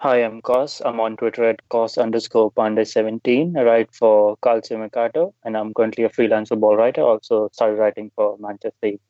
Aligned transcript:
Hi, 0.00 0.18
I'm 0.22 0.40
Cos. 0.42 0.80
I'm 0.84 1.00
on 1.00 1.16
Twitter 1.16 1.42
at 1.42 1.68
Cos 1.70 1.98
underscore 1.98 2.52
Pandey17. 2.52 3.58
I 3.58 3.64
write 3.64 3.92
for 3.92 4.36
Calcio 4.36 4.78
Mercato, 4.78 5.34
and 5.42 5.56
I'm 5.56 5.74
currently 5.74 6.04
a 6.04 6.08
freelance 6.08 6.50
football 6.50 6.76
writer. 6.76 7.02
Also 7.02 7.48
started 7.52 7.80
writing 7.80 8.12
for 8.14 8.38
Manchester 8.38 8.76
City. 8.80 9.00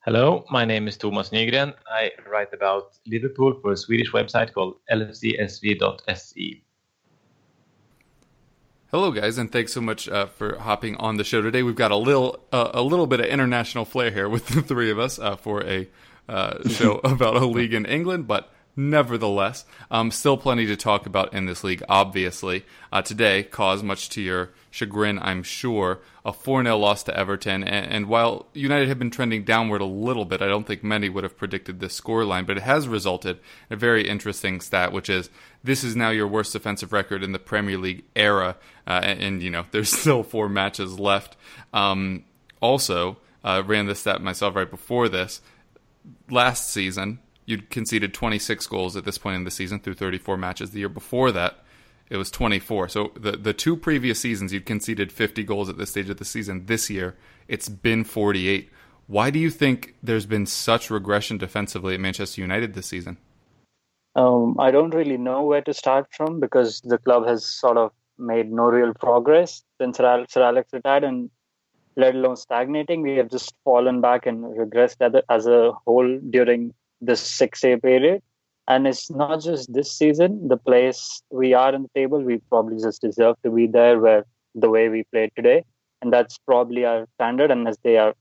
Hello, 0.00 0.44
my 0.50 0.64
name 0.64 0.88
is 0.88 0.96
Thomas 0.96 1.30
Nygren. 1.30 1.74
I 1.86 2.10
write 2.28 2.52
about 2.52 2.98
Liverpool 3.06 3.60
for 3.62 3.70
a 3.70 3.76
Swedish 3.76 4.10
website 4.10 4.52
called 4.52 4.80
lfcsv.se. 4.90 6.62
Hello, 8.90 9.12
guys, 9.12 9.38
and 9.38 9.52
thanks 9.52 9.72
so 9.72 9.80
much 9.80 10.08
uh, 10.08 10.26
for 10.26 10.58
hopping 10.58 10.96
on 10.96 11.18
the 11.18 11.24
show 11.24 11.40
today. 11.40 11.62
We've 11.62 11.76
got 11.76 11.92
a 11.92 11.96
little 11.96 12.40
uh, 12.50 12.72
a 12.74 12.82
little 12.82 13.06
bit 13.06 13.20
of 13.20 13.26
international 13.26 13.84
flair 13.84 14.10
here 14.10 14.28
with 14.28 14.48
the 14.48 14.60
three 14.60 14.90
of 14.90 14.98
us 14.98 15.20
uh, 15.20 15.36
for 15.36 15.62
a 15.62 15.88
uh, 16.28 16.68
show 16.68 17.00
about 17.04 17.36
a 17.36 17.46
league 17.46 17.74
in 17.74 17.86
England, 17.86 18.26
but 18.26 18.52
nevertheless, 18.88 19.64
um, 19.90 20.10
still 20.10 20.36
plenty 20.36 20.66
to 20.66 20.76
talk 20.76 21.04
about 21.04 21.34
in 21.34 21.46
this 21.46 21.62
league. 21.62 21.82
Obviously, 21.88 22.64
uh, 22.90 23.02
today, 23.02 23.42
Cos 23.42 23.82
much 23.82 24.08
to 24.10 24.22
your 24.22 24.50
chagrin, 24.70 25.18
I'm 25.18 25.42
sure, 25.42 26.00
a 26.24 26.32
4 26.32 26.62
0 26.62 26.78
loss 26.78 27.02
to 27.04 27.16
Everton. 27.16 27.62
And, 27.62 27.92
and 27.92 28.08
while 28.08 28.46
United 28.54 28.88
have 28.88 28.98
been 28.98 29.10
trending 29.10 29.44
downward 29.44 29.80
a 29.80 29.86
little 29.86 30.24
bit, 30.24 30.40
I 30.40 30.48
don't 30.48 30.66
think 30.66 30.82
many 30.82 31.08
would 31.08 31.24
have 31.24 31.36
predicted 31.36 31.80
this 31.80 32.00
scoreline, 32.00 32.46
but 32.46 32.56
it 32.56 32.62
has 32.62 32.88
resulted 32.88 33.38
in 33.68 33.74
a 33.74 33.76
very 33.76 34.08
interesting 34.08 34.60
stat, 34.60 34.92
which 34.92 35.10
is 35.10 35.28
this 35.62 35.84
is 35.84 35.94
now 35.94 36.10
your 36.10 36.26
worst 36.26 36.52
defensive 36.52 36.92
record 36.92 37.22
in 37.22 37.32
the 37.32 37.38
Premier 37.38 37.76
League 37.76 38.04
era. 38.16 38.56
Uh, 38.86 39.00
and, 39.02 39.22
and, 39.22 39.42
you 39.42 39.50
know, 39.50 39.66
there's 39.72 39.90
still 39.90 40.22
four 40.22 40.48
matches 40.48 40.98
left. 40.98 41.36
Um, 41.72 42.24
also, 42.60 43.18
uh, 43.44 43.62
ran 43.64 43.86
this 43.86 44.00
stat 44.00 44.22
myself 44.22 44.54
right 44.54 44.70
before 44.70 45.08
this. 45.08 45.40
Last 46.30 46.70
season, 46.70 47.18
you'd 47.50 47.70
conceded 47.70 48.14
26 48.14 48.66
goals 48.68 48.96
at 48.96 49.04
this 49.04 49.18
point 49.18 49.36
in 49.36 49.44
the 49.44 49.50
season 49.50 49.80
through 49.80 49.94
34 49.94 50.36
matches. 50.36 50.70
The 50.70 50.78
year 50.80 50.88
before 50.88 51.32
that, 51.32 51.64
it 52.08 52.16
was 52.16 52.30
24. 52.30 52.88
So 52.88 53.12
the 53.14 53.32
the 53.32 53.52
two 53.52 53.76
previous 53.76 54.20
seasons, 54.20 54.52
you'd 54.52 54.66
conceded 54.66 55.12
50 55.12 55.42
goals 55.44 55.68
at 55.68 55.78
this 55.78 55.90
stage 55.90 56.10
of 56.10 56.16
the 56.16 56.24
season. 56.24 56.66
This 56.66 56.90
year, 56.90 57.16
it's 57.48 57.68
been 57.68 58.04
48. 58.04 58.70
Why 59.06 59.30
do 59.30 59.38
you 59.38 59.50
think 59.50 59.94
there's 60.02 60.26
been 60.26 60.46
such 60.46 60.90
regression 60.90 61.38
defensively 61.38 61.94
at 61.94 62.00
Manchester 62.00 62.40
United 62.40 62.74
this 62.74 62.86
season? 62.86 63.18
Um, 64.14 64.56
I 64.58 64.70
don't 64.70 64.94
really 64.94 65.16
know 65.16 65.42
where 65.42 65.62
to 65.62 65.74
start 65.74 66.06
from 66.12 66.40
because 66.40 66.80
the 66.80 66.98
club 66.98 67.26
has 67.26 67.44
sort 67.46 67.76
of 67.76 67.92
made 68.18 68.50
no 68.50 68.64
real 68.64 68.92
progress 68.94 69.62
since 69.80 69.96
Sir 69.96 70.26
Alex 70.36 70.72
retired, 70.72 71.04
and 71.04 71.30
let 71.96 72.14
alone 72.14 72.36
stagnating. 72.36 73.02
We 73.02 73.16
have 73.16 73.30
just 73.30 73.54
fallen 73.64 74.00
back 74.00 74.26
and 74.26 74.44
regressed 74.44 75.22
as 75.28 75.46
a 75.46 75.72
whole 75.84 76.18
during 76.30 76.74
this 77.00 77.20
six-day 77.20 77.76
period. 77.76 78.22
And 78.68 78.86
it's 78.86 79.10
not 79.10 79.42
just 79.42 79.72
this 79.72 79.90
season. 79.90 80.48
The 80.48 80.56
place 80.56 81.22
we 81.30 81.54
are 81.54 81.74
in 81.74 81.82
the 81.82 81.90
table, 81.94 82.22
we 82.22 82.38
probably 82.48 82.80
just 82.80 83.00
deserve 83.00 83.36
to 83.42 83.50
be 83.50 83.66
there 83.66 83.98
where 83.98 84.24
the 84.54 84.70
way 84.70 84.88
we 84.88 85.04
played 85.12 85.32
today. 85.34 85.64
And 86.02 86.12
that's 86.12 86.38
probably 86.38 86.84
our 86.84 87.06
standard. 87.16 87.50
And 87.50 87.66
as 87.66 87.78
they 87.82 87.96
are 87.98 88.14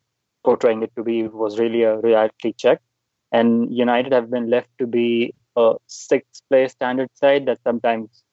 portraying 0.44 0.82
it 0.82 0.92
to 0.96 1.04
be, 1.04 1.28
was 1.28 1.60
really 1.60 1.84
a 1.84 1.98
reality 2.00 2.54
check. 2.54 2.82
And 3.32 3.72
United 3.72 4.12
have 4.12 4.32
been 4.32 4.50
left 4.50 4.70
to 4.80 4.88
be 4.88 5.36
a 5.56 5.76
sixth 5.88 6.42
place 6.50 6.72
standard 6.72 7.10
side 7.14 7.46
that 7.46 7.60
sometimes 7.64 8.24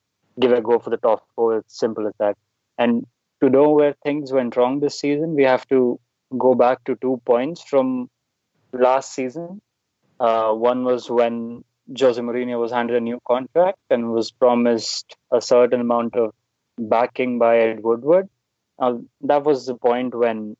give 0.40 0.52
a 0.52 0.60
go 0.60 0.78
for 0.78 0.90
the 0.90 0.96
top 0.96 1.26
four. 1.34 1.58
It's 1.58 1.78
simple 1.78 2.06
as 2.06 2.14
that. 2.18 2.36
And 2.78 3.06
to 3.42 3.50
know 3.50 3.70
where 3.70 3.94
things 4.04 4.32
went 4.32 4.56
wrong 4.56 4.80
this 4.80 4.98
season, 4.98 5.34
we 5.34 5.44
have 5.44 5.66
to 5.68 6.00
go 6.38 6.54
back 6.54 6.84
to 6.84 6.96
two 6.96 7.20
points 7.26 7.62
from 7.62 8.08
last 8.72 9.12
season. 9.12 9.60
Uh, 10.18 10.52
one 10.52 10.84
was 10.84 11.10
when 11.10 11.64
Jose 11.98 12.20
Mourinho 12.20 12.60
was 12.60 12.72
handed 12.72 12.96
a 12.96 13.00
new 13.00 13.20
contract 13.26 13.78
and 13.90 14.12
was 14.12 14.30
promised 14.30 15.16
a 15.30 15.40
certain 15.40 15.80
amount 15.80 16.16
of 16.16 16.32
backing 16.78 17.38
by 17.38 17.58
Ed 17.58 17.82
Woodward. 17.82 18.28
Now, 18.80 19.02
that 19.22 19.44
was 19.44 19.66
the 19.66 19.74
point 19.74 20.14
when 20.14 20.56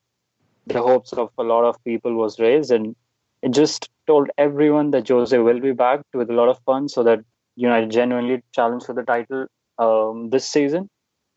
the 0.67 0.83
hopes 0.83 1.13
of 1.13 1.31
a 1.39 1.43
lot 1.43 1.65
of 1.65 1.83
people 1.85 2.15
was 2.15 2.39
raised, 2.39 2.71
and 2.71 2.97
it 3.43 3.53
just 3.53 3.89
told 4.07 4.31
everyone 4.39 4.91
that 4.93 5.09
Jose 5.09 5.37
will 5.39 5.61
be 5.61 5.73
backed 5.73 6.15
with 6.15 6.31
a 6.31 6.33
lot 6.33 6.49
of 6.49 6.59
funds, 6.65 6.95
so 6.95 7.03
that 7.03 7.21
United 7.57 7.91
genuinely 7.91 8.43
challenge 8.53 8.85
for 8.85 8.95
the 8.95 9.03
title 9.03 9.47
um, 9.79 10.31
this 10.31 10.49
season. 10.49 10.89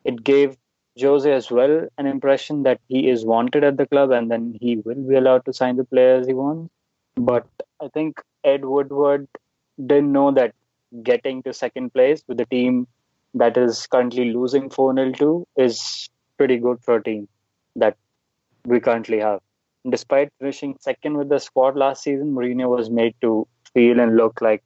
It 0.04 0.22
gave 0.24 0.56
Jose 1.00 1.30
as 1.30 1.50
well 1.50 1.88
an 1.98 2.06
impression 2.06 2.62
that 2.64 2.80
he 2.88 3.08
is 3.08 3.24
wanted 3.24 3.64
at 3.64 3.76
the 3.76 3.86
club, 3.86 4.10
and 4.10 4.30
then 4.30 4.56
he 4.60 4.76
will 4.76 5.06
be 5.08 5.16
allowed 5.16 5.44
to 5.46 5.52
sign 5.52 5.76
the 5.76 5.84
players 5.84 6.26
he 6.26 6.34
wants. 6.34 6.72
But 7.20 7.46
I 7.82 7.88
think 7.88 8.22
Ed 8.44 8.64
Woodward 8.64 9.28
didn't 9.78 10.10
know 10.10 10.30
that 10.32 10.54
getting 11.02 11.42
to 11.42 11.52
second 11.52 11.92
place 11.92 12.22
with 12.26 12.38
the 12.38 12.46
team 12.46 12.86
that 13.34 13.58
is 13.58 13.86
currently 13.86 14.32
losing 14.32 14.70
4 14.70 14.94
0 14.94 15.12
to 15.12 15.46
is 15.56 16.08
pretty 16.38 16.56
good 16.56 16.82
for 16.82 16.96
a 16.96 17.02
team 17.02 17.28
that 17.76 17.96
we 18.64 18.80
currently 18.80 19.18
have. 19.18 19.40
Despite 19.88 20.32
finishing 20.38 20.76
second 20.80 21.18
with 21.18 21.28
the 21.28 21.38
squad 21.38 21.76
last 21.76 22.02
season, 22.02 22.34
Mourinho 22.34 22.68
was 22.68 22.88
made 22.88 23.14
to 23.20 23.46
feel 23.74 24.00
and 24.00 24.16
look 24.16 24.40
like 24.40 24.62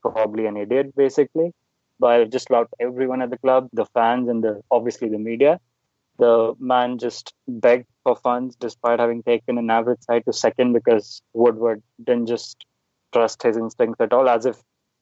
probably 0.00 0.46
an 0.46 0.56
idiot, 0.56 0.94
basically, 0.96 1.52
by 2.00 2.24
just 2.24 2.48
about 2.48 2.70
everyone 2.80 3.20
at 3.20 3.30
the 3.30 3.38
club, 3.38 3.68
the 3.74 3.86
fans, 3.86 4.28
and 4.30 4.42
the 4.42 4.62
obviously 4.70 5.10
the 5.10 5.18
media. 5.18 5.60
The 6.18 6.54
man 6.58 6.98
just 6.98 7.34
begged 7.46 7.86
for 8.08 8.16
funds 8.16 8.56
despite 8.56 9.00
having 9.00 9.22
taken 9.22 9.58
an 9.58 9.70
average 9.70 10.00
side 10.02 10.24
to 10.24 10.32
second 10.32 10.72
because 10.72 11.22
Woodward 11.34 11.82
didn't 12.04 12.26
just 12.26 12.64
trust 13.12 13.42
his 13.42 13.56
instincts 13.56 14.00
at 14.00 14.12
all, 14.12 14.28
as 14.28 14.46
if 14.46 14.56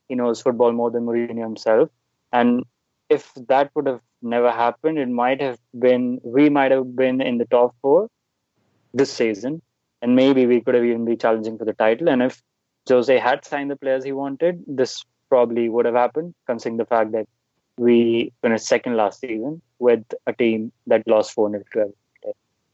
he 0.08 0.14
knows 0.14 0.40
football 0.40 0.72
more 0.72 0.90
than 0.90 1.06
Mourinho 1.06 1.42
himself. 1.42 1.88
And 2.32 2.64
if 3.08 3.32
that 3.48 3.70
would 3.74 3.86
have 3.86 4.00
never 4.22 4.50
happened, 4.50 4.98
it 4.98 5.08
might 5.08 5.40
have 5.40 5.58
been 5.86 6.20
we 6.24 6.48
might 6.48 6.72
have 6.72 6.96
been 6.96 7.20
in 7.20 7.38
the 7.38 7.46
top 7.56 7.74
four 7.82 8.08
this 8.94 9.12
season, 9.12 9.62
and 10.02 10.16
maybe 10.16 10.46
we 10.46 10.60
could 10.60 10.74
have 10.74 10.84
even 10.84 11.04
be 11.04 11.16
challenging 11.16 11.58
for 11.58 11.64
the 11.64 11.74
title. 11.84 12.08
And 12.08 12.22
if 12.22 12.42
Jose 12.88 13.18
had 13.18 13.44
signed 13.44 13.70
the 13.70 13.76
players 13.76 14.04
he 14.04 14.12
wanted, 14.12 14.64
this 14.66 15.04
probably 15.28 15.68
would 15.68 15.86
have 15.86 15.94
happened, 15.94 16.34
considering 16.46 16.78
the 16.78 16.86
fact 16.86 17.12
that 17.12 17.26
we 17.78 18.32
finished 18.42 18.66
second 18.66 18.96
last 18.96 19.20
season 19.20 19.60
with 19.78 20.04
a 20.26 20.32
team 20.32 20.72
that 20.86 21.06
lost 21.06 21.32
4 21.32 21.50
0 21.50 21.62
to 21.72 21.92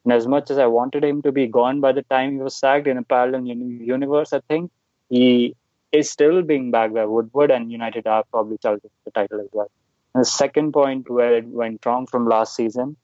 And 0.05 0.13
as 0.13 0.27
much 0.27 0.51
as 0.51 0.59
I 0.59 0.67
wanted 0.67 1.05
him 1.05 1.23
to 1.23 1.33
be 1.33 1.47
gone 1.47 1.81
by 1.81 1.93
the 1.93 2.03
time 2.03 2.33
he 2.33 2.39
was 2.39 2.57
sacked 2.57 2.87
in 2.87 2.99
a 2.99 3.03
parallel 3.03 3.47
universe, 3.47 4.33
I 4.33 4.41
think 4.49 4.71
he 5.09 5.55
is 5.93 6.11
still 6.11 6.43
being 6.43 6.71
backed 6.71 6.95
by 6.95 7.05
Woodward, 7.05 7.51
and 7.51 7.71
United 7.71 8.07
are 8.07 8.25
probably 8.31 8.59
challenging 8.59 8.91
the 9.05 9.11
title 9.11 9.41
as 9.41 9.49
well. 9.53 9.71
And 10.15 10.23
the 10.23 10.27
second 10.27 10.73
point 10.73 11.09
where 11.09 11.37
it 11.37 11.47
went 11.47 11.85
wrong 11.87 12.07
from 12.07 12.27
last 12.27 12.57
season, 12.57 12.97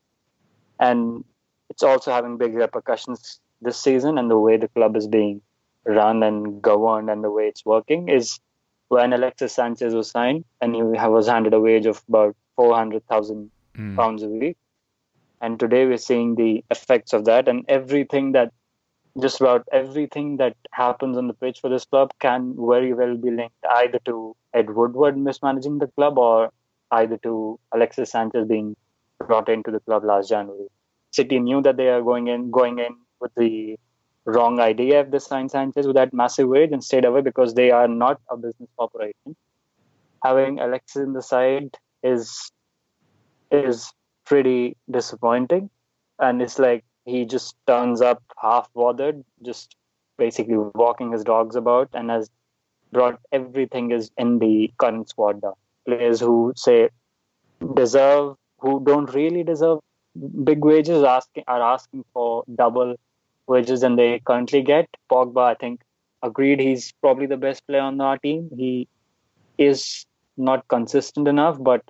and 0.80 1.24
it's 1.70 1.82
also 1.82 2.10
having 2.10 2.36
big 2.38 2.54
repercussions 2.54 3.40
this 3.60 3.78
season, 3.78 4.18
and 4.18 4.30
the 4.30 4.38
way 4.38 4.56
the 4.56 4.68
club 4.68 4.96
is 4.96 5.06
being 5.06 5.40
run 5.84 6.22
and 6.22 6.60
governed, 6.62 7.10
and 7.10 7.22
the 7.22 7.30
way 7.30 7.46
it's 7.46 7.64
working 7.64 8.08
is 8.08 8.40
when 8.88 9.12
Alexis 9.12 9.52
Sanchez 9.52 9.94
was 9.94 10.10
signed, 10.10 10.44
and 10.60 10.74
he 10.74 10.82
was 10.82 11.28
handed 11.28 11.54
a 11.54 11.60
wage 11.60 11.86
of 11.86 12.02
about 12.08 12.34
four 12.56 12.74
hundred 12.74 13.06
thousand 13.06 13.50
Mm. 13.76 13.94
pounds 13.96 14.22
a 14.24 14.28
week. 14.28 14.56
And 15.40 15.58
today 15.58 15.86
we're 15.86 15.98
seeing 15.98 16.34
the 16.34 16.64
effects 16.70 17.12
of 17.12 17.24
that, 17.26 17.48
and 17.48 17.64
everything 17.68 18.32
that 18.32 18.52
just 19.20 19.40
about 19.40 19.66
everything 19.72 20.36
that 20.36 20.56
happens 20.72 21.16
on 21.16 21.26
the 21.26 21.34
pitch 21.34 21.60
for 21.60 21.68
this 21.70 21.84
club 21.84 22.12
can 22.20 22.54
very 22.56 22.92
well 22.94 23.16
be 23.16 23.30
linked 23.30 23.64
either 23.76 23.98
to 24.04 24.36
Ed 24.54 24.70
Woodward 24.70 25.16
mismanaging 25.18 25.78
the 25.78 25.88
club 25.88 26.18
or 26.18 26.50
either 26.92 27.18
to 27.18 27.58
Alexis 27.72 28.10
Sanchez 28.10 28.46
being 28.46 28.76
brought 29.26 29.48
into 29.48 29.70
the 29.70 29.80
club 29.80 30.04
last 30.04 30.28
January. 30.28 30.68
City 31.10 31.40
knew 31.40 31.62
that 31.62 31.76
they 31.76 31.88
are 31.88 32.02
going 32.02 32.28
in 32.28 32.50
going 32.50 32.78
in 32.78 32.96
with 33.20 33.32
the 33.36 33.76
wrong 34.24 34.60
idea 34.60 35.00
if 35.00 35.10
they 35.10 35.18
signed 35.18 35.50
Sanchez 35.50 35.86
with 35.86 35.96
that 35.96 36.12
massive 36.12 36.48
wage 36.48 36.70
and 36.72 36.84
stayed 36.84 37.04
away 37.04 37.22
because 37.22 37.54
they 37.54 37.70
are 37.70 37.88
not 37.88 38.20
a 38.30 38.36
business 38.36 38.68
corporation. 38.76 39.36
Having 40.24 40.60
Alexis 40.60 41.02
in 41.02 41.12
the 41.12 41.22
side 41.22 41.76
is 42.02 42.52
is 43.50 43.90
pretty 44.28 44.76
disappointing, 44.90 45.70
and 46.18 46.42
it's 46.42 46.58
like 46.58 46.84
he 47.04 47.24
just 47.24 47.56
turns 47.66 48.00
up 48.02 48.22
half 48.40 48.72
bothered, 48.74 49.24
just 49.42 49.74
basically 50.18 50.58
walking 50.74 51.12
his 51.12 51.24
dogs 51.24 51.56
about, 51.56 51.88
and 51.94 52.10
has 52.10 52.30
brought 52.92 53.18
everything 53.32 53.90
is 53.90 54.10
in 54.18 54.38
the 54.38 54.72
current 54.78 55.08
squad 55.08 55.40
down. 55.40 55.54
Players 55.86 56.20
who 56.20 56.52
say 56.56 56.90
deserve, 57.74 58.36
who 58.58 58.82
don't 58.84 59.12
really 59.14 59.42
deserve 59.42 59.78
big 60.44 60.64
wages, 60.64 61.02
asking 61.02 61.44
are 61.46 61.62
asking 61.62 62.04
for 62.12 62.44
double 62.54 62.96
wages 63.46 63.80
than 63.80 63.96
they 63.96 64.20
currently 64.20 64.62
get. 64.62 64.88
Pogba, 65.10 65.44
I 65.50 65.54
think, 65.54 65.80
agreed 66.22 66.60
he's 66.60 66.92
probably 67.00 67.26
the 67.26 67.36
best 67.36 67.66
player 67.66 67.80
on 67.80 68.00
our 68.00 68.18
team. 68.18 68.50
He 68.56 68.88
is 69.56 70.04
not 70.36 70.68
consistent 70.68 71.28
enough, 71.28 71.56
but 71.60 71.82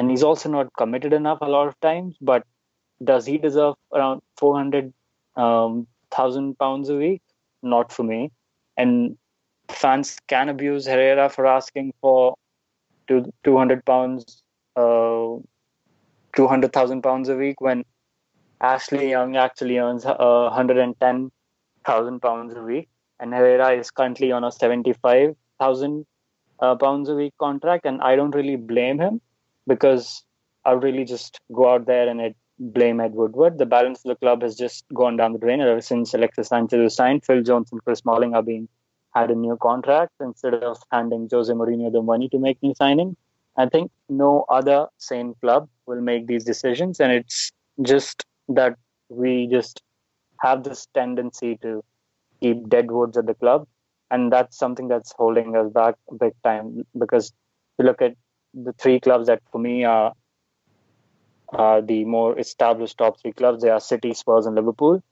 and 0.00 0.10
he's 0.10 0.22
also 0.22 0.48
not 0.48 0.68
committed 0.78 1.12
enough 1.12 1.40
a 1.42 1.50
lot 1.54 1.68
of 1.68 1.78
times. 1.80 2.16
But 2.22 2.44
does 3.04 3.26
he 3.26 3.36
deserve 3.36 3.74
around 3.94 4.22
400,000 4.38 4.94
um, 5.36 6.54
pounds 6.58 6.88
a 6.88 6.96
week? 6.96 7.20
Not 7.62 7.92
for 7.92 8.02
me. 8.02 8.32
And 8.78 9.18
fans 9.70 10.16
can 10.26 10.48
abuse 10.48 10.86
Herrera 10.86 11.28
for 11.28 11.46
asking 11.46 11.92
for 12.00 12.34
two 13.08 13.30
two 13.44 13.58
hundred 13.58 13.84
pounds, 13.84 14.42
uh, 14.74 15.36
two 16.34 16.48
hundred 16.48 16.72
thousand 16.72 17.02
pounds 17.02 17.28
a 17.28 17.36
week 17.36 17.60
when 17.60 17.84
Ashley 18.62 19.10
Young 19.10 19.36
actually 19.36 19.78
earns 19.78 20.06
uh, 20.06 20.48
hundred 20.50 20.78
and 20.78 20.98
ten 20.98 21.30
thousand 21.84 22.20
pounds 22.20 22.54
a 22.54 22.62
week, 22.62 22.88
and 23.18 23.34
Herrera 23.34 23.72
is 23.72 23.90
currently 23.90 24.32
on 24.32 24.44
a 24.44 24.50
seventy 24.50 24.94
five 24.94 25.36
thousand 25.58 26.06
uh, 26.60 26.74
pounds 26.76 27.10
a 27.10 27.14
week 27.14 27.34
contract, 27.38 27.84
and 27.84 28.00
I 28.00 28.16
don't 28.16 28.34
really 28.34 28.56
blame 28.56 28.98
him 28.98 29.20
because 29.70 30.24
I 30.64 30.72
really 30.72 31.04
just 31.04 31.40
go 31.54 31.72
out 31.72 31.86
there 31.86 32.08
and 32.08 32.20
I'd 32.20 32.34
blame 32.58 33.00
Ed 33.00 33.14
Woodward. 33.14 33.58
The 33.58 33.66
balance 33.66 34.04
of 34.04 34.10
the 34.10 34.16
club 34.16 34.42
has 34.42 34.56
just 34.56 34.84
gone 34.92 35.16
down 35.16 35.32
the 35.32 35.38
drain 35.38 35.60
ever 35.60 35.80
since 35.80 36.12
Alexis 36.12 36.48
Sanchez 36.48 36.80
was 36.80 36.96
signed. 36.96 37.24
Phil 37.24 37.42
Jones 37.42 37.70
and 37.72 37.82
Chris 37.84 38.00
Smalling 38.00 38.34
are 38.34 38.42
being 38.42 38.68
had 39.14 39.30
a 39.30 39.34
new 39.34 39.56
contract 39.62 40.12
instead 40.20 40.54
of 40.54 40.78
handing 40.92 41.28
Jose 41.30 41.52
Mourinho 41.52 41.92
the 41.92 42.02
money 42.02 42.28
to 42.30 42.38
make 42.38 42.62
new 42.62 42.74
signings. 42.74 43.14
I 43.56 43.66
think 43.66 43.90
no 44.08 44.44
other 44.48 44.86
sane 44.98 45.34
club 45.40 45.68
will 45.86 46.00
make 46.00 46.26
these 46.26 46.44
decisions, 46.44 47.00
and 47.00 47.12
it's 47.12 47.50
just 47.82 48.24
that 48.48 48.76
we 49.08 49.48
just 49.50 49.82
have 50.40 50.62
this 50.62 50.86
tendency 50.94 51.58
to 51.62 51.82
keep 52.40 52.68
deadwoods 52.68 53.16
at 53.16 53.26
the 53.26 53.34
club, 53.34 53.66
and 54.10 54.32
that's 54.32 54.56
something 54.56 54.88
that's 54.88 55.12
holding 55.12 55.56
us 55.56 55.70
back 55.72 55.96
big 56.20 56.32
time. 56.44 56.86
Because 56.98 57.32
you 57.78 57.84
look 57.84 58.00
at 58.00 58.14
the 58.54 58.72
three 58.74 59.00
clubs 59.00 59.26
that 59.26 59.42
for 59.50 59.58
me 59.58 59.84
are 59.84 60.12
uh, 61.52 61.80
the 61.80 62.04
more 62.04 62.38
established 62.38 62.98
top 62.98 63.20
three 63.20 63.32
clubs. 63.32 63.62
They 63.62 63.70
are 63.70 63.80
City, 63.80 64.14
Spurs, 64.14 64.46
and 64.46 64.54
Liverpool. 64.54 65.02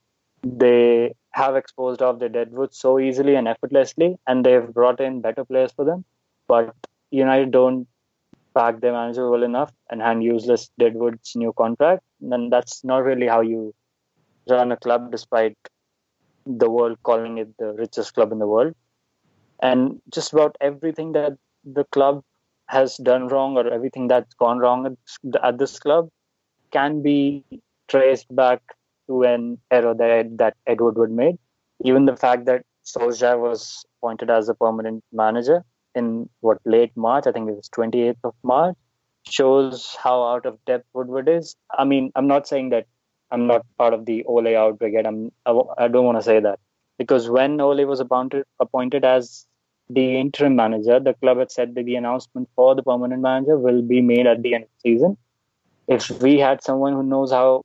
They 0.42 1.14
have 1.32 1.56
exposed 1.56 2.00
off 2.00 2.18
their 2.18 2.28
deadwood 2.28 2.74
so 2.74 2.98
easily 2.98 3.34
and 3.34 3.48
effortlessly, 3.48 4.16
and 4.26 4.44
they've 4.44 4.72
brought 4.72 5.00
in 5.00 5.20
better 5.20 5.44
players 5.44 5.72
for 5.72 5.84
them. 5.84 6.04
But 6.46 6.74
United 7.10 7.50
don't 7.50 7.88
back 8.54 8.80
their 8.80 8.92
manager 8.92 9.30
well 9.30 9.42
enough 9.42 9.72
and 9.90 10.00
hand 10.00 10.22
useless 10.22 10.70
deadwoods 10.78 11.32
new 11.36 11.52
contract. 11.52 12.02
Then 12.20 12.50
that's 12.50 12.84
not 12.84 13.04
really 13.04 13.26
how 13.26 13.40
you 13.40 13.74
run 14.48 14.72
a 14.72 14.76
club, 14.76 15.10
despite 15.10 15.56
the 16.46 16.70
world 16.70 16.98
calling 17.02 17.38
it 17.38 17.48
the 17.58 17.74
richest 17.74 18.14
club 18.14 18.32
in 18.32 18.38
the 18.38 18.46
world. 18.46 18.74
And 19.60 20.00
just 20.12 20.32
about 20.32 20.56
everything 20.60 21.12
that 21.12 21.32
the 21.64 21.84
club 21.84 22.22
has 22.68 22.96
done 22.98 23.28
wrong 23.28 23.56
or 23.56 23.66
everything 23.68 24.08
that's 24.08 24.34
gone 24.34 24.58
wrong 24.58 24.96
at, 25.42 25.58
this 25.58 25.78
club 25.78 26.08
can 26.70 27.02
be 27.02 27.44
traced 27.88 28.34
back 28.34 28.60
to 29.06 29.22
an 29.22 29.58
error 29.70 29.94
that, 29.94 30.36
that 30.36 30.54
Ed 30.66 30.80
Woodward 30.80 31.10
made. 31.10 31.38
Even 31.82 32.04
the 32.04 32.16
fact 32.16 32.44
that 32.44 32.64
Solskjaer 32.84 33.38
was 33.38 33.84
appointed 33.98 34.30
as 34.30 34.48
a 34.48 34.54
permanent 34.54 35.02
manager 35.12 35.64
in 35.94 36.28
what 36.40 36.58
late 36.64 36.92
March, 36.96 37.26
I 37.26 37.32
think 37.32 37.48
it 37.48 37.56
was 37.56 37.68
28th 37.70 38.16
of 38.24 38.34
March, 38.42 38.76
shows 39.24 39.96
how 40.02 40.22
out 40.22 40.46
of 40.46 40.58
depth 40.66 40.86
Woodward 40.92 41.28
is. 41.28 41.56
I 41.76 41.84
mean, 41.84 42.12
I'm 42.14 42.26
not 42.26 42.46
saying 42.46 42.70
that 42.70 42.86
I'm 43.30 43.46
not 43.46 43.64
part 43.76 43.94
of 43.94 44.06
the 44.06 44.24
Ole 44.24 44.56
out 44.56 44.78
brigade. 44.78 45.06
I'm, 45.06 45.32
I, 45.46 45.58
I 45.76 45.88
don't 45.88 46.04
want 46.04 46.18
to 46.18 46.22
say 46.22 46.40
that 46.40 46.58
because 46.98 47.28
when 47.28 47.60
Ole 47.60 47.84
was 47.84 48.00
appointed, 48.00 48.44
appointed 48.60 49.04
as 49.04 49.46
the 49.90 50.20
interim 50.20 50.54
manager, 50.56 51.00
the 51.00 51.14
club 51.14 51.38
had 51.38 51.50
said 51.50 51.74
that 51.74 51.84
the 51.84 51.96
announcement 51.96 52.48
for 52.54 52.74
the 52.74 52.82
permanent 52.82 53.22
manager 53.22 53.56
will 53.56 53.82
be 53.82 54.00
made 54.00 54.26
at 54.26 54.42
the 54.42 54.54
end 54.54 54.64
of 54.64 54.70
the 54.82 54.90
season. 54.90 55.16
If 55.86 56.10
we 56.22 56.38
had 56.38 56.62
someone 56.62 56.92
who 56.92 57.02
knows 57.02 57.30
how 57.30 57.64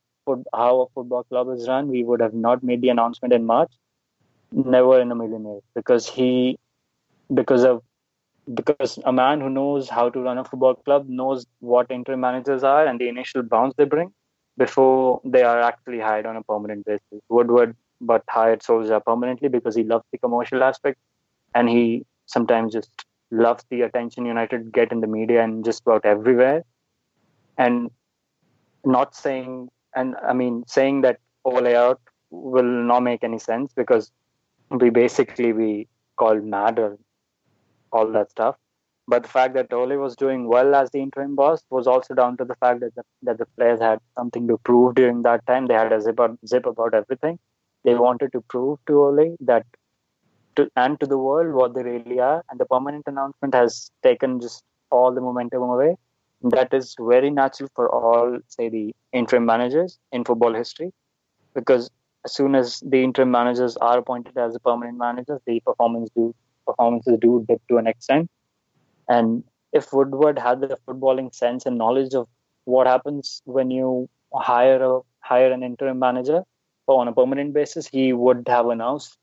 how 0.53 0.81
a 0.81 0.87
football 0.95 1.23
club 1.25 1.49
is 1.49 1.67
run, 1.67 1.89
we 1.89 2.03
would 2.03 2.21
have 2.21 2.33
not 2.33 2.63
made 2.63 2.81
the 2.81 2.89
announcement 2.89 3.33
in 3.33 3.45
March. 3.45 3.71
Never 4.53 5.01
in 5.01 5.11
a 5.11 5.15
million 5.15 5.45
years, 5.45 5.63
because 5.75 6.07
he, 6.07 6.59
because 7.33 7.63
of, 7.63 7.81
because 8.53 8.99
a 9.03 9.11
man 9.11 9.41
who 9.41 9.49
knows 9.49 9.89
how 9.89 10.09
to 10.09 10.19
run 10.21 10.37
a 10.37 10.43
football 10.45 10.75
club 10.75 11.09
knows 11.09 11.45
what 11.59 11.89
interim 11.89 12.19
managers 12.19 12.63
are 12.63 12.85
and 12.85 12.99
the 12.99 13.09
initial 13.09 13.41
bounce 13.41 13.73
they 13.77 13.85
bring 13.85 14.13
before 14.57 15.21
they 15.25 15.41
are 15.41 15.59
actually 15.59 15.99
hired 15.99 16.27
on 16.27 16.37
a 16.37 16.43
permanent 16.43 16.85
basis. 16.85 17.21
Woodward, 17.29 17.75
but 17.99 18.23
hired 18.29 18.61
Solskjaer 18.61 19.03
permanently 19.03 19.49
because 19.49 19.75
he 19.75 19.83
loves 19.83 20.05
the 20.11 20.19
commercial 20.19 20.63
aspect, 20.63 20.99
and 21.55 21.67
he 21.67 22.05
sometimes 22.33 22.73
just 22.73 23.05
loves 23.31 23.63
the 23.69 23.81
attention 23.81 24.25
United 24.25 24.71
get 24.73 24.91
in 24.91 24.99
the 25.01 25.07
media 25.07 25.43
and 25.43 25.65
just 25.65 25.81
about 25.85 26.05
everywhere. 26.05 26.63
And 27.57 27.91
not 28.85 29.15
saying 29.15 29.69
and 29.95 30.15
I 30.27 30.33
mean, 30.33 30.63
saying 30.67 31.01
that 31.01 31.19
Ole 31.45 31.75
out 31.75 32.01
will 32.31 32.63
not 32.63 33.01
make 33.01 33.23
any 33.23 33.39
sense 33.39 33.73
because 33.73 34.11
we 34.71 34.89
basically 34.89 35.53
we 35.53 35.87
called 36.17 36.43
mad 36.43 36.79
or 36.79 36.97
all 37.91 38.11
that 38.11 38.31
stuff. 38.31 38.55
But 39.07 39.23
the 39.23 39.29
fact 39.29 39.53
that 39.55 39.73
Ole 39.73 39.97
was 39.97 40.15
doing 40.15 40.47
well 40.47 40.73
as 40.75 40.89
the 40.91 41.01
interim 41.01 41.35
boss 41.35 41.61
was 41.69 41.87
also 41.87 42.13
down 42.13 42.37
to 42.37 42.45
the 42.45 42.55
fact 42.55 42.79
that 42.79 42.95
the, 42.95 43.03
that 43.23 43.37
the 43.37 43.45
players 43.57 43.81
had 43.81 43.99
something 44.17 44.47
to 44.47 44.57
prove 44.59 44.95
during 44.95 45.23
that 45.23 45.45
time. 45.45 45.67
They 45.67 45.73
had 45.73 45.91
a 45.91 46.01
zip, 46.01 46.19
zip 46.47 46.65
about 46.65 46.93
everything. 46.93 47.37
They 47.83 47.95
wanted 47.95 48.31
to 48.31 48.41
prove 48.41 48.79
to 48.87 49.03
Ole 49.03 49.35
that 49.41 49.65
to, 50.55 50.69
and 50.75 50.99
to 50.99 51.05
the 51.05 51.17
world 51.17 51.53
what 51.53 51.73
they 51.73 51.83
really 51.83 52.19
are. 52.19 52.43
And 52.49 52.59
the 52.59 52.65
permanent 52.65 53.05
announcement 53.07 53.53
has 53.53 53.91
taken 54.01 54.39
just 54.39 54.63
all 54.91 55.13
the 55.13 55.21
momentum 55.21 55.61
away 55.61 55.95
that 56.43 56.73
is 56.73 56.95
very 56.99 57.29
natural 57.29 57.69
for 57.75 57.89
all, 57.89 58.37
say, 58.47 58.69
the 58.69 58.93
interim 59.13 59.45
managers 59.45 59.97
in 60.11 60.25
football 60.25 60.53
history, 60.53 60.91
because 61.53 61.89
as 62.25 62.33
soon 62.33 62.55
as 62.55 62.81
the 62.85 63.03
interim 63.03 63.31
managers 63.31 63.77
are 63.77 63.99
appointed 63.99 64.37
as 64.37 64.53
the 64.53 64.59
permanent 64.59 64.97
managers, 64.97 65.39
the 65.45 65.61
performance 65.61 66.09
do 66.15 66.35
performances 66.65 67.17
do 67.21 67.45
dip 67.47 67.61
to 67.69 67.77
an 67.77 67.87
extent. 67.87 68.29
And 69.07 69.43
if 69.71 69.91
Woodward 69.91 70.39
had 70.39 70.61
the 70.61 70.77
footballing 70.87 71.33
sense 71.33 71.65
and 71.65 71.77
knowledge 71.77 72.13
of 72.13 72.27
what 72.65 72.87
happens 72.87 73.41
when 73.45 73.71
you 73.71 74.09
hire 74.33 74.81
a 74.83 74.99
hire 75.19 75.51
an 75.51 75.63
interim 75.63 75.99
manager 75.99 76.43
on 76.87 77.07
a 77.07 77.13
permanent 77.13 77.53
basis, 77.53 77.87
he 77.87 78.13
would 78.13 78.47
have 78.47 78.67
announced 78.67 79.17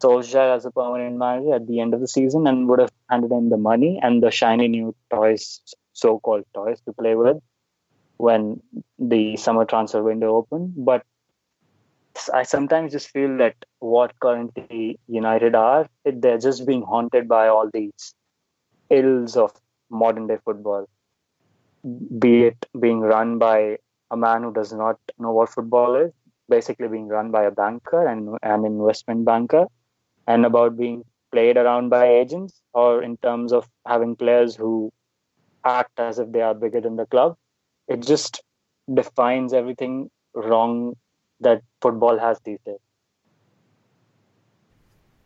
Solskjaer 0.00 0.54
as 0.56 0.66
a 0.66 0.70
permanent 0.70 1.16
manager 1.16 1.54
at 1.54 1.66
the 1.66 1.80
end 1.80 1.94
of 1.94 2.00
the 2.00 2.08
season 2.08 2.46
and 2.46 2.68
would 2.68 2.80
have 2.80 2.92
handed 3.10 3.32
in 3.32 3.48
the 3.48 3.56
money 3.56 3.98
and 4.02 4.22
the 4.22 4.30
shiny 4.30 4.68
new 4.68 4.94
toys 5.10 5.60
so-called 5.92 6.44
toys 6.54 6.80
to 6.82 6.92
play 6.92 7.14
with 7.14 7.38
when 8.18 8.60
the 8.98 9.36
summer 9.36 9.64
transfer 9.64 10.02
window 10.02 10.36
opened. 10.36 10.74
But 10.76 11.02
I 12.32 12.42
sometimes 12.42 12.92
just 12.92 13.08
feel 13.10 13.36
that 13.38 13.56
what 13.78 14.18
currently 14.20 14.98
United 15.06 15.54
are, 15.54 15.88
they're 16.04 16.38
just 16.38 16.66
being 16.66 16.82
haunted 16.82 17.28
by 17.28 17.48
all 17.48 17.70
these 17.72 18.14
ills 18.90 19.36
of 19.36 19.52
modern 19.90 20.26
day 20.26 20.38
football. 20.44 20.88
Be 22.18 22.44
it 22.44 22.66
being 22.78 23.00
run 23.00 23.38
by 23.38 23.78
a 24.10 24.16
man 24.16 24.42
who 24.42 24.52
does 24.52 24.72
not 24.72 24.98
know 25.18 25.32
what 25.32 25.50
football 25.50 25.94
is, 25.96 26.12
basically 26.48 26.88
being 26.88 27.08
run 27.08 27.30
by 27.30 27.44
a 27.44 27.50
banker 27.50 28.06
and 28.06 28.36
an 28.42 28.64
investment 28.64 29.24
banker, 29.24 29.66
and 30.26 30.44
about 30.44 30.76
being 30.76 31.04
played 31.32 31.56
around 31.56 31.88
by 31.88 32.08
agents, 32.08 32.62
or 32.72 33.02
in 33.02 33.16
terms 33.18 33.52
of 33.52 33.68
having 33.86 34.16
players 34.16 34.56
who 34.56 34.92
act 35.64 35.98
as 35.98 36.18
if 36.18 36.30
they 36.32 36.42
are 36.42 36.54
bigger 36.54 36.80
than 36.80 36.96
the 36.96 37.06
club. 37.06 37.36
It 37.88 38.02
just 38.02 38.42
defines 38.92 39.52
everything 39.52 40.10
wrong 40.34 40.96
that 41.40 41.62
football 41.80 42.18
has 42.18 42.40
these 42.44 42.58
days. 42.64 42.78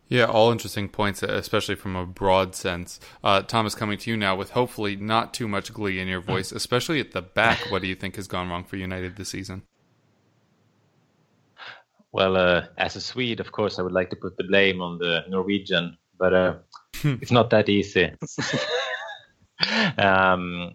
Yeah, 0.09 0.25
all 0.25 0.51
interesting 0.51 0.89
points, 0.89 1.23
especially 1.23 1.77
from 1.77 1.95
a 1.95 2.05
broad 2.05 2.57
sense. 2.57 2.99
Uh, 3.23 3.43
Thomas, 3.43 3.77
coming 3.77 3.97
to 3.99 4.11
you 4.11 4.17
now 4.17 4.35
with 4.35 4.51
hopefully 4.51 4.97
not 4.97 5.33
too 5.33 5.47
much 5.47 5.73
glee 5.73 6.01
in 6.01 6.09
your 6.09 6.21
voice, 6.21 6.51
especially 6.51 6.99
at 6.99 7.13
the 7.13 7.23
back. 7.23 7.59
What 7.71 7.83
do 7.83 7.87
you 7.87 7.95
think 7.95 8.17
has 8.17 8.27
gone 8.27 8.49
wrong 8.49 8.65
for 8.65 8.77
United 8.77 9.15
this 9.15 9.29
season? 9.29 9.63
Well, 12.13 12.37
uh, 12.37 12.67
as 12.77 12.97
a 12.97 13.01
Swede, 13.01 13.41
of 13.41 13.53
course, 13.53 13.79
I 13.79 13.83
would 13.83 13.93
like 13.93 14.11
to 14.11 14.17
put 14.17 14.37
the 14.37 14.45
blame 14.45 14.83
on 14.83 14.99
the 14.99 15.25
Norwegian, 15.29 15.97
but 16.19 16.35
uh, 16.35 16.55
it's 17.05 17.31
not 17.31 17.51
that 17.51 17.69
easy. 17.69 18.13
um, 19.99 20.73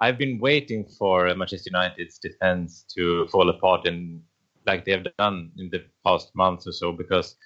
I've 0.00 0.18
been 0.18 0.40
waiting 0.40 0.84
for 0.98 1.32
Manchester 1.34 1.70
United's 1.72 2.18
defense 2.18 2.84
to 2.96 3.28
fall 3.28 3.48
apart, 3.48 3.86
in, 3.86 4.20
like 4.66 4.84
they 4.84 4.92
have 4.92 5.06
done 5.18 5.52
in 5.56 5.70
the 5.70 5.84
past 6.04 6.34
months 6.34 6.66
or 6.66 6.72
so, 6.72 6.90
because 6.90 7.36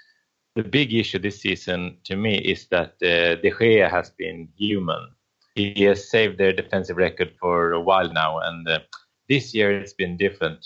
the 0.54 0.62
big 0.62 0.94
issue 0.94 1.18
this 1.18 1.42
season 1.42 1.98
to 2.04 2.16
me 2.16 2.38
is 2.38 2.66
that 2.68 2.94
uh, 3.02 3.36
De 3.42 3.50
Gea 3.50 3.90
has 3.90 4.10
been 4.10 4.48
human. 4.56 5.10
He 5.54 5.82
has 5.82 6.10
saved 6.10 6.38
their 6.38 6.52
defensive 6.54 6.96
record 6.96 7.34
for 7.38 7.72
a 7.72 7.80
while 7.80 8.10
now, 8.10 8.38
and 8.38 8.66
uh, 8.66 8.78
this 9.28 9.54
year 9.54 9.78
it's 9.78 9.92
been 9.92 10.16
different. 10.16 10.64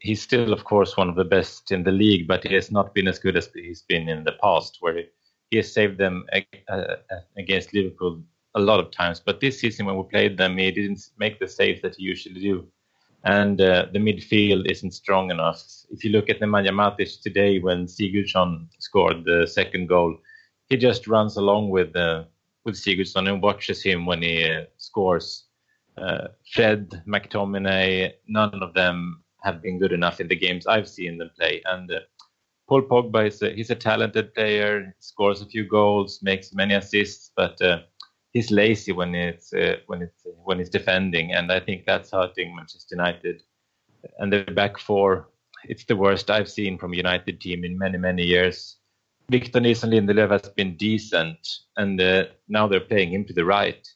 He's 0.00 0.22
still, 0.22 0.52
of 0.52 0.64
course, 0.64 0.96
one 0.96 1.08
of 1.08 1.16
the 1.16 1.24
best 1.24 1.72
in 1.72 1.82
the 1.84 1.92
league, 1.92 2.28
but 2.28 2.44
he 2.44 2.54
has 2.54 2.70
not 2.70 2.94
been 2.94 3.08
as 3.08 3.18
good 3.18 3.36
as 3.36 3.50
he's 3.54 3.82
been 3.82 4.08
in 4.08 4.24
the 4.24 4.36
past, 4.42 4.78
where 4.80 5.04
he 5.50 5.56
has 5.56 5.72
saved 5.72 5.98
them 5.98 6.26
against 7.36 7.74
Liverpool 7.74 8.22
a 8.54 8.60
lot 8.60 8.80
of 8.80 8.90
times. 8.90 9.20
But 9.20 9.40
this 9.40 9.60
season, 9.60 9.86
when 9.86 9.96
we 9.96 10.02
played 10.04 10.36
them, 10.36 10.58
he 10.58 10.70
didn't 10.70 11.00
make 11.18 11.38
the 11.38 11.48
saves 11.48 11.80
that 11.82 11.96
he 11.96 12.04
usually 12.04 12.40
do 12.40 12.68
and 13.24 13.60
uh, 13.60 13.86
the 13.92 13.98
midfield 13.98 14.70
isn't 14.70 14.92
strong 14.92 15.30
enough. 15.30 15.62
If 15.90 16.04
you 16.04 16.10
look 16.10 16.30
at 16.30 16.40
Nemanja 16.40 16.70
Matic 16.70 17.20
today, 17.20 17.58
when 17.58 17.86
Sigurdsson 17.86 18.68
scored 18.78 19.24
the 19.24 19.46
second 19.46 19.88
goal, 19.88 20.16
he 20.68 20.76
just 20.76 21.06
runs 21.06 21.36
along 21.36 21.70
with 21.70 21.94
uh, 21.96 22.24
with 22.64 22.76
Sigurdsson 22.76 23.28
and 23.28 23.42
watches 23.42 23.82
him 23.82 24.06
when 24.06 24.22
he 24.22 24.50
uh, 24.50 24.64
scores. 24.78 25.44
Uh, 25.98 26.28
Fred, 26.54 27.02
McTominay, 27.06 28.12
none 28.26 28.62
of 28.62 28.72
them 28.72 29.22
have 29.42 29.62
been 29.62 29.78
good 29.78 29.92
enough 29.92 30.20
in 30.20 30.28
the 30.28 30.36
games 30.36 30.66
I've 30.66 30.88
seen 30.88 31.18
them 31.18 31.30
play. 31.38 31.62
And 31.64 31.90
uh, 31.90 32.00
Paul 32.68 32.82
Pogba 32.82 33.26
is 33.26 33.42
a, 33.42 33.50
he's 33.50 33.70
a 33.70 33.74
talented 33.74 34.34
player, 34.34 34.94
scores 35.00 35.42
a 35.42 35.46
few 35.46 35.66
goals, 35.66 36.20
makes 36.22 36.54
many 36.54 36.74
assists, 36.74 37.32
but 37.36 37.60
uh, 37.60 37.80
he's 38.32 38.50
lazy 38.50 38.92
when 38.92 39.14
it's 39.14 39.52
uh, 39.52 39.76
when 39.86 40.02
it's 40.02 40.22
when 40.44 40.58
he's 40.58 40.70
defending, 40.70 41.32
and 41.32 41.50
I 41.50 41.60
think 41.60 41.84
that's 41.84 42.12
hurting 42.12 42.54
Manchester 42.54 42.96
United. 42.96 43.42
And 44.18 44.32
the 44.32 44.44
back 44.44 44.78
four, 44.78 45.28
it's 45.64 45.84
the 45.84 45.96
worst 45.96 46.30
I've 46.30 46.48
seen 46.48 46.78
from 46.78 46.94
United 46.94 47.40
team 47.40 47.64
in 47.64 47.78
many 47.78 47.98
many 47.98 48.24
years. 48.24 48.76
Victor 49.30 49.60
Nilsson 49.60 49.90
Lindelöf 49.90 50.30
has 50.30 50.48
been 50.50 50.76
decent, 50.76 51.38
and 51.76 52.00
uh, 52.00 52.24
now 52.48 52.66
they're 52.66 52.80
playing 52.80 53.12
him 53.12 53.24
to 53.26 53.32
the 53.32 53.44
right. 53.44 53.86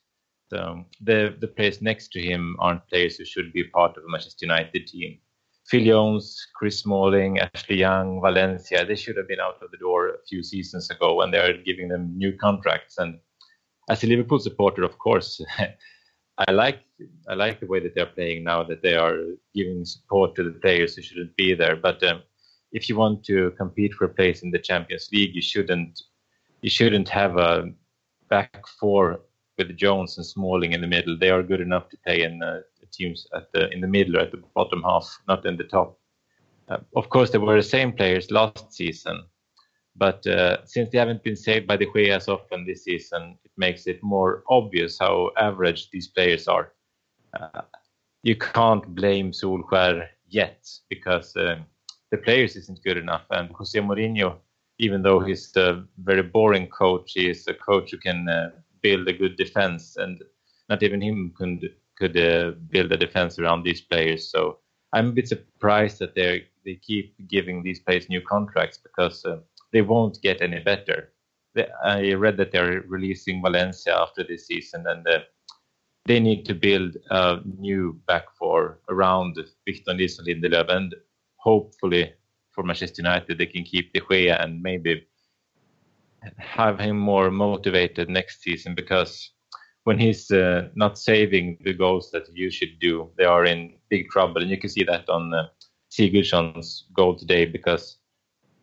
So 0.50 0.84
the 1.00 1.36
the 1.40 1.48
players 1.48 1.80
next 1.80 2.08
to 2.12 2.20
him 2.20 2.56
aren't 2.58 2.86
players 2.88 3.16
who 3.16 3.24
should 3.24 3.52
be 3.52 3.64
part 3.64 3.96
of 3.96 4.04
a 4.04 4.10
Manchester 4.10 4.46
United 4.46 4.86
team. 4.86 5.18
Phil 5.66 5.84
Jones, 5.84 6.46
Chris 6.54 6.80
Smalling, 6.80 7.38
Ashley 7.38 7.78
Young, 7.78 8.20
Valencia, 8.20 8.84
they 8.84 8.96
should 8.96 9.16
have 9.16 9.28
been 9.28 9.40
out 9.40 9.62
of 9.62 9.70
the 9.70 9.78
door 9.78 10.08
a 10.08 10.26
few 10.28 10.42
seasons 10.42 10.90
ago, 10.90 11.22
and 11.22 11.32
they're 11.32 11.56
giving 11.56 11.88
them 11.88 12.12
new 12.16 12.36
contracts. 12.36 12.98
And 12.98 13.18
as 13.88 14.04
a 14.04 14.06
Liverpool 14.06 14.38
supporter, 14.38 14.82
of 14.82 14.98
course, 14.98 15.40
I 16.38 16.50
like 16.50 16.80
I 17.28 17.34
like 17.34 17.60
the 17.60 17.66
way 17.66 17.80
that 17.80 17.94
they're 17.94 18.06
playing 18.06 18.44
now. 18.44 18.62
That 18.62 18.82
they 18.82 18.96
are 18.96 19.18
giving 19.54 19.84
support 19.84 20.34
to 20.34 20.42
the 20.42 20.58
players 20.58 20.96
who 20.96 21.02
shouldn't 21.02 21.36
be 21.36 21.54
there. 21.54 21.76
But 21.76 22.02
um, 22.02 22.22
if 22.72 22.88
you 22.88 22.96
want 22.96 23.24
to 23.24 23.52
compete 23.52 23.94
for 23.94 24.04
a 24.06 24.14
place 24.14 24.42
in 24.42 24.50
the 24.50 24.58
Champions 24.58 25.08
League, 25.12 25.34
you 25.34 25.42
shouldn't 25.42 26.02
you 26.60 26.70
shouldn't 26.70 27.08
have 27.08 27.36
a 27.36 27.72
back 28.28 28.66
four 28.80 29.20
with 29.56 29.76
Jones 29.76 30.16
and 30.16 30.26
Smalling 30.26 30.72
in 30.72 30.80
the 30.80 30.86
middle. 30.86 31.16
They 31.16 31.30
are 31.30 31.42
good 31.42 31.60
enough 31.60 31.88
to 31.90 31.96
play 32.04 32.22
in 32.22 32.42
uh, 32.42 32.60
teams 32.96 33.26
at 33.34 33.52
the 33.52 33.70
in 33.70 33.80
the 33.80 33.86
middle 33.86 34.16
or 34.16 34.20
at 34.20 34.30
the 34.30 34.42
bottom 34.54 34.82
half, 34.82 35.06
not 35.28 35.46
in 35.46 35.56
the 35.56 35.64
top. 35.64 35.98
Uh, 36.68 36.78
of 36.96 37.08
course, 37.08 37.30
they 37.30 37.38
were 37.38 37.56
the 37.56 37.62
same 37.62 37.92
players 37.92 38.30
last 38.30 38.72
season, 38.72 39.22
but 39.96 40.26
uh, 40.26 40.64
since 40.64 40.90
they 40.90 40.98
haven't 40.98 41.22
been 41.22 41.36
saved 41.36 41.66
by 41.66 41.76
De 41.76 41.86
Gea 41.86 42.16
as 42.16 42.28
often 42.28 42.64
this 42.64 42.84
season, 42.84 43.38
it 43.44 43.50
makes 43.56 43.86
it 43.86 44.02
more 44.02 44.42
obvious 44.48 44.98
how 44.98 45.30
average 45.36 45.90
these 45.90 46.08
players 46.08 46.48
are. 46.48 46.72
Uh, 47.38 47.62
you 48.22 48.36
can't 48.36 48.94
blame 48.94 49.30
Solskjaer 49.32 50.08
yet 50.28 50.66
because 50.88 51.36
uh, 51.36 51.56
the 52.10 52.16
players 52.16 52.56
isn't 52.56 52.82
good 52.82 52.96
enough. 52.96 53.24
And 53.30 53.50
Jose 53.52 53.78
Mourinho, 53.78 54.38
even 54.78 55.02
though 55.02 55.20
he's 55.20 55.54
a 55.56 55.84
very 55.98 56.22
boring 56.22 56.68
coach, 56.68 57.12
he 57.14 57.28
is 57.28 57.46
a 57.46 57.54
coach 57.54 57.90
who 57.90 57.98
can 57.98 58.28
uh, 58.28 58.50
build 58.82 59.06
a 59.08 59.12
good 59.12 59.36
defense, 59.36 59.96
and 59.96 60.22
not 60.68 60.82
even 60.82 61.00
him 61.00 61.32
could 61.36 61.74
could 61.96 62.16
uh, 62.16 62.52
build 62.70 62.92
a 62.92 62.96
defense 62.96 63.38
around 63.38 63.62
these 63.62 63.80
players. 63.80 64.30
So 64.30 64.58
I'm 64.92 65.08
a 65.08 65.12
bit 65.12 65.28
surprised 65.28 65.98
that 65.98 66.14
they 66.14 66.46
they 66.64 66.76
keep 66.76 67.14
giving 67.28 67.62
these 67.62 67.80
players 67.80 68.08
new 68.08 68.22
contracts 68.22 68.78
because 68.78 69.24
uh, 69.24 69.38
they 69.72 69.82
won't 69.82 70.22
get 70.22 70.40
any 70.40 70.60
better. 70.60 71.12
I 71.84 72.14
read 72.14 72.36
that 72.38 72.52
they're 72.52 72.82
releasing 72.88 73.42
Valencia 73.42 73.94
after 73.96 74.24
this 74.24 74.46
season, 74.46 74.84
and 74.86 75.06
uh, 75.06 75.20
they 76.06 76.20
need 76.20 76.44
to 76.46 76.54
build 76.54 76.96
a 77.10 77.40
new 77.58 78.00
back 78.06 78.24
four 78.38 78.80
around 78.88 79.38
Victor 79.66 79.94
Nilsson 79.94 80.26
Lindelöf, 80.26 80.68
and 80.68 80.94
hopefully 81.36 82.12
for 82.50 82.64
Manchester 82.64 83.02
United 83.02 83.38
they 83.38 83.46
can 83.46 83.64
keep 83.64 83.92
De 83.92 84.00
Gea 84.00 84.42
and 84.42 84.62
maybe 84.62 85.06
have 86.38 86.78
him 86.78 86.96
more 86.98 87.30
motivated 87.30 88.08
next 88.08 88.42
season 88.42 88.74
because 88.74 89.30
when 89.84 89.98
he's 89.98 90.30
uh, 90.30 90.68
not 90.74 90.98
saving 90.98 91.58
the 91.62 91.72
goals 91.72 92.10
that 92.10 92.26
you 92.34 92.50
should 92.50 92.78
do, 92.80 93.10
they 93.16 93.24
are 93.24 93.44
in 93.44 93.74
big 93.90 94.08
trouble, 94.08 94.42
and 94.42 94.50
you 94.50 94.58
can 94.58 94.70
see 94.70 94.82
that 94.84 95.08
on 95.08 95.32
uh, 95.32 95.46
Sigurdsson's 95.90 96.86
goal 96.94 97.16
today 97.16 97.44
because 97.44 97.98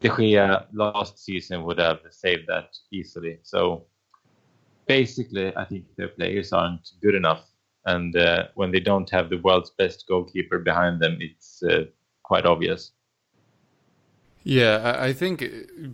De 0.01 0.09
Gea 0.09 0.65
last 0.73 1.23
season 1.23 1.63
would 1.63 1.79
have 1.79 1.99
saved 2.09 2.47
that 2.47 2.75
easily. 2.91 3.37
So 3.43 3.85
basically, 4.87 5.55
I 5.55 5.63
think 5.65 5.85
their 5.95 6.09
players 6.09 6.51
aren't 6.51 6.89
good 7.01 7.13
enough, 7.13 7.45
and 7.85 8.15
uh, 8.15 8.47
when 8.55 8.71
they 8.71 8.79
don't 8.79 9.09
have 9.11 9.29
the 9.29 9.37
world's 9.37 9.71
best 9.77 10.05
goalkeeper 10.07 10.57
behind 10.57 10.99
them, 10.99 11.17
it's 11.21 11.61
uh, 11.61 11.85
quite 12.23 12.47
obvious. 12.47 12.91
Yeah, 14.43 14.97
I 14.99 15.13
think 15.13 15.45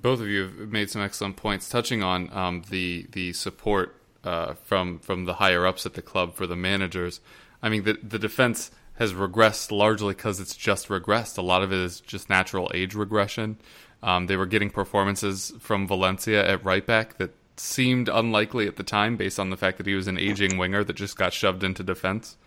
both 0.01 0.21
of 0.21 0.27
you 0.29 0.43
have 0.43 0.69
made 0.71 0.89
some 0.89 1.01
excellent 1.01 1.35
points, 1.35 1.67
touching 1.67 2.01
on 2.01 2.29
um, 2.31 2.63
the 2.69 3.05
the 3.11 3.33
support 3.33 3.96
uh, 4.23 4.53
from 4.63 4.99
from 4.99 5.25
the 5.25 5.35
higher 5.35 5.65
ups 5.65 5.85
at 5.85 5.93
the 5.93 6.01
club 6.01 6.35
for 6.35 6.47
the 6.47 6.55
managers. 6.55 7.21
I 7.61 7.69
mean, 7.69 7.83
the 7.83 7.97
the 8.01 8.19
defense 8.19 8.71
has 8.95 9.13
regressed 9.13 9.71
largely 9.71 10.13
because 10.13 10.39
it's 10.39 10.55
just 10.55 10.87
regressed. 10.87 11.37
A 11.37 11.41
lot 11.41 11.61
of 11.61 11.71
it 11.71 11.79
is 11.79 12.01
just 12.01 12.29
natural 12.29 12.71
age 12.73 12.95
regression. 12.95 13.57
Um, 14.01 14.27
they 14.27 14.35
were 14.37 14.45
getting 14.45 14.69
performances 14.69 15.53
from 15.59 15.87
Valencia 15.87 16.47
at 16.47 16.63
right 16.63 16.85
back 16.85 17.17
that 17.17 17.31
seemed 17.59 18.09
unlikely 18.09 18.67
at 18.67 18.75
the 18.75 18.83
time 18.83 19.17
based 19.17 19.39
on 19.39 19.49
the 19.49 19.57
fact 19.57 19.77
that 19.77 19.87
he 19.87 19.95
was 19.95 20.07
an 20.07 20.17
aging 20.17 20.57
winger 20.57 20.83
that 20.83 20.95
just 20.95 21.17
got 21.17 21.33
shoved 21.33 21.63
into 21.63 21.83
defense. 21.83 22.37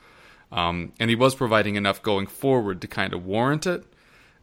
Um, 0.53 0.93
and 0.99 1.11
he 1.11 1.17
was 1.17 1.35
providing 1.35 1.77
enough 1.77 2.03
going 2.03 2.27
forward 2.27 2.81
to 2.81 2.89
kind 2.89 3.12
of 3.12 3.25
warrant 3.25 3.67
it. 3.67 3.85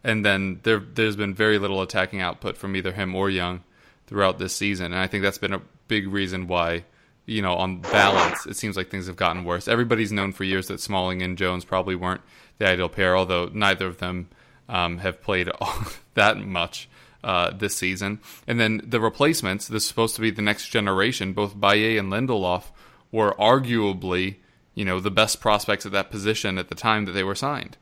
And 0.03 0.25
then 0.25 0.61
there, 0.63 0.79
there's 0.79 1.15
been 1.15 1.33
very 1.33 1.59
little 1.59 1.81
attacking 1.81 2.21
output 2.21 2.57
from 2.57 2.75
either 2.75 2.93
him 2.93 3.15
or 3.15 3.29
Young 3.29 3.63
throughout 4.05 4.39
this 4.39 4.55
season. 4.55 4.87
And 4.87 5.01
I 5.01 5.07
think 5.07 5.23
that's 5.23 5.37
been 5.37 5.53
a 5.53 5.61
big 5.87 6.07
reason 6.07 6.47
why, 6.47 6.85
you 7.27 7.41
know, 7.41 7.55
on 7.55 7.81
balance, 7.81 8.45
it 8.45 8.55
seems 8.55 8.77
like 8.77 8.89
things 8.89 9.05
have 9.07 9.17
gotten 9.17 9.43
worse. 9.43 9.67
Everybody's 9.67 10.13
known 10.13 10.31
for 10.31 10.45
years 10.45 10.67
that 10.67 10.79
Smalling 10.79 11.21
and 11.21 11.37
Jones 11.37 11.65
probably 11.65 11.95
weren't 11.95 12.21
the 12.57 12.67
ideal 12.67 12.89
pair, 12.89 13.15
although 13.15 13.51
neither 13.53 13.85
of 13.85 13.97
them 13.97 14.29
um, 14.69 14.99
have 14.99 15.21
played 15.21 15.49
that 16.13 16.37
much 16.39 16.89
uh, 17.23 17.51
this 17.51 17.75
season. 17.75 18.19
And 18.47 18.59
then 18.59 18.81
the 18.83 19.01
replacements, 19.01 19.67
this 19.67 19.83
is 19.83 19.89
supposed 19.89 20.15
to 20.15 20.21
be 20.21 20.31
the 20.31 20.41
next 20.41 20.69
generation, 20.69 21.33
both 21.33 21.59
Bailly 21.59 21.97
and 21.97 22.11
Lindelof 22.11 22.63
were 23.11 23.33
arguably, 23.33 24.37
you 24.73 24.85
know, 24.85 25.01
the 25.01 25.11
best 25.11 25.41
prospects 25.41 25.85
at 25.85 25.91
that 25.91 26.09
position 26.09 26.57
at 26.57 26.69
the 26.69 26.75
time 26.75 27.03
that 27.05 27.11
they 27.11 27.23
were 27.23 27.35
signed. 27.35 27.75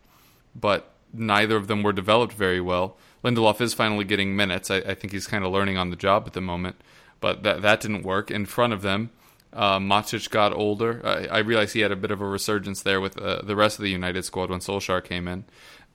But 0.56 0.92
neither 1.14 1.56
of 1.56 1.68
them 1.68 1.84
were 1.84 1.94
developed 1.94 2.34
very 2.34 2.62
well. 2.62 2.98
Lindelof 3.24 3.62
is 3.62 3.76
finally 3.76 4.06
getting 4.06 4.36
minutes. 4.36 4.72
I, 4.72 4.78
I 4.78 4.96
think 4.96 5.14
he's 5.14 5.28
kind 5.28 5.46
of 5.46 5.52
learning 5.52 5.78
on 5.78 5.92
the 5.92 5.96
job 5.96 6.24
at 6.26 6.34
the 6.34 6.42
moment, 6.42 6.78
but 7.20 7.44
that 7.44 7.62
that 7.62 7.82
didn't 7.82 8.04
work. 8.04 8.32
In 8.32 8.46
front 8.46 8.74
of 8.74 8.82
them, 8.82 9.12
uh, 9.56 9.80
Matic 9.80 10.30
got 10.30 10.54
older. 10.54 11.02
I, 11.04 11.40
I 11.40 11.66
he 11.66 11.80
had 11.80 11.92
a 11.92 11.96
bit 11.96 12.12
of 12.12 12.22
a 12.22 12.26
resurgence 12.26 12.82
there 12.82 13.02
with 13.02 13.18
uh, 13.18 13.42
the 13.42 13.56
rest 13.56 13.80
of 13.80 13.84
the 13.84 13.90
United 13.90 14.26
squad 14.26 14.50
when 14.50 14.60
Solskjaer 14.60 15.04
came 15.04 15.28
in. 15.28 15.46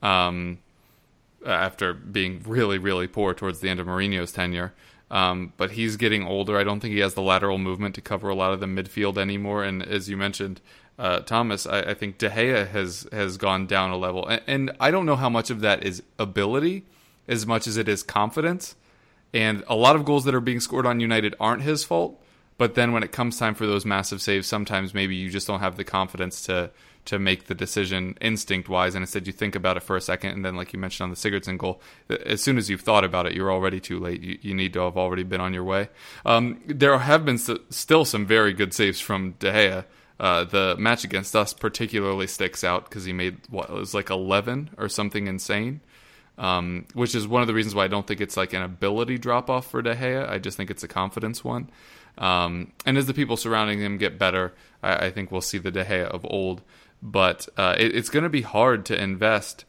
Um, 0.01 0.59
after 1.45 1.93
being 1.93 2.43
really, 2.45 2.77
really 2.77 3.07
poor 3.07 3.33
towards 3.33 3.59
the 3.59 3.69
end 3.69 3.79
of 3.79 3.87
Mourinho's 3.87 4.31
tenure. 4.31 4.73
Um, 5.09 5.53
but 5.57 5.71
he's 5.71 5.97
getting 5.97 6.25
older. 6.25 6.57
I 6.57 6.63
don't 6.63 6.79
think 6.79 6.93
he 6.93 6.99
has 6.99 7.15
the 7.15 7.21
lateral 7.21 7.57
movement 7.57 7.95
to 7.95 8.01
cover 8.01 8.29
a 8.29 8.35
lot 8.35 8.53
of 8.53 8.59
the 8.59 8.65
midfield 8.65 9.17
anymore. 9.17 9.63
And 9.63 9.83
as 9.83 10.09
you 10.09 10.15
mentioned, 10.15 10.61
uh, 10.97 11.19
Thomas, 11.19 11.65
I, 11.65 11.81
I, 11.81 11.93
think 11.93 12.17
De 12.17 12.29
Gea 12.29 12.67
has 12.67 13.07
has 13.11 13.37
gone 13.37 13.65
down 13.65 13.89
a 13.89 13.97
level, 13.97 14.27
and, 14.27 14.41
and, 14.45 14.71
I 14.79 14.91
don't 14.91 15.07
know 15.07 15.15
how 15.15 15.29
much 15.29 15.49
of 15.49 15.61
that 15.61 15.83
is 15.83 16.03
ability 16.19 16.85
as 17.27 17.47
much 17.47 17.65
as 17.65 17.75
it 17.75 17.87
is 17.87 18.03
confidence. 18.03 18.75
And 19.33 19.63
a 19.67 19.75
lot 19.75 19.95
of 19.95 20.05
goals 20.05 20.25
that 20.25 20.35
are 20.35 20.41
being 20.41 20.59
scored 20.59 20.85
on 20.85 20.99
United 20.99 21.33
aren't 21.39 21.63
his 21.63 21.83
fault. 21.83 22.20
But 22.61 22.75
then 22.75 22.91
when 22.91 23.01
it 23.01 23.11
comes 23.11 23.39
time 23.39 23.55
for 23.55 23.65
those 23.65 23.85
massive 23.85 24.21
saves, 24.21 24.45
sometimes 24.45 24.93
maybe 24.93 25.15
you 25.15 25.31
just 25.31 25.47
don't 25.47 25.61
have 25.61 25.77
the 25.77 25.83
confidence 25.83 26.43
to 26.43 26.69
to 27.05 27.17
make 27.17 27.45
the 27.45 27.55
decision 27.55 28.15
instinct 28.21 28.69
wise, 28.69 28.93
and 28.93 29.01
instead 29.01 29.25
you 29.25 29.33
think 29.33 29.55
about 29.55 29.77
it 29.77 29.79
for 29.79 29.97
a 29.97 29.99
second, 30.01 30.29
and 30.29 30.45
then 30.45 30.55
like 30.55 30.71
you 30.71 30.77
mentioned 30.77 31.05
on 31.05 31.09
the 31.09 31.15
Sigurdsson 31.15 31.57
goal, 31.57 31.81
as 32.23 32.39
soon 32.39 32.59
as 32.59 32.69
you've 32.69 32.81
thought 32.81 33.03
about 33.03 33.25
it, 33.25 33.33
you're 33.33 33.51
already 33.51 33.79
too 33.79 33.97
late. 33.97 34.21
You, 34.21 34.37
you 34.43 34.53
need 34.53 34.73
to 34.73 34.81
have 34.81 34.95
already 34.95 35.23
been 35.23 35.41
on 35.41 35.55
your 35.55 35.63
way. 35.63 35.89
Um, 36.23 36.61
there 36.67 36.95
have 36.99 37.25
been 37.25 37.39
st- 37.39 37.73
still 37.73 38.05
some 38.05 38.27
very 38.27 38.53
good 38.53 38.75
saves 38.75 38.99
from 38.99 39.31
De 39.39 39.51
Gea. 39.51 39.85
Uh, 40.19 40.43
the 40.43 40.75
match 40.77 41.03
against 41.03 41.35
us 41.35 41.53
particularly 41.53 42.27
sticks 42.27 42.63
out 42.63 42.87
because 42.87 43.05
he 43.05 43.11
made 43.11 43.37
what 43.49 43.71
was 43.71 43.95
like 43.95 44.11
11 44.11 44.69
or 44.77 44.87
something 44.87 45.25
insane. 45.25 45.81
Um, 46.37 46.85
which 46.93 47.13
is 47.15 47.27
one 47.27 47.41
of 47.41 47.47
the 47.47 47.53
reasons 47.55 47.73
why 47.75 47.85
I 47.85 47.87
don't 47.87 48.05
think 48.05 48.21
it's 48.21 48.37
like 48.37 48.53
an 48.53 48.61
ability 48.61 49.17
drop 49.17 49.49
off 49.49 49.69
for 49.71 49.81
De 49.81 49.95
Gea. 49.95 50.29
I 50.29 50.37
just 50.37 50.57
think 50.57 50.69
it's 50.69 50.83
a 50.83 50.87
confidence 50.87 51.43
one. 51.43 51.69
Um, 52.17 52.73
and 52.85 52.97
as 52.97 53.05
the 53.05 53.13
people 53.13 53.37
surrounding 53.37 53.79
him 53.79 53.97
get 53.97 54.19
better, 54.19 54.53
I, 54.83 55.07
I, 55.07 55.11
think 55.11 55.31
we'll 55.31 55.41
see 55.41 55.57
the 55.57 55.71
De 55.71 55.85
Gea 55.85 56.03
of 56.05 56.25
old. 56.25 56.61
But 57.01 57.47
uh, 57.57 57.75
it, 57.79 57.95
it's 57.95 58.09
going 58.09 58.23
to 58.23 58.29
be 58.29 58.41
hard 58.41 58.85
to 58.87 59.01
invest 59.01 59.65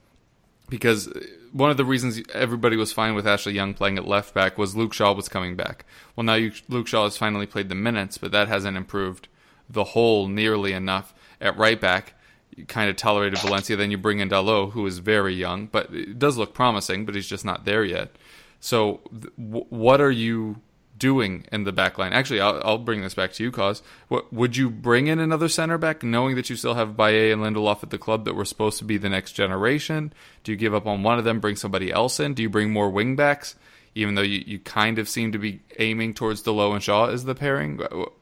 because 0.68 1.12
one 1.52 1.70
of 1.70 1.76
the 1.76 1.84
reasons 1.84 2.20
everybody 2.32 2.76
was 2.76 2.92
fine 2.92 3.14
with 3.14 3.26
Ashley 3.26 3.52
Young 3.52 3.74
playing 3.74 3.98
at 3.98 4.06
left 4.06 4.34
back 4.34 4.58
was 4.58 4.74
Luke 4.74 4.92
Shaw 4.92 5.12
was 5.12 5.28
coming 5.28 5.54
back. 5.54 5.84
Well, 6.16 6.24
now 6.24 6.34
you, 6.34 6.52
Luke 6.68 6.86
Shaw 6.86 7.04
has 7.04 7.16
finally 7.16 7.46
played 7.46 7.68
the 7.68 7.74
minutes, 7.74 8.18
but 8.18 8.32
that 8.32 8.48
hasn't 8.48 8.76
improved 8.76 9.28
the 9.68 9.84
whole 9.84 10.28
nearly 10.28 10.72
enough 10.72 11.14
at 11.40 11.56
right 11.56 11.80
back. 11.80 12.14
You 12.56 12.66
kind 12.66 12.90
of 12.90 12.96
tolerated 12.96 13.38
Valencia, 13.38 13.76
then 13.76 13.90
you 13.90 13.98
bring 13.98 14.18
in 14.18 14.28
Dalot, 14.28 14.72
who 14.72 14.86
is 14.86 14.98
very 14.98 15.34
young, 15.34 15.66
but 15.66 15.92
it 15.94 16.18
does 16.18 16.36
look 16.36 16.52
promising, 16.52 17.06
but 17.06 17.14
he's 17.14 17.28
just 17.28 17.44
not 17.44 17.64
there 17.64 17.84
yet. 17.84 18.16
So, 18.60 19.00
what 19.36 20.00
are 20.00 20.10
you 20.10 20.60
doing 21.02 21.44
in 21.50 21.64
the 21.64 21.72
back 21.72 21.98
line? 21.98 22.12
Actually, 22.12 22.40
I'll, 22.40 22.62
I'll 22.64 22.78
bring 22.78 23.02
this 23.02 23.12
back 23.12 23.32
to 23.32 23.42
you, 23.42 23.50
Cos. 23.50 23.82
What, 24.06 24.32
would 24.32 24.56
you 24.56 24.70
bring 24.70 25.08
in 25.08 25.18
another 25.18 25.48
center 25.48 25.76
back, 25.76 26.04
knowing 26.04 26.36
that 26.36 26.48
you 26.48 26.54
still 26.54 26.74
have 26.74 26.96
Bailly 26.96 27.32
and 27.32 27.42
Lindelof 27.42 27.82
at 27.82 27.90
the 27.90 27.98
club 27.98 28.24
that 28.24 28.36
were 28.36 28.44
supposed 28.44 28.78
to 28.78 28.84
be 28.84 28.98
the 28.98 29.08
next 29.08 29.32
generation? 29.32 30.12
Do 30.44 30.52
you 30.52 30.56
give 30.56 30.74
up 30.74 30.86
on 30.86 31.02
one 31.02 31.18
of 31.18 31.24
them, 31.24 31.40
bring 31.40 31.56
somebody 31.56 31.90
else 31.90 32.20
in? 32.20 32.34
Do 32.34 32.42
you 32.42 32.48
bring 32.48 32.70
more 32.70 32.88
wing 32.88 33.16
backs, 33.16 33.56
even 33.96 34.14
though 34.14 34.22
you, 34.22 34.44
you 34.46 34.60
kind 34.60 35.00
of 35.00 35.08
seem 35.08 35.32
to 35.32 35.38
be 35.38 35.60
aiming 35.80 36.14
towards 36.14 36.44
Dalot 36.44 36.74
and 36.74 36.82
Shaw 36.82 37.06
as 37.08 37.24
the 37.24 37.34
pairing? 37.34 37.80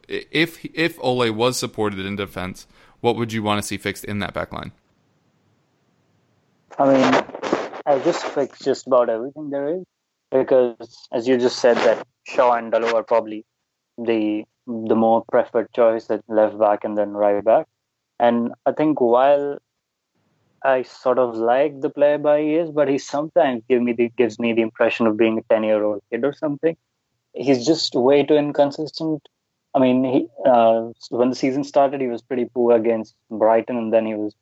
If 0.08 0.64
if 0.64 0.96
Ole 1.02 1.30
was 1.32 1.58
supported 1.58 2.00
in 2.00 2.16
defense, 2.16 2.66
what 3.02 3.16
would 3.16 3.30
you 3.30 3.42
want 3.42 3.60
to 3.60 3.66
see 3.66 3.76
fixed 3.76 4.04
in 4.04 4.20
that 4.20 4.32
back 4.32 4.52
line? 4.54 4.72
I 6.78 6.84
mean, 6.86 7.24
I 7.84 7.98
just 7.98 8.24
fixed 8.24 8.62
just 8.64 8.86
about 8.86 9.10
everything 9.10 9.50
there 9.50 9.68
is 9.76 9.84
because, 10.30 11.08
as 11.12 11.26
you 11.26 11.38
just 11.38 11.58
said, 11.58 11.76
that 11.78 12.06
Shaw 12.24 12.52
and 12.54 12.72
Dalot 12.72 12.94
are 12.94 13.02
probably 13.02 13.44
the 13.98 14.44
the 14.66 14.94
more 14.94 15.24
preferred 15.28 15.72
choice 15.74 16.08
at 16.10 16.22
left 16.28 16.58
back 16.58 16.84
and 16.84 16.96
then 16.96 17.12
right 17.12 17.44
back. 17.44 17.66
And 18.18 18.52
I 18.66 18.72
think 18.72 19.00
while 19.00 19.58
I 20.62 20.82
sort 20.82 21.18
of 21.18 21.36
like 21.36 21.80
the 21.80 21.90
player 21.90 22.18
Bailly 22.18 22.54
is, 22.54 22.70
but 22.70 22.88
he 22.88 22.98
sometimes 22.98 23.62
give 23.68 23.82
me 23.82 23.92
the 23.92 24.10
gives 24.10 24.38
me 24.38 24.52
the 24.52 24.62
impression 24.62 25.06
of 25.06 25.16
being 25.16 25.38
a 25.38 25.42
ten 25.42 25.64
year 25.64 25.82
old 25.82 26.02
kid 26.10 26.24
or 26.24 26.32
something. 26.32 26.76
He's 27.34 27.66
just 27.66 27.94
way 27.94 28.24
too 28.24 28.34
inconsistent. 28.34 29.28
I 29.74 29.78
mean, 29.78 30.04
he 30.04 30.28
uh, 30.44 30.88
when 31.10 31.30
the 31.30 31.36
season 31.36 31.64
started, 31.64 32.00
he 32.00 32.08
was 32.08 32.22
pretty 32.22 32.44
poor 32.44 32.76
against 32.76 33.14
Brighton, 33.30 33.76
and 33.76 33.92
then 33.92 34.06
he 34.06 34.14
was 34.14 34.34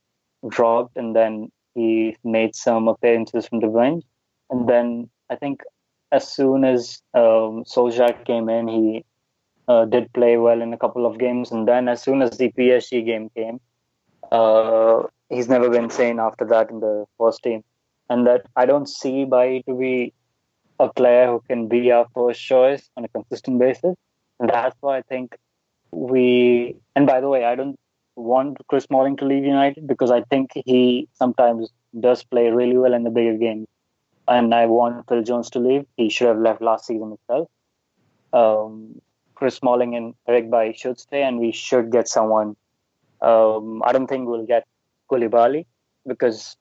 dropped, 0.48 0.96
and 0.96 1.14
then 1.14 1.50
he 1.74 2.16
made 2.24 2.54
some 2.54 2.88
appearances 2.88 3.46
from 3.46 3.60
the 3.60 3.68
bench, 3.68 4.04
and 4.50 4.68
then 4.68 5.10
I 5.30 5.36
think 5.36 5.62
as 6.10 6.30
soon 6.30 6.64
as 6.64 7.02
um, 7.14 7.64
came 8.24 8.48
in, 8.48 8.68
he 8.68 9.04
uh, 9.66 9.84
did 9.84 10.12
play 10.12 10.36
well 10.36 10.62
in 10.62 10.72
a 10.72 10.78
couple 10.78 11.06
of 11.06 11.18
games, 11.18 11.50
and 11.50 11.68
then 11.68 11.88
as 11.88 12.02
soon 12.02 12.22
as 12.22 12.36
the 12.38 12.50
PSG 12.52 13.04
game 13.04 13.30
came, 13.36 13.60
uh, 14.32 15.02
he's 15.28 15.48
never 15.48 15.68
been 15.68 15.90
sane 15.90 16.18
after 16.18 16.44
that 16.46 16.70
in 16.70 16.80
the 16.80 17.04
first 17.18 17.42
team. 17.42 17.62
And 18.10 18.26
that 18.26 18.46
I 18.56 18.64
don't 18.64 18.88
see 18.88 19.26
Bailly 19.26 19.62
to 19.68 19.74
be 19.74 20.14
a 20.80 20.90
player 20.90 21.26
who 21.26 21.42
can 21.46 21.68
be 21.68 21.92
our 21.92 22.06
first 22.14 22.40
choice 22.40 22.88
on 22.96 23.04
a 23.04 23.08
consistent 23.08 23.58
basis. 23.58 23.94
And 24.40 24.48
that's 24.48 24.76
why 24.80 24.98
I 24.98 25.02
think 25.02 25.36
we. 25.90 26.76
And 26.96 27.06
by 27.06 27.20
the 27.20 27.28
way, 27.28 27.44
I 27.44 27.54
don't 27.54 27.78
want 28.16 28.56
Chris 28.68 28.84
Smalling 28.84 29.16
to 29.18 29.26
leave 29.26 29.44
United 29.44 29.86
because 29.86 30.10
I 30.10 30.22
think 30.22 30.52
he 30.54 31.08
sometimes 31.12 31.68
does 32.00 32.24
play 32.24 32.50
really 32.50 32.78
well 32.78 32.94
in 32.94 33.04
the 33.04 33.10
bigger 33.10 33.36
games 33.36 33.66
and 34.28 34.54
I 34.54 34.66
want 34.66 35.08
Phil 35.08 35.22
Jones 35.22 35.50
to 35.50 35.58
leave. 35.58 35.86
He 35.96 36.10
should 36.10 36.28
have 36.28 36.38
left 36.38 36.60
last 36.60 36.86
season 36.86 37.12
itself. 37.12 37.48
Um, 38.32 39.00
Chris 39.34 39.56
Smalling 39.56 39.94
and 39.94 40.14
Eric 40.26 40.50
Bailly 40.50 40.74
should 40.74 40.98
stay, 41.00 41.22
and 41.22 41.38
we 41.38 41.52
should 41.52 41.90
get 41.90 42.08
someone. 42.08 42.56
Um, 43.22 43.82
I 43.84 43.92
don't 43.92 44.06
think 44.06 44.28
we'll 44.28 44.46
get 44.46 44.66
Koulibaly 45.10 45.64
because 46.06 46.56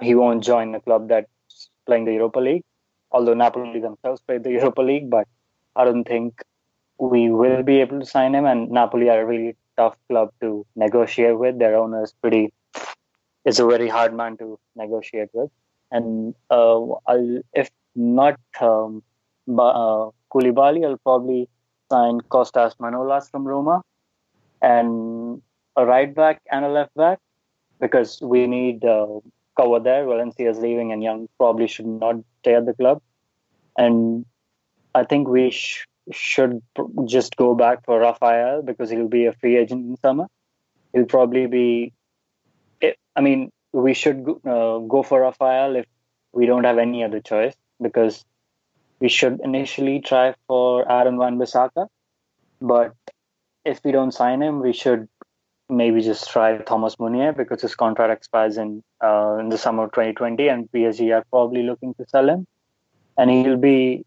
he 0.00 0.14
won't 0.14 0.44
join 0.44 0.74
a 0.74 0.80
club 0.80 1.08
that's 1.08 1.70
playing 1.86 2.04
the 2.04 2.12
Europa 2.12 2.40
League. 2.40 2.64
Although 3.12 3.34
Napoli 3.34 3.80
themselves 3.80 4.20
play 4.20 4.38
the 4.38 4.50
Europa 4.50 4.82
League, 4.82 5.10
but 5.10 5.26
I 5.74 5.84
don't 5.84 6.04
think 6.04 6.42
we 6.98 7.30
will 7.30 7.62
be 7.62 7.80
able 7.80 8.00
to 8.00 8.06
sign 8.06 8.34
him. 8.34 8.44
And 8.44 8.70
Napoli 8.70 9.08
are 9.08 9.22
a 9.22 9.26
really 9.26 9.56
tough 9.76 9.96
club 10.08 10.30
to 10.40 10.66
negotiate 10.76 11.38
with. 11.38 11.58
Their 11.58 11.76
owner 11.76 12.04
is 12.04 12.12
pretty. 12.20 12.52
Is 13.46 13.58
a 13.58 13.66
very 13.66 13.88
hard 13.88 14.14
man 14.14 14.36
to 14.36 14.58
negotiate 14.76 15.30
with 15.32 15.50
and 15.90 16.34
uh, 16.50 16.80
I'll, 17.06 17.40
if 17.54 17.70
not 17.94 18.38
um, 18.60 19.02
uh, 19.48 20.10
Koulibaly, 20.32 20.86
I'll 20.86 20.98
probably 20.98 21.48
sign 21.90 22.20
Costas 22.28 22.74
Manolas 22.80 23.30
from 23.30 23.46
Roma 23.46 23.82
and 24.62 25.42
a 25.76 25.86
right 25.86 26.14
back 26.14 26.40
and 26.50 26.64
a 26.64 26.68
left 26.68 26.94
back 26.94 27.18
because 27.80 28.20
we 28.22 28.46
need 28.46 28.84
uh, 28.84 29.06
cover 29.56 29.80
there. 29.80 30.04
Valencia 30.04 30.50
is 30.50 30.58
leaving, 30.58 30.92
and 30.92 31.02
Young 31.02 31.28
probably 31.38 31.66
should 31.66 31.86
not 31.86 32.16
stay 32.40 32.54
at 32.54 32.66
the 32.66 32.74
club. 32.74 33.00
And 33.76 34.26
I 34.94 35.04
think 35.04 35.28
we 35.28 35.50
sh- 35.50 35.86
should 36.12 36.62
pr- 36.74 37.04
just 37.06 37.36
go 37.36 37.54
back 37.54 37.84
for 37.84 38.00
Rafael 38.00 38.62
because 38.62 38.90
he'll 38.90 39.08
be 39.08 39.26
a 39.26 39.32
free 39.32 39.56
agent 39.56 39.86
in 39.86 39.96
summer. 39.98 40.26
He'll 40.92 41.06
probably 41.06 41.46
be. 41.46 41.92
I 43.16 43.20
mean, 43.20 43.50
we 43.72 43.94
should 43.94 44.24
go, 44.24 44.40
uh, 44.44 44.86
go 44.86 45.02
for 45.02 45.20
Rafael 45.20 45.76
if 45.76 45.86
we 46.32 46.46
don't 46.46 46.64
have 46.64 46.78
any 46.78 47.04
other 47.04 47.20
choice 47.20 47.54
because 47.80 48.24
we 49.00 49.08
should 49.08 49.40
initially 49.42 50.00
try 50.00 50.34
for 50.46 50.90
Aaron 50.90 51.16
Wan-Bissaka. 51.16 51.88
But 52.60 52.94
if 53.64 53.80
we 53.84 53.92
don't 53.92 54.12
sign 54.12 54.42
him, 54.42 54.60
we 54.60 54.72
should 54.72 55.08
maybe 55.68 56.02
just 56.02 56.28
try 56.30 56.58
Thomas 56.58 56.98
Meunier 56.98 57.32
because 57.32 57.62
his 57.62 57.74
contract 57.74 58.12
expires 58.12 58.56
in 58.58 58.82
uh, 59.02 59.36
in 59.40 59.48
the 59.48 59.58
summer 59.58 59.84
of 59.84 59.92
2020, 59.92 60.48
and 60.48 60.70
PSG 60.70 61.16
are 61.16 61.24
probably 61.30 61.62
looking 61.62 61.94
to 61.94 62.06
sell 62.08 62.28
him, 62.28 62.46
and 63.16 63.30
he'll 63.30 63.56
be 63.56 64.04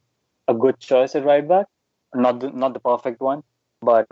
a 0.48 0.54
good 0.54 0.80
choice 0.80 1.16
at 1.16 1.26
right 1.26 1.48
back. 1.48 1.68
Not 2.14 2.42
the, 2.42 2.52
not 2.52 2.74
the 2.74 2.80
perfect 2.80 3.22
one, 3.22 3.44
but 3.82 4.08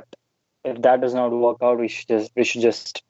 if 0.64 0.82
that 0.82 1.02
does 1.02 1.14
not 1.14 1.32
work 1.32 1.58
out, 1.62 1.80
we 1.80 1.88
should 1.88 2.08
just 2.08 2.32
we 2.36 2.44
should 2.44 2.62
just 2.62 3.04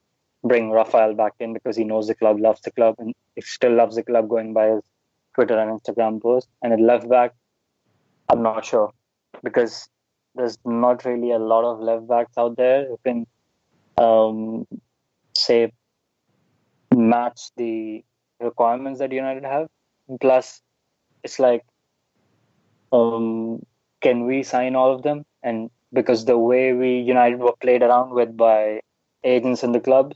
bring 0.43 0.71
Rafael 0.71 1.13
back 1.13 1.33
in 1.39 1.53
because 1.53 1.75
he 1.75 1.83
knows 1.83 2.07
the 2.07 2.15
club, 2.15 2.39
loves 2.39 2.61
the 2.61 2.71
club, 2.71 2.95
and 2.99 3.13
he 3.35 3.41
still 3.41 3.73
loves 3.73 3.95
the 3.95 4.03
club 4.03 4.27
going 4.29 4.53
by 4.53 4.67
his 4.67 4.81
Twitter 5.35 5.57
and 5.57 5.79
Instagram 5.79 6.21
posts. 6.21 6.49
And 6.61 6.73
at 6.73 6.79
left 6.79 7.07
back, 7.09 7.33
I'm 8.29 8.41
not 8.41 8.65
sure 8.65 8.91
because 9.43 9.87
there's 10.35 10.57
not 10.65 11.05
really 11.05 11.31
a 11.31 11.39
lot 11.39 11.63
of 11.63 11.79
left 11.79 12.07
backs 12.07 12.37
out 12.37 12.57
there 12.57 12.87
who 12.87 12.99
can 13.05 13.27
um, 13.97 14.65
say 15.35 15.71
match 16.93 17.51
the 17.57 18.03
requirements 18.39 18.99
that 18.99 19.11
United 19.11 19.43
have. 19.43 19.67
Plus, 20.19 20.61
it's 21.23 21.39
like, 21.39 21.63
um, 22.91 23.61
can 24.01 24.25
we 24.25 24.43
sign 24.43 24.75
all 24.75 24.93
of 24.93 25.03
them? 25.03 25.23
And 25.43 25.69
because 25.93 26.25
the 26.25 26.37
way 26.37 26.73
we 26.73 26.99
United 26.99 27.39
were 27.39 27.55
played 27.61 27.83
around 27.83 28.11
with 28.11 28.35
by 28.35 28.81
agents 29.23 29.63
in 29.63 29.71
the 29.71 29.79
club, 29.79 30.13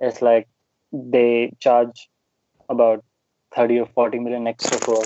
it's 0.00 0.22
like 0.22 0.48
they 0.92 1.52
charge 1.60 2.08
about 2.68 3.04
30 3.54 3.80
or 3.80 3.86
40 3.86 4.18
million 4.20 4.46
extra 4.46 4.78
for 4.78 5.02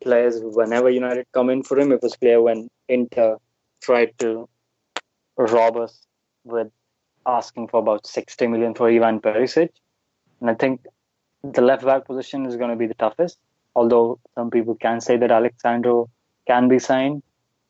players 0.00 0.40
whenever 0.42 0.90
United 0.90 1.26
come 1.32 1.50
in 1.50 1.62
for 1.62 1.78
him. 1.78 1.92
It 1.92 2.02
was 2.02 2.16
clear 2.16 2.40
when 2.40 2.68
Inter 2.88 3.36
tried 3.82 4.18
to 4.18 4.48
rob 5.36 5.76
us 5.76 6.06
with 6.44 6.68
asking 7.26 7.68
for 7.68 7.80
about 7.80 8.06
60 8.06 8.46
million 8.46 8.74
for 8.74 8.88
Ivan 8.88 9.20
Perisic. 9.20 9.70
And 10.40 10.50
I 10.50 10.54
think 10.54 10.86
the 11.42 11.62
left 11.62 11.84
back 11.84 12.06
position 12.06 12.46
is 12.46 12.56
going 12.56 12.70
to 12.70 12.76
be 12.76 12.86
the 12.86 12.94
toughest, 12.94 13.38
although 13.74 14.18
some 14.34 14.50
people 14.50 14.74
can 14.74 15.00
say 15.00 15.16
that 15.16 15.30
Alex 15.30 15.56
Sandro 15.60 16.08
can 16.46 16.68
be 16.68 16.78
signed. 16.78 17.22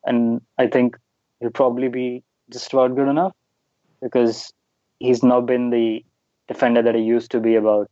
And 0.05 0.41
I 0.59 0.67
think 0.67 0.97
he'll 1.41 1.51
probably 1.51 1.89
be 1.89 2.23
just 2.51 2.73
about 2.73 2.95
good 2.97 3.09
enough 3.09 3.35
because 4.03 4.53
he's 4.99 5.23
not 5.23 5.47
been 5.47 5.71
the 5.71 6.05
defender 6.51 6.83
that 6.83 6.97
he 6.97 7.03
used 7.03 7.31
to 7.31 7.41
be 7.41 7.55
about 7.55 7.89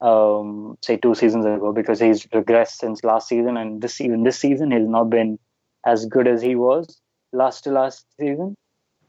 um, 0.00 0.76
say 0.82 0.96
two 0.96 1.14
seasons 1.14 1.46
ago 1.46 1.72
because 1.72 2.00
he's 2.00 2.26
regressed 2.26 2.76
since 2.82 3.04
last 3.04 3.28
season, 3.28 3.56
and 3.56 3.80
this 3.80 4.00
even 4.00 4.24
this 4.24 4.38
season 4.38 4.72
he's 4.72 4.88
not 4.88 5.04
been 5.04 5.38
as 5.86 6.04
good 6.06 6.26
as 6.26 6.42
he 6.42 6.56
was 6.56 7.00
last 7.32 7.64
to 7.64 7.70
last 7.70 8.04
season, 8.18 8.56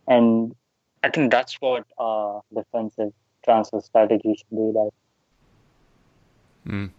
and 0.08 0.56
I 1.04 1.10
think 1.10 1.32
that's 1.32 1.56
what 1.60 1.86
our 1.98 2.42
defensive 2.54 3.14
transfer 3.44 3.82
strategy 3.82 4.36
should 4.38 4.50
be 4.50 4.72
like. 4.80 4.94
Mm. 6.68 6.92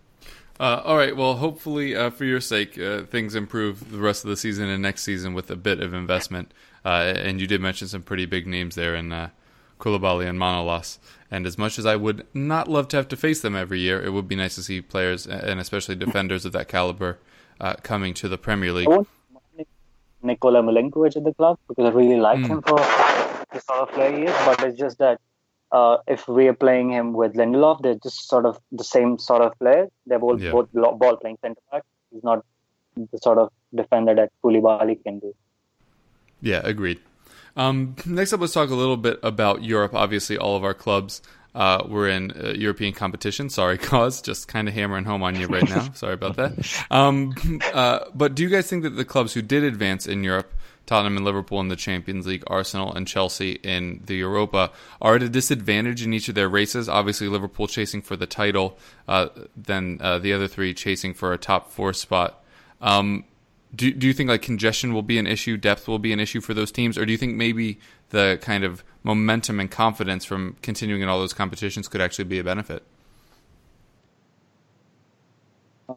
Uh, 0.61 0.83
all 0.85 0.97
right. 0.97 1.17
Well, 1.17 1.35
hopefully, 1.35 1.95
uh, 1.95 2.11
for 2.11 2.25
your 2.25 2.41
sake, 2.41 2.77
uh, 2.79 3.03
things 3.03 3.37
improve 3.37 3.93
the 3.93 3.99
rest 3.99 4.25
of 4.25 4.31
the 4.31 4.37
season 4.37 4.69
and 4.69 4.83
next 4.83 5.03
season 5.05 5.33
with 5.33 5.49
a 5.51 5.57
bit 5.57 5.81
of 5.81 5.95
investment. 5.95 6.53
Uh, 6.85 7.12
and 7.17 7.41
you 7.41 7.47
did 7.47 7.61
mention 7.61 7.87
some 7.87 8.03
pretty 8.03 8.27
big 8.27 8.47
names 8.47 8.75
there 8.75 8.97
and 8.97 9.12
uh, 9.12 9.29
Koulibaly 9.79 10.29
and 10.29 10.38
Manolas. 10.38 10.99
And 11.31 11.47
as 11.47 11.59
much 11.59 11.79
as 11.79 11.87
I 11.87 11.97
would 11.97 12.27
not 12.35 12.69
love 12.69 12.88
to 12.88 12.97
have 12.97 13.09
to 13.09 13.17
face 13.17 13.41
them 13.41 13.55
every 13.55 13.81
year, 13.81 14.03
it 14.03 14.12
would 14.12 14.29
be 14.29 14.37
nice 14.37 14.55
to 14.55 14.62
see 14.62 14.81
players 14.81 15.27
and 15.27 15.61
especially 15.61 15.95
defenders 15.95 16.45
of 16.45 16.53
that 16.53 16.69
caliber 16.69 17.19
uh, 17.61 17.75
coming 17.83 18.14
to 18.14 18.29
the 18.29 18.38
Premier 18.38 18.73
League. 18.73 18.88
Nikola 20.23 20.62
Milenkovic 20.62 21.17
at 21.17 21.25
the 21.25 21.35
club 21.35 21.59
because 21.69 21.87
I 21.87 21.91
really 21.91 22.19
like 22.19 22.41
mm. 22.41 22.49
him 22.49 22.62
for 22.62 22.79
the 22.79 23.61
sort 23.61 23.88
of 23.88 23.91
player 23.91 24.17
he 24.17 24.25
is. 24.25 24.35
But 24.45 24.62
it's 24.64 24.79
just 24.79 24.99
that 24.99 25.21
uh, 25.71 25.99
if 26.07 26.27
we 26.27 26.49
are 26.49 26.55
playing 26.55 26.91
him 26.91 27.12
with 27.12 27.35
Lindelof, 27.35 27.83
they're 27.83 27.95
just 27.95 28.29
sort 28.29 28.47
of 28.47 28.59
the 28.73 28.85
same 28.85 29.19
sort 29.19 29.43
of 29.43 29.59
player. 29.59 29.88
They're 30.07 30.19
both 30.19 30.41
yeah. 30.41 30.53
both 30.53 30.73
ball 30.73 31.17
playing 31.17 31.38
centre 31.43 31.61
back. 31.71 31.83
He's 32.11 32.25
not 32.25 32.45
the 32.97 33.19
sort 33.19 33.38
of 33.38 33.53
defender 33.75 34.14
that 34.14 34.33
Koulibaly 34.43 35.03
can 35.03 35.19
do. 35.21 35.35
Yeah, 36.41 36.61
agreed. 36.64 37.01
Um, 37.59 37.97
next 38.07 38.33
up, 38.33 38.40
let's 38.40 38.55
talk 38.55 38.71
a 38.71 38.75
little 38.75 38.97
bit 38.97 39.18
about 39.23 39.62
Europe. 39.62 39.94
Obviously, 39.94 40.38
all 40.38 40.57
of 40.57 40.64
our 40.64 40.75
clubs 40.75 41.21
uh, 41.55 41.85
were 41.87 42.09
in 42.09 42.31
uh, 42.31 42.53
European 42.57 42.94
competition. 42.94 43.51
Sorry, 43.51 43.77
Cos 43.88 44.23
just 44.23 44.49
kind 44.49 44.68
of 44.68 44.75
hammering 44.75 45.05
home 45.05 45.23
on 45.23 45.35
you 45.35 45.47
right 45.49 45.68
now. 45.68 45.90
Sorry 45.94 46.14
about 46.14 46.37
that. 46.37 46.85
Um, 46.90 47.35
uh, 47.75 48.01
but 48.14 48.35
do 48.35 48.42
you 48.42 48.49
guys 48.49 48.71
think 48.71 48.85
that 48.85 48.90
the 48.90 49.05
clubs 49.05 49.35
who 49.35 49.42
did 49.42 49.64
advance 49.64 50.07
in 50.07 50.25
Europe 50.25 50.55
Tottenham 50.88 51.18
and 51.18 51.27
Liverpool 51.27 51.61
in 51.61 51.68
the 51.68 51.77
Champions 51.77 52.27
League, 52.27 52.42
Arsenal 52.47 52.94
and 52.94 53.07
Chelsea 53.07 53.53
in 53.53 54.01
the 54.07 54.16
Europa, 54.16 54.73
are 55.03 55.16
at 55.16 55.23
a 55.23 55.29
disadvantage 55.29 56.03
in 56.03 56.14
each 56.14 56.31
of 56.31 56.35
their 56.35 56.49
races. 56.49 56.88
Obviously, 56.88 57.29
Liverpool 57.29 57.66
chasing 57.66 58.01
for 58.01 58.16
the 58.16 58.27
title, 58.27 58.79
uh, 59.07 59.29
then 59.55 59.99
uh, 60.01 60.18
the 60.18 60.33
other 60.33 60.49
three 60.49 60.73
chasing 60.73 61.12
for 61.12 61.35
a 61.35 61.38
top 61.38 61.71
four 61.71 61.92
spot. 61.92 62.42
Um, 62.81 63.25
do, 63.74 63.92
do 63.92 64.07
you 64.07 64.12
think 64.12 64.28
like 64.28 64.42
congestion 64.42 64.94
will 64.94 65.02
be 65.02 65.18
an 65.18 65.26
issue, 65.26 65.57
depth 65.57 65.88
will 65.88 65.98
be 65.98 66.12
an 66.12 66.20
issue 66.20 66.40
for 66.40 66.54
those 66.54 66.72
teams, 66.72 66.96
or 66.96 67.04
do 67.04 67.12
you 67.12 67.18
think 67.18 67.37
maybe 67.37 67.78
the 68.11 68.38
kind 68.40 68.64
of 68.64 68.83
momentum 69.02 69.61
and 69.61 69.70
confidence 69.70 70.24
from 70.24 70.57
continuing 70.62 71.02
in 71.02 71.09
all 71.09 71.18
those 71.18 71.35
competitions 71.35 71.88
could 71.88 72.00
actually 72.00 72.24
be 72.24 72.38
a 72.38 72.44
benefit? 72.44 72.83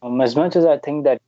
Um, 0.01 0.21
as 0.21 0.35
much 0.35 0.55
as 0.55 0.65
I 0.65 0.77
think 0.77 1.05
that 1.05 1.21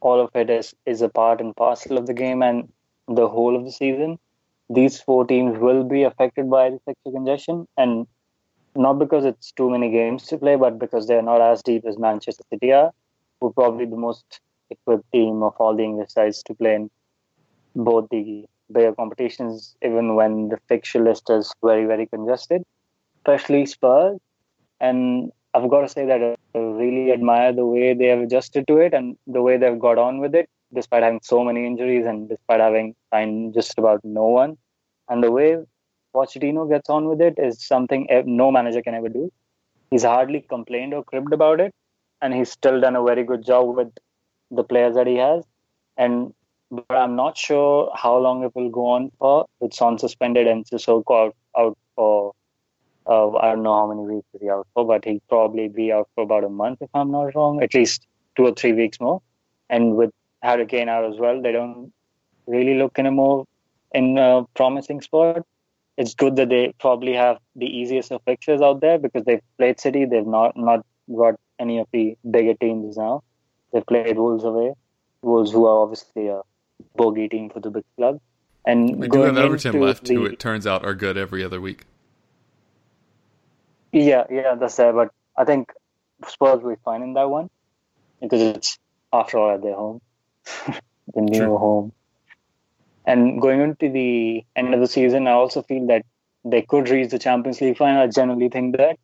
all 0.00 0.20
of 0.20 0.30
it 0.34 0.48
is 0.48 0.74
is 0.86 1.02
a 1.02 1.08
part 1.08 1.40
and 1.40 1.56
parcel 1.56 1.98
of 1.98 2.06
the 2.06 2.14
game 2.14 2.42
and 2.42 2.70
the 3.08 3.28
whole 3.28 3.56
of 3.56 3.64
the 3.64 3.72
season. 3.72 4.18
These 4.70 5.00
four 5.00 5.26
teams 5.26 5.58
will 5.58 5.82
be 5.82 6.02
affected 6.02 6.50
by 6.50 6.70
the 6.70 6.78
fixture 6.84 7.10
congestion, 7.10 7.66
and 7.76 8.06
not 8.76 8.98
because 8.98 9.24
it's 9.24 9.50
too 9.52 9.70
many 9.70 9.90
games 9.90 10.26
to 10.26 10.36
play, 10.36 10.56
but 10.56 10.78
because 10.78 11.06
they're 11.06 11.22
not 11.22 11.40
as 11.40 11.62
deep 11.62 11.86
as 11.86 11.98
Manchester 11.98 12.44
City 12.50 12.72
are, 12.72 12.92
who 13.40 13.52
probably 13.52 13.86
the 13.86 13.96
most 13.96 14.40
equipped 14.70 15.10
team 15.12 15.42
of 15.42 15.54
all 15.58 15.74
the 15.74 15.82
English 15.82 16.10
sides 16.10 16.42
to 16.44 16.54
play 16.54 16.74
in 16.74 16.90
both 17.74 18.08
the 18.10 18.44
bigger 18.72 18.94
competitions, 18.94 19.76
even 19.82 20.14
when 20.14 20.48
the 20.48 20.58
fixture 20.68 21.02
list 21.02 21.30
is 21.30 21.52
very, 21.64 21.86
very 21.86 22.06
congested, 22.06 22.62
especially 23.18 23.66
Spurs. 23.66 24.18
And 24.80 25.32
I've 25.54 25.70
got 25.70 25.80
to 25.82 25.88
say 25.88 26.04
that 26.06 26.20
I 26.54 26.58
really 26.58 27.12
admire 27.12 27.52
the 27.52 27.66
way 27.66 27.94
they 27.94 28.06
have 28.06 28.20
adjusted 28.20 28.66
to 28.68 28.78
it 28.78 28.94
and 28.94 29.16
the 29.26 29.42
way 29.42 29.56
they've 29.56 29.78
got 29.78 29.98
on 29.98 30.18
with 30.18 30.34
it, 30.34 30.48
despite 30.74 31.02
having 31.02 31.20
so 31.22 31.42
many 31.42 31.66
injuries 31.66 32.04
and 32.06 32.28
despite 32.28 32.60
having 32.60 32.94
signed 33.12 33.54
just 33.54 33.78
about 33.78 34.00
no 34.04 34.26
one. 34.26 34.58
And 35.08 35.24
the 35.24 35.30
way 35.30 35.56
Pochettino 36.14 36.68
gets 36.68 36.90
on 36.90 37.08
with 37.08 37.20
it 37.20 37.34
is 37.38 37.66
something 37.66 38.06
no 38.26 38.50
manager 38.50 38.82
can 38.82 38.94
ever 38.94 39.08
do. 39.08 39.32
He's 39.90 40.04
hardly 40.04 40.42
complained 40.42 40.92
or 40.92 41.02
cribbed 41.02 41.32
about 41.32 41.60
it, 41.60 41.74
and 42.20 42.34
he's 42.34 42.50
still 42.50 42.80
done 42.80 42.96
a 42.96 43.02
very 43.02 43.24
good 43.24 43.44
job 43.44 43.74
with 43.74 43.88
the 44.50 44.64
players 44.64 44.94
that 44.94 45.06
he 45.06 45.16
has. 45.16 45.44
And 45.96 46.34
but 46.70 46.84
I'm 46.90 47.16
not 47.16 47.36
sure 47.36 47.90
how 47.94 48.18
long 48.18 48.44
it 48.44 48.54
will 48.54 48.70
go 48.70 48.86
on 48.86 49.10
for 49.18 49.46
with 49.60 49.72
Son 49.72 49.98
suspended 49.98 50.46
and 50.46 50.66
Sissoko 50.66 51.28
out, 51.28 51.36
out 51.56 51.78
for 51.96 52.34
uh, 53.06 53.30
I 53.36 53.48
don't 53.48 53.62
know 53.62 53.74
how 53.74 53.86
many 53.88 54.06
weeks 54.06 54.26
is 54.34 54.42
he 54.42 54.50
out 54.50 54.66
for, 54.74 54.86
but 54.86 55.04
he'll 55.04 55.22
probably 55.28 55.68
be 55.68 55.90
out 55.92 56.08
for 56.14 56.24
about 56.24 56.44
a 56.44 56.48
month 56.50 56.82
if 56.82 56.90
I'm 56.92 57.10
not 57.10 57.34
wrong, 57.34 57.62
at 57.62 57.72
least 57.72 58.06
two 58.36 58.44
or 58.44 58.52
three 58.52 58.74
weeks 58.74 59.00
more. 59.00 59.22
And 59.70 59.96
with 59.96 60.10
Harry 60.42 60.66
Kane 60.66 60.90
out 60.90 61.10
as 61.10 61.18
well, 61.18 61.40
they 61.40 61.52
don't 61.52 61.92
really 62.46 62.74
look 62.74 62.98
in 62.98 63.06
a 63.06 63.10
more 63.10 63.46
in 63.92 64.18
a 64.18 64.44
promising 64.54 65.00
spot. 65.00 65.42
It's 65.96 66.14
good 66.14 66.36
that 66.36 66.50
they 66.50 66.74
probably 66.78 67.14
have 67.14 67.38
the 67.56 67.66
easiest 67.66 68.12
of 68.12 68.22
fixtures 68.24 68.60
out 68.60 68.80
there 68.80 68.98
because 68.98 69.24
they've 69.24 69.42
played 69.56 69.80
City. 69.80 70.04
They've 70.04 70.26
not 70.26 70.56
not 70.56 70.84
got 71.16 71.36
any 71.58 71.78
of 71.78 71.88
the 71.92 72.16
bigger 72.30 72.54
teams 72.54 72.96
now. 72.96 73.22
They've 73.72 73.86
played 73.86 74.16
Wolves 74.16 74.44
away. 74.44 74.74
Wolves, 75.22 75.52
who 75.52 75.66
are 75.66 75.82
obviously 75.82 76.28
a 76.28 76.42
bogey 76.96 77.28
team 77.28 77.50
for 77.50 77.60
the 77.60 77.70
big 77.70 77.84
club. 77.96 78.20
And 78.64 78.98
we 78.98 79.08
do 79.08 79.20
have 79.20 79.36
Everton 79.36 79.80
left, 79.80 80.04
the, 80.04 80.14
who 80.14 80.26
it 80.26 80.38
turns 80.38 80.66
out 80.66 80.84
are 80.84 80.94
good 80.94 81.16
every 81.16 81.42
other 81.44 81.60
week. 81.60 81.84
Yeah, 83.92 84.24
yeah, 84.30 84.54
that's 84.54 84.76
there. 84.76 84.92
But 84.92 85.10
I 85.36 85.44
think 85.44 85.72
Spurs 86.26 86.62
will 86.62 86.70
be 86.70 86.80
fine 86.84 87.02
in 87.02 87.14
that 87.14 87.30
one 87.30 87.48
because 88.20 88.42
it's 88.42 88.78
after 89.12 89.38
all 89.38 89.54
at 89.54 89.62
their 89.62 89.74
home, 89.74 90.00
the 91.14 91.20
new 91.20 91.38
True. 91.38 91.58
home. 91.58 91.92
And 93.06 93.40
going 93.40 93.60
into 93.60 93.88
the 93.88 94.44
end 94.54 94.74
of 94.74 94.80
the 94.80 94.86
season, 94.86 95.26
I 95.26 95.32
also 95.32 95.62
feel 95.62 95.86
that 95.86 96.04
they 96.44 96.62
could 96.62 96.90
reach 96.90 97.10
the 97.10 97.18
Champions 97.18 97.60
League 97.60 97.78
final. 97.78 98.02
I 98.02 98.06
generally 98.08 98.50
think 98.50 98.76
that. 98.76 98.98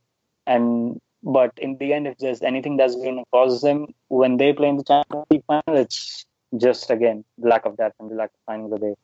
And 0.46 1.00
but 1.24 1.52
in 1.56 1.76
the 1.78 1.92
end, 1.94 2.06
if 2.06 2.18
there's 2.18 2.42
anything 2.42 2.76
that's 2.76 2.94
going 2.94 3.16
to 3.16 3.24
cause 3.32 3.62
them 3.62 3.86
when 4.08 4.36
they 4.36 4.52
play 4.52 4.68
in 4.68 4.76
the 4.76 4.84
Champions 4.84 5.26
League 5.30 5.44
final, 5.46 5.76
it's 5.80 6.26
just 6.56 6.90
again 6.90 7.24
lack 7.38 7.64
of 7.64 7.76
depth 7.76 7.96
and 7.98 8.10
the 8.10 8.14
lack 8.14 8.30
of 8.30 8.40
final 8.46 8.68
that 8.68 8.80
they 8.80 8.94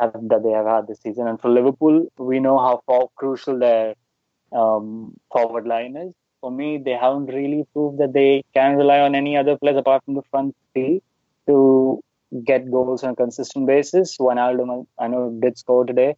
have 0.00 0.12
that 0.28 0.42
they 0.44 0.50
have 0.50 0.66
had 0.66 0.86
this 0.86 1.00
season. 1.00 1.26
And 1.26 1.40
for 1.40 1.50
Liverpool, 1.50 2.06
we 2.16 2.38
know 2.38 2.58
how 2.58 3.10
crucial 3.16 3.58
their 3.58 3.94
um, 4.52 5.16
forward 5.32 5.66
line 5.66 5.96
is. 5.96 6.14
For 6.40 6.52
me, 6.52 6.78
they 6.78 6.92
haven't 6.92 7.26
really 7.26 7.64
proved 7.72 7.98
that 7.98 8.12
they 8.12 8.44
can 8.54 8.76
rely 8.76 9.00
on 9.00 9.16
any 9.16 9.36
other 9.36 9.56
players 9.56 9.76
apart 9.76 10.04
from 10.04 10.14
the 10.14 10.22
front 10.30 10.54
three 10.72 11.02
to 11.48 12.00
get 12.44 12.70
goals 12.70 13.02
on 13.02 13.10
a 13.10 13.16
consistent 13.16 13.66
basis. 13.66 14.16
Wijnaldum, 14.18 14.86
I 14.98 15.08
know, 15.08 15.36
did 15.40 15.58
score 15.58 15.84
today, 15.84 16.14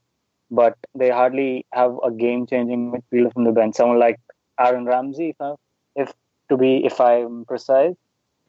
but 0.50 0.76
they 0.94 1.09
hardly 1.09 1.64
have 1.72 1.96
a 2.05 2.11
game-changing 2.11 2.92
midfielder 2.92 3.33
from 3.33 3.44
the 3.44 3.53
bench. 3.53 3.76
Someone 3.76 3.98
like 3.98 4.20
Aaron 4.61 4.85
Ramsey, 4.85 5.31
if, 5.31 5.40
I, 5.40 5.55
if 5.96 6.12
to 6.51 6.57
be, 6.57 6.85
if 6.85 7.01
I'm 7.01 7.44
precise, 7.46 7.94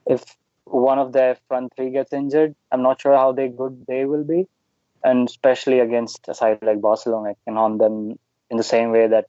if 0.06 0.24
one 0.65 1.00
of 1.00 1.13
their 1.13 1.38
front 1.47 1.74
three 1.76 1.91
gets 1.91 2.13
injured, 2.13 2.56
I'm 2.71 2.82
not 2.82 3.02
sure 3.02 3.15
how 3.15 3.32
they 3.32 3.47
good 3.47 3.86
they 3.88 4.06
will 4.06 4.24
be, 4.24 4.47
and 5.04 5.28
especially 5.28 5.80
against 5.80 6.28
a 6.28 6.34
side 6.34 6.60
like 6.62 6.82
Barcelona, 6.82 7.32
I 7.32 7.36
can 7.45 7.56
haunt 7.56 7.80
them 7.80 8.19
in 8.50 8.58
the 8.58 8.63
same 8.63 8.91
way 8.91 9.08
that 9.08 9.26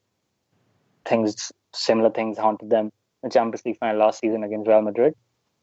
things, 1.04 1.52
similar 1.72 2.10
things 2.10 2.38
haunted 2.38 2.70
them 2.70 2.86
in 3.22 3.28
the 3.28 3.30
Champions 3.30 3.64
League 3.64 3.78
final 3.78 3.98
last 3.98 4.20
season 4.20 4.42
against 4.42 4.68
Real 4.68 4.82
Madrid. 4.82 5.14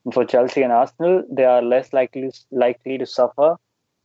And 0.06 0.14
for 0.14 0.26
Chelsea 0.26 0.62
and 0.62 0.72
Arsenal, 0.72 1.24
they 1.30 1.46
are 1.46 1.62
less 1.62 1.92
likely 1.92 2.32
likely 2.52 2.98
to 2.98 3.06
suffer, 3.06 3.58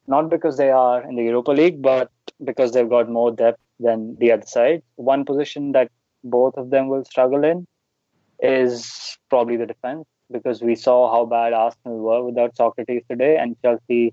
not 0.06 0.28
because 0.28 0.56
they 0.56 0.70
are 0.70 1.02
in 1.02 1.14
the 1.16 1.22
Europa 1.22 1.52
League, 1.52 1.80
but 1.80 2.10
because 2.42 2.72
they've 2.72 2.88
got 2.88 3.08
more 3.08 3.30
depth 3.30 3.60
than 3.78 4.16
the 4.16 4.32
other 4.32 4.46
side. 4.46 4.82
One 4.96 5.24
position 5.24 5.72
that 5.72 5.90
both 6.24 6.56
of 6.56 6.70
them 6.70 6.88
will 6.88 7.04
struggle 7.04 7.44
in 7.44 7.66
is 8.40 9.16
probably 9.30 9.56
the 9.56 9.66
defense, 9.66 10.04
because 10.32 10.62
we 10.62 10.74
saw 10.74 11.12
how 11.12 11.24
bad 11.24 11.52
Arsenal 11.52 11.98
were 11.98 12.24
without 12.24 12.56
Sokratis 12.56 13.06
today, 13.08 13.36
and 13.36 13.56
Chelsea 13.62 14.12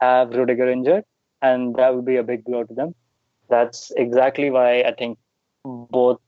have 0.00 0.30
Rudiger 0.30 0.70
injured, 0.70 1.04
and 1.42 1.74
that 1.76 1.94
would 1.94 2.04
be 2.04 2.16
a 2.16 2.22
big 2.22 2.44
blow 2.44 2.62
to 2.64 2.74
them. 2.74 2.94
That's 3.48 3.90
exactly 3.96 4.50
why 4.50 4.82
I 4.82 4.92
think 4.92 5.18
both 5.64 6.20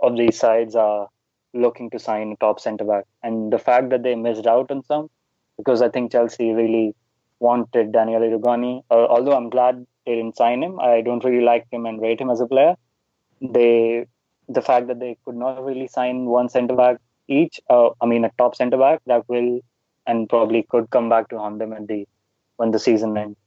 of 0.00 0.16
these 0.16 0.38
sides 0.38 0.76
are 0.76 1.08
looking 1.52 1.88
to 1.90 1.98
sign 1.98 2.32
a 2.32 2.36
top 2.36 2.60
centre 2.60 2.84
back. 2.84 3.04
And 3.22 3.52
the 3.52 3.58
fact 3.58 3.90
that 3.90 4.02
they 4.02 4.14
missed 4.14 4.46
out 4.46 4.70
on 4.70 4.84
some, 4.84 5.08
because 5.56 5.82
I 5.82 5.88
think 5.88 6.12
Chelsea 6.12 6.52
really 6.52 6.94
wanted 7.38 7.92
Daniele 7.92 8.38
Rugani, 8.38 8.82
uh, 8.90 9.06
although 9.06 9.36
I'm 9.36 9.50
glad 9.50 9.86
they 10.04 10.16
didn't 10.16 10.36
sign 10.36 10.62
him. 10.62 10.80
I 10.80 11.00
don't 11.00 11.24
really 11.24 11.44
like 11.44 11.66
him 11.70 11.86
and 11.86 12.00
rate 12.00 12.20
him 12.20 12.30
as 12.30 12.40
a 12.40 12.46
player. 12.46 12.74
They, 13.40 14.06
the 14.48 14.62
fact 14.62 14.88
that 14.88 15.00
they 15.00 15.16
could 15.24 15.36
not 15.36 15.64
really 15.64 15.88
sign 15.88 16.26
one 16.26 16.48
centre 16.48 16.76
back 16.76 16.98
each, 17.28 17.60
uh, 17.70 17.90
I 18.00 18.06
mean 18.06 18.24
a 18.24 18.30
top 18.36 18.54
centre 18.54 18.76
back 18.76 19.00
that 19.06 19.28
will 19.28 19.60
and 20.06 20.28
probably 20.28 20.66
could 20.68 20.90
come 20.90 21.08
back 21.08 21.28
to 21.28 21.38
haunt 21.38 21.58
them 21.58 21.72
at 21.72 21.86
the 21.86 22.06
when 22.56 22.70
the 22.70 22.78
season 22.78 23.16
ends. 23.16 23.38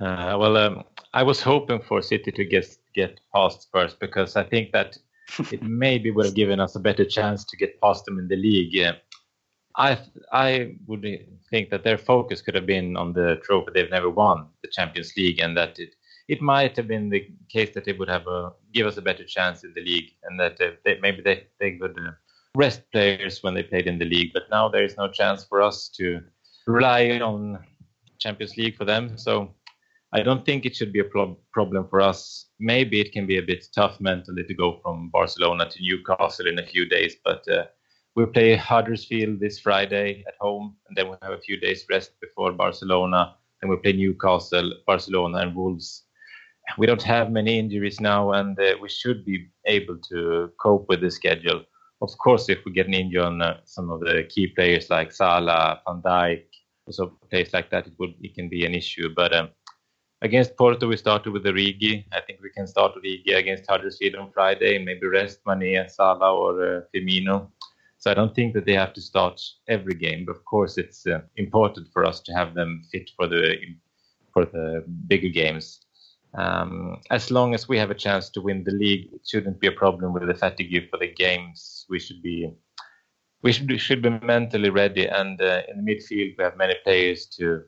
Uh, 0.00 0.36
well, 0.38 0.56
um, 0.56 0.82
I 1.14 1.22
was 1.22 1.40
hoping 1.40 1.80
for 1.80 2.02
City 2.02 2.32
to 2.32 2.44
get 2.44 2.66
get 2.94 3.20
past 3.34 3.62
Spurs 3.62 3.94
because 3.94 4.34
I 4.34 4.44
think 4.44 4.72
that 4.72 4.98
it 5.52 5.62
maybe 5.62 6.10
would 6.10 6.26
have 6.26 6.34
given 6.34 6.58
us 6.58 6.74
a 6.74 6.80
better 6.80 7.04
chance 7.04 7.44
to 7.44 7.56
get 7.56 7.80
past 7.80 8.04
them 8.04 8.18
in 8.18 8.28
the 8.28 8.36
league. 8.36 8.72
Yeah. 8.72 8.92
I 9.76 9.98
I 10.32 10.76
would 10.86 11.04
think 11.50 11.70
that 11.70 11.84
their 11.84 11.98
focus 11.98 12.42
could 12.42 12.54
have 12.54 12.66
been 12.66 12.96
on 12.96 13.12
the 13.12 13.40
trophy 13.44 13.70
they've 13.74 13.90
never 13.90 14.10
won, 14.10 14.48
the 14.62 14.68
Champions 14.68 15.12
League, 15.16 15.40
and 15.40 15.56
that 15.56 15.78
it 15.78 15.94
it 16.28 16.40
might 16.40 16.76
have 16.76 16.88
been 16.88 17.10
the 17.10 17.28
case 17.48 17.74
that 17.74 17.84
they 17.84 17.92
would 17.92 18.08
have 18.08 18.26
a, 18.26 18.52
give 18.72 18.86
us 18.86 18.96
a 18.96 19.02
better 19.02 19.24
chance 19.24 19.64
in 19.64 19.72
the 19.74 19.82
league, 19.82 20.10
and 20.24 20.38
that 20.38 20.56
they, 20.56 20.72
they, 20.84 20.98
maybe 21.00 21.22
they 21.22 21.46
they 21.58 21.72
could 21.72 21.98
uh, 21.98 22.12
rest 22.54 22.82
players 22.92 23.42
when 23.42 23.54
they 23.54 23.62
played 23.62 23.86
in 23.86 23.98
the 23.98 24.04
league. 24.04 24.32
But 24.32 24.50
now 24.50 24.68
there 24.68 24.84
is 24.84 24.96
no 24.96 25.08
chance 25.08 25.44
for 25.44 25.62
us 25.62 25.88
to 25.96 26.20
rely 26.66 27.20
on 27.20 27.58
Champions 28.18 28.56
League 28.56 28.76
for 28.76 28.84
them. 28.84 29.16
So 29.18 29.54
I 30.12 30.22
don't 30.22 30.44
think 30.44 30.66
it 30.66 30.76
should 30.76 30.92
be 30.92 31.00
a 31.00 31.04
pro- 31.04 31.38
problem 31.52 31.88
for 31.88 32.00
us. 32.00 32.46
Maybe 32.60 33.00
it 33.00 33.12
can 33.12 33.26
be 33.26 33.38
a 33.38 33.42
bit 33.42 33.66
tough 33.74 34.00
mentally 34.00 34.44
to 34.44 34.54
go 34.54 34.78
from 34.82 35.08
Barcelona 35.10 35.68
to 35.70 35.82
Newcastle 35.82 36.46
in 36.46 36.58
a 36.58 36.66
few 36.66 36.86
days, 36.86 37.16
but 37.24 37.48
uh, 37.48 37.64
we 38.14 38.26
play 38.26 38.56
Huddersfield 38.56 39.40
this 39.40 39.58
Friday 39.58 40.24
at 40.28 40.34
home, 40.40 40.76
and 40.86 40.96
then 40.96 41.08
we 41.08 41.16
have 41.22 41.32
a 41.32 41.40
few 41.40 41.58
days 41.58 41.86
rest 41.90 42.12
before 42.20 42.52
Barcelona. 42.52 43.36
Then 43.60 43.70
we 43.70 43.76
play 43.76 43.92
Newcastle, 43.92 44.72
Barcelona, 44.86 45.38
and 45.38 45.54
Wolves. 45.54 46.04
We 46.76 46.86
don't 46.86 47.02
have 47.02 47.30
many 47.30 47.58
injuries 47.58 48.00
now, 48.00 48.32
and 48.32 48.58
uh, 48.58 48.74
we 48.80 48.88
should 48.88 49.24
be 49.24 49.48
able 49.66 49.98
to 50.10 50.52
cope 50.60 50.88
with 50.88 51.00
the 51.00 51.10
schedule. 51.10 51.62
Of 52.02 52.10
course, 52.18 52.48
if 52.48 52.58
we 52.64 52.72
get 52.72 52.86
an 52.86 52.94
injury 52.94 53.22
on 53.22 53.40
uh, 53.40 53.60
some 53.64 53.90
of 53.90 54.00
the 54.00 54.24
key 54.28 54.48
players 54.48 54.90
like 54.90 55.12
Salah, 55.12 55.80
Van 55.86 56.02
Dijk, 56.02 56.44
also 56.86 57.18
players 57.30 57.52
like 57.52 57.70
that, 57.70 57.86
it 57.86 57.94
would 57.98 58.14
it 58.20 58.34
can 58.34 58.48
be 58.48 58.66
an 58.66 58.74
issue. 58.74 59.08
But 59.14 59.34
um, 59.34 59.48
against 60.20 60.56
Porto, 60.56 60.88
we 60.88 60.96
started 60.96 61.32
with 61.32 61.44
Origi. 61.44 62.04
I 62.12 62.20
think 62.20 62.40
we 62.42 62.50
can 62.50 62.66
start 62.66 62.92
Origi 62.96 63.36
against 63.36 63.70
Huddersfield 63.70 64.16
on 64.16 64.32
Friday, 64.32 64.84
maybe 64.84 65.06
rest 65.06 65.40
Mane, 65.46 65.88
Salah, 65.88 66.34
or 66.34 66.62
uh, 66.62 66.80
Firmino. 66.94 67.50
So 68.02 68.10
I 68.10 68.14
don't 68.14 68.34
think 68.34 68.52
that 68.54 68.66
they 68.66 68.72
have 68.72 68.92
to 68.94 69.00
start 69.00 69.40
every 69.68 69.94
game. 69.94 70.24
But 70.26 70.34
of 70.34 70.44
course, 70.44 70.76
it's 70.76 71.06
uh, 71.06 71.20
important 71.36 71.86
for 71.92 72.04
us 72.04 72.18
to 72.22 72.32
have 72.32 72.52
them 72.52 72.82
fit 72.90 73.08
for 73.14 73.28
the 73.28 73.56
for 74.32 74.44
the 74.44 74.84
bigger 75.06 75.28
games. 75.28 75.78
Um, 76.34 76.96
as 77.12 77.30
long 77.30 77.54
as 77.54 77.68
we 77.68 77.78
have 77.78 77.92
a 77.92 78.02
chance 78.06 78.28
to 78.30 78.40
win 78.40 78.64
the 78.64 78.72
league, 78.72 79.06
it 79.12 79.20
shouldn't 79.24 79.60
be 79.60 79.68
a 79.68 79.78
problem 79.82 80.12
with 80.12 80.26
the 80.26 80.34
fatigue 80.34 80.90
for 80.90 80.98
the 80.98 81.12
games. 81.14 81.86
We 81.88 82.00
should 82.00 82.20
be 82.22 82.52
we 83.42 83.52
should 83.52 83.80
should 83.80 84.02
be 84.02 84.10
mentally 84.10 84.70
ready. 84.70 85.06
And 85.06 85.40
uh, 85.40 85.62
in 85.68 85.84
the 85.84 85.94
midfield, 85.94 86.34
we 86.36 86.42
have 86.42 86.56
many 86.56 86.74
players 86.82 87.26
to 87.36 87.62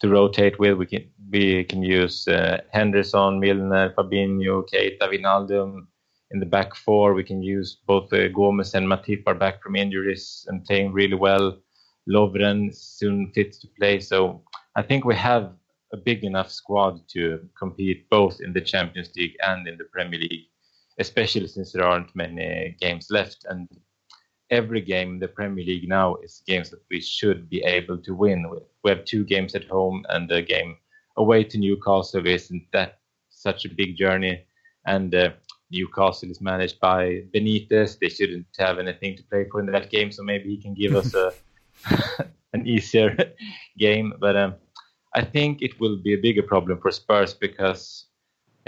to 0.00 0.08
rotate 0.10 0.58
with. 0.58 0.76
We 0.76 0.84
can 0.84 1.04
we 1.32 1.64
can 1.64 1.82
use 1.82 2.28
uh, 2.28 2.60
Henderson, 2.74 3.40
Milner, 3.40 3.94
Fabinho, 3.96 4.64
Keita, 4.70 5.08
Wijnaldum. 5.08 5.86
In 6.30 6.40
the 6.40 6.46
back 6.46 6.74
four, 6.74 7.14
we 7.14 7.24
can 7.24 7.42
use 7.42 7.78
both 7.86 8.12
uh, 8.12 8.28
Gomez 8.28 8.74
and 8.74 8.86
Matip 8.86 9.22
are 9.26 9.34
back 9.34 9.62
from 9.62 9.76
injuries 9.76 10.44
and 10.48 10.64
playing 10.64 10.92
really 10.92 11.14
well. 11.14 11.58
Lovren 12.08 12.74
soon 12.74 13.32
fits 13.32 13.58
to 13.60 13.68
play, 13.78 14.00
so 14.00 14.42
I 14.76 14.82
think 14.82 15.04
we 15.04 15.14
have 15.14 15.52
a 15.92 15.96
big 15.96 16.24
enough 16.24 16.50
squad 16.50 17.00
to 17.08 17.48
compete 17.58 18.08
both 18.10 18.40
in 18.40 18.52
the 18.52 18.60
Champions 18.60 19.10
League 19.16 19.36
and 19.40 19.66
in 19.66 19.78
the 19.78 19.84
Premier 19.84 20.20
League, 20.20 20.48
especially 20.98 21.46
since 21.46 21.72
there 21.72 21.86
aren't 21.86 22.14
many 22.14 22.76
games 22.78 23.08
left. 23.10 23.46
And 23.48 23.66
every 24.50 24.82
game 24.82 25.14
in 25.14 25.18
the 25.18 25.28
Premier 25.28 25.64
League 25.64 25.88
now 25.88 26.16
is 26.16 26.42
games 26.46 26.68
that 26.70 26.82
we 26.90 27.00
should 27.00 27.48
be 27.48 27.62
able 27.62 27.98
to 27.98 28.14
win. 28.14 28.50
We 28.84 28.90
have 28.90 29.04
two 29.04 29.24
games 29.24 29.54
at 29.54 29.64
home 29.64 30.04
and 30.10 30.30
a 30.30 30.42
game 30.42 30.76
away 31.16 31.44
to 31.44 31.58
Newcastle. 31.58 32.26
Isn't 32.26 32.66
that 32.72 33.00
such 33.30 33.64
a 33.64 33.74
big 33.74 33.96
journey? 33.96 34.44
And 34.86 35.14
uh, 35.14 35.30
Newcastle 35.70 36.30
is 36.30 36.40
managed 36.40 36.80
by 36.80 37.22
Benitez. 37.34 37.98
They 37.98 38.08
shouldn't 38.08 38.46
have 38.58 38.78
anything 38.78 39.16
to 39.16 39.22
play 39.24 39.46
for 39.50 39.60
in 39.60 39.66
that 39.66 39.90
game, 39.90 40.10
so 40.10 40.22
maybe 40.22 40.48
he 40.48 40.62
can 40.62 40.74
give 40.74 40.94
us 40.94 41.14
a 41.14 41.32
an 42.52 42.66
easier 42.66 43.16
game. 43.78 44.14
But 44.18 44.36
um, 44.36 44.54
I 45.14 45.24
think 45.24 45.62
it 45.62 45.78
will 45.80 45.96
be 45.96 46.14
a 46.14 46.18
bigger 46.18 46.42
problem 46.42 46.80
for 46.80 46.90
Spurs 46.90 47.34
because 47.34 48.06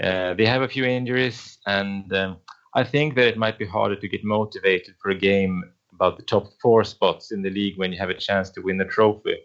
uh, 0.01 0.33
they 0.35 0.45
have 0.45 0.61
a 0.61 0.67
few 0.67 0.85
injuries, 0.85 1.57
and 1.65 2.11
um, 2.13 2.37
I 2.75 2.83
think 2.83 3.15
that 3.15 3.27
it 3.27 3.37
might 3.37 3.57
be 3.57 3.65
harder 3.65 3.95
to 3.95 4.07
get 4.07 4.23
motivated 4.23 4.95
for 5.01 5.09
a 5.09 5.17
game 5.17 5.63
about 5.93 6.17
the 6.17 6.23
top 6.23 6.47
four 6.61 6.83
spots 6.83 7.31
in 7.31 7.41
the 7.41 7.49
league 7.49 7.77
when 7.77 7.91
you 7.91 7.99
have 7.99 8.09
a 8.09 8.15
chance 8.15 8.49
to 8.51 8.61
win 8.61 8.81
a 8.81 8.85
trophy. 8.85 9.37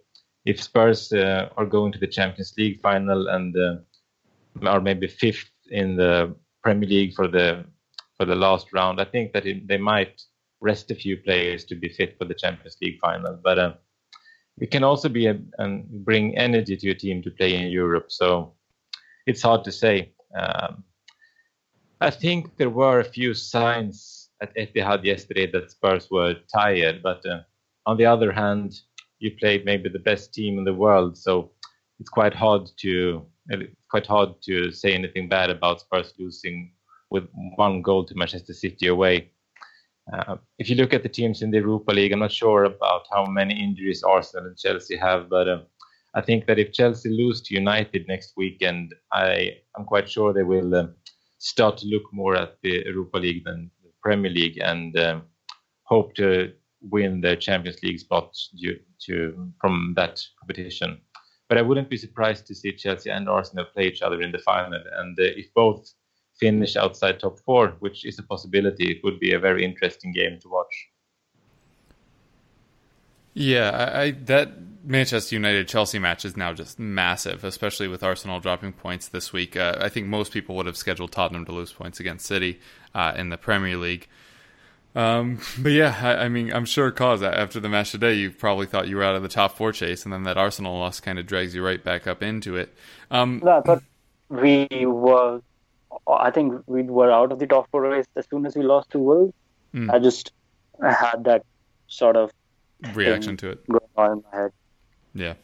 If 0.44 0.62
Spurs 0.62 1.12
uh, 1.12 1.48
are 1.56 1.66
going 1.66 1.92
to 1.92 1.98
the 1.98 2.06
Champions 2.06 2.54
League 2.56 2.80
final 2.80 3.28
and 3.28 3.54
uh, 3.56 3.76
are 4.66 4.80
maybe 4.80 5.08
fifth 5.08 5.50
in 5.70 5.96
the 5.96 6.34
Premier 6.66 6.88
League 6.88 7.14
for 7.14 7.28
the 7.28 7.64
for 8.16 8.26
the 8.26 8.34
last 8.34 8.72
round, 8.72 9.00
I 9.00 9.04
think 9.04 9.32
that 9.32 9.46
it, 9.46 9.68
they 9.68 9.78
might 9.78 10.20
rest 10.60 10.90
a 10.90 10.96
few 10.96 11.16
players 11.18 11.64
to 11.66 11.76
be 11.76 11.88
fit 11.88 12.18
for 12.18 12.24
the 12.24 12.34
Champions 12.34 12.76
League 12.82 12.98
final. 12.98 13.38
But 13.48 13.58
uh, 13.58 13.74
it 14.58 14.72
can 14.72 14.82
also 14.82 15.08
be 15.08 15.26
a, 15.26 15.38
and 15.58 15.88
bring 16.04 16.36
energy 16.36 16.76
to 16.76 16.86
your 16.86 16.96
team 16.96 17.22
to 17.22 17.30
play 17.30 17.54
in 17.54 17.70
Europe. 17.70 18.06
So 18.08 18.54
it's 19.26 19.42
hard 19.42 19.62
to 19.64 19.70
say. 19.70 20.12
Um, 20.34 20.82
I 22.00 22.10
think 22.10 22.56
there 22.56 22.74
were 22.82 22.98
a 22.98 23.12
few 23.18 23.32
signs 23.32 24.30
at 24.42 24.54
Etihad 24.56 25.04
yesterday 25.04 25.46
that 25.52 25.70
Spurs 25.70 26.10
were 26.10 26.34
tired, 26.52 27.00
but 27.00 27.24
uh, 27.26 27.42
on 27.86 27.96
the 27.96 28.06
other 28.06 28.32
hand, 28.32 28.80
you 29.20 29.30
played 29.38 29.64
maybe 29.64 29.88
the 29.88 30.06
best 30.10 30.34
team 30.34 30.58
in 30.58 30.64
the 30.64 30.74
world, 30.84 31.16
so 31.16 31.52
it's 32.00 32.10
quite 32.10 32.34
hard 32.34 32.62
to 32.82 33.24
quite 33.90 34.06
hard 34.06 34.30
to 34.42 34.70
say 34.72 34.92
anything 34.92 35.28
bad 35.28 35.50
about 35.50 35.80
Spurs 35.80 36.12
losing 36.18 36.72
with 37.10 37.24
one 37.56 37.82
goal 37.82 38.04
to 38.04 38.14
Manchester 38.16 38.52
City 38.52 38.88
away. 38.88 39.30
Uh, 40.12 40.36
if 40.58 40.68
you 40.70 40.76
look 40.76 40.94
at 40.94 41.02
the 41.02 41.08
teams 41.08 41.42
in 41.42 41.50
the 41.50 41.58
Europa 41.58 41.92
League, 41.92 42.12
I'm 42.12 42.20
not 42.20 42.32
sure 42.32 42.64
about 42.64 43.06
how 43.12 43.26
many 43.26 43.54
injuries 43.60 44.02
Arsenal 44.02 44.46
and 44.46 44.58
Chelsea 44.58 44.96
have, 44.96 45.28
but 45.28 45.48
uh, 45.48 45.60
I 46.14 46.20
think 46.20 46.46
that 46.46 46.58
if 46.58 46.72
Chelsea 46.72 47.10
lose 47.10 47.42
to 47.42 47.54
United 47.54 48.06
next 48.08 48.32
weekend, 48.36 48.94
I 49.12 49.56
am 49.76 49.84
quite 49.84 50.08
sure 50.08 50.32
they 50.32 50.44
will 50.44 50.74
uh, 50.74 50.86
start 51.38 51.76
to 51.78 51.86
look 51.86 52.04
more 52.12 52.36
at 52.36 52.56
the 52.62 52.84
Europa 52.86 53.18
League 53.18 53.44
than 53.44 53.70
the 53.82 53.90
Premier 54.02 54.30
League 54.30 54.58
and 54.62 54.98
um, 54.98 55.22
hope 55.82 56.14
to 56.14 56.52
win 56.80 57.20
the 57.20 57.36
Champions 57.36 57.82
League 57.82 57.98
spot 58.00 58.34
due 58.56 58.78
to 59.06 59.50
from 59.60 59.92
that 59.96 60.20
competition. 60.38 61.00
But 61.48 61.58
I 61.58 61.62
wouldn't 61.62 61.90
be 61.90 61.96
surprised 61.96 62.46
to 62.46 62.54
see 62.54 62.72
Chelsea 62.72 63.10
and 63.10 63.28
Arsenal 63.28 63.66
play 63.66 63.86
each 63.86 64.02
other 64.02 64.20
in 64.20 64.32
the 64.32 64.38
final, 64.38 64.82
and 65.00 65.18
uh, 65.18 65.22
if 65.22 65.52
both 65.54 65.92
finish 66.38 66.76
outside 66.76 67.18
top 67.18 67.38
four, 67.40 67.76
which 67.78 68.04
is 68.04 68.18
a 68.18 68.22
possibility, 68.22 68.90
it 68.90 69.04
would 69.04 69.18
be 69.20 69.32
a 69.32 69.38
very 69.38 69.64
interesting 69.64 70.12
game 70.12 70.38
to 70.40 70.48
watch. 70.48 70.88
Yeah, 73.32 73.70
I, 73.70 74.02
I 74.02 74.10
that 74.12 74.52
Manchester 74.84 75.34
United 75.34 75.68
Chelsea 75.68 75.98
match 75.98 76.24
is 76.24 76.36
now 76.36 76.52
just 76.52 76.78
massive, 76.78 77.44
especially 77.44 77.88
with 77.88 78.02
Arsenal 78.02 78.40
dropping 78.40 78.72
points 78.72 79.08
this 79.08 79.32
week. 79.32 79.56
Uh, 79.56 79.76
I 79.80 79.88
think 79.88 80.06
most 80.06 80.32
people 80.32 80.56
would 80.56 80.66
have 80.66 80.76
scheduled 80.76 81.12
Tottenham 81.12 81.44
to 81.46 81.52
lose 81.52 81.72
points 81.72 82.00
against 82.00 82.24
City 82.24 82.60
uh, 82.94 83.12
in 83.16 83.28
the 83.28 83.36
Premier 83.36 83.76
League. 83.76 84.08
Um, 84.96 85.38
but 85.58 85.70
yeah, 85.70 85.96
I, 86.02 86.24
I, 86.24 86.28
mean, 86.28 86.52
I'm 86.52 86.64
sure 86.64 86.90
Cos 86.90 87.22
after 87.22 87.60
the 87.60 87.68
match 87.68 87.92
today, 87.92 88.14
you 88.14 88.32
probably 88.32 88.66
thought 88.66 88.88
you 88.88 88.96
were 88.96 89.04
out 89.04 89.14
of 89.14 89.22
the 89.22 89.28
top 89.28 89.56
four 89.56 89.70
chase, 89.70 90.04
and 90.04 90.12
then 90.12 90.24
that 90.24 90.36
Arsenal 90.36 90.78
loss 90.78 90.98
kind 90.98 91.18
of 91.18 91.26
drags 91.26 91.54
you 91.54 91.64
right 91.64 91.82
back 91.82 92.08
up 92.08 92.22
into 92.22 92.56
it. 92.56 92.74
Um, 93.10 93.40
no, 93.44 93.58
I 93.58 93.60
thought 93.60 93.82
we 94.28 94.66
were 94.84 95.40
I 96.06 96.30
think 96.30 96.62
we 96.66 96.82
were 96.82 97.10
out 97.10 97.32
of 97.32 97.38
the 97.38 97.46
top 97.46 97.70
four 97.70 97.82
race 97.82 98.06
as 98.16 98.26
soon 98.28 98.46
as 98.46 98.56
we 98.56 98.62
lost 98.62 98.90
to 98.90 98.98
Wolves. 98.98 99.32
Mm. 99.74 99.92
I 99.92 99.98
just 99.98 100.32
I 100.82 100.92
had 100.92 101.24
that 101.24 101.44
sort 101.86 102.16
of 102.16 102.32
reaction 102.94 103.36
to 103.38 103.50
it 103.50 103.66
going 103.66 103.80
on 103.96 104.12
in 104.12 104.24
my 104.30 104.38
head. 104.38 104.52
Yeah, 105.14 105.34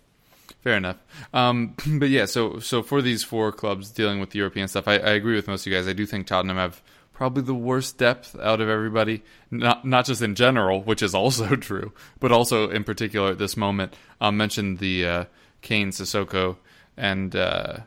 fair 0.62 0.76
enough. 0.76 0.96
Um, 1.32 1.74
but 1.98 2.08
yeah, 2.08 2.26
so 2.26 2.58
so 2.58 2.82
for 2.82 3.02
these 3.02 3.24
four 3.24 3.52
clubs 3.52 3.90
dealing 3.90 4.20
with 4.20 4.30
the 4.30 4.38
European 4.38 4.68
stuff, 4.68 4.88
I, 4.88 4.94
I, 4.94 5.10
agree 5.10 5.34
with 5.34 5.48
most 5.48 5.66
of 5.66 5.72
you 5.72 5.78
guys. 5.78 5.88
I 5.88 5.92
do 5.92 6.06
think 6.06 6.26
Tottenham 6.26 6.56
have 6.56 6.82
probably 7.22 7.42
the 7.42 7.54
worst 7.54 7.98
depth 7.98 8.36
out 8.40 8.60
of 8.60 8.68
everybody. 8.68 9.22
Not 9.50 9.84
not 9.84 10.06
just 10.06 10.22
in 10.22 10.34
general, 10.34 10.82
which 10.82 11.02
is 11.02 11.14
also 11.14 11.56
true, 11.68 11.92
but 12.20 12.32
also 12.32 12.68
in 12.70 12.84
particular 12.84 13.30
at 13.30 13.38
this 13.38 13.56
moment. 13.56 13.94
I 14.20 14.28
um, 14.28 14.36
mentioned 14.36 14.78
the 14.78 15.06
uh, 15.06 15.24
Kane, 15.60 15.90
Sissoko, 15.90 16.56
and 16.96 17.34
uh, 17.36 17.78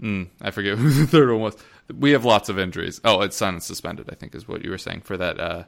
Mm, 0.00 0.28
I 0.40 0.50
forget 0.50 0.78
who 0.78 0.90
the 0.90 1.06
third 1.06 1.30
one 1.30 1.40
was. 1.40 1.56
We 1.96 2.12
have 2.12 2.24
lots 2.24 2.48
of 2.48 2.58
injuries. 2.58 3.00
Oh, 3.04 3.22
it's 3.22 3.36
Son 3.36 3.60
suspended. 3.60 4.08
I 4.10 4.14
think 4.14 4.34
is 4.34 4.46
what 4.46 4.64
you 4.64 4.70
were 4.70 4.78
saying 4.78 5.02
for 5.02 5.16
that 5.16 5.40
uh, 5.40 5.64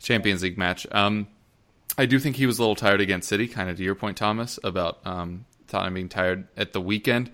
Champions 0.00 0.42
League 0.42 0.58
match. 0.58 0.86
Um, 0.90 1.28
I 1.96 2.06
do 2.06 2.18
think 2.18 2.36
he 2.36 2.46
was 2.46 2.58
a 2.58 2.62
little 2.62 2.76
tired 2.76 3.00
against 3.00 3.28
City. 3.28 3.48
Kind 3.48 3.68
of 3.70 3.76
to 3.76 3.82
your 3.82 3.94
point, 3.94 4.16
Thomas, 4.16 4.58
about 4.64 4.98
um, 5.04 5.44
Tottenham 5.66 5.94
being 5.94 6.08
tired 6.08 6.48
at 6.56 6.72
the 6.72 6.80
weekend. 6.80 7.30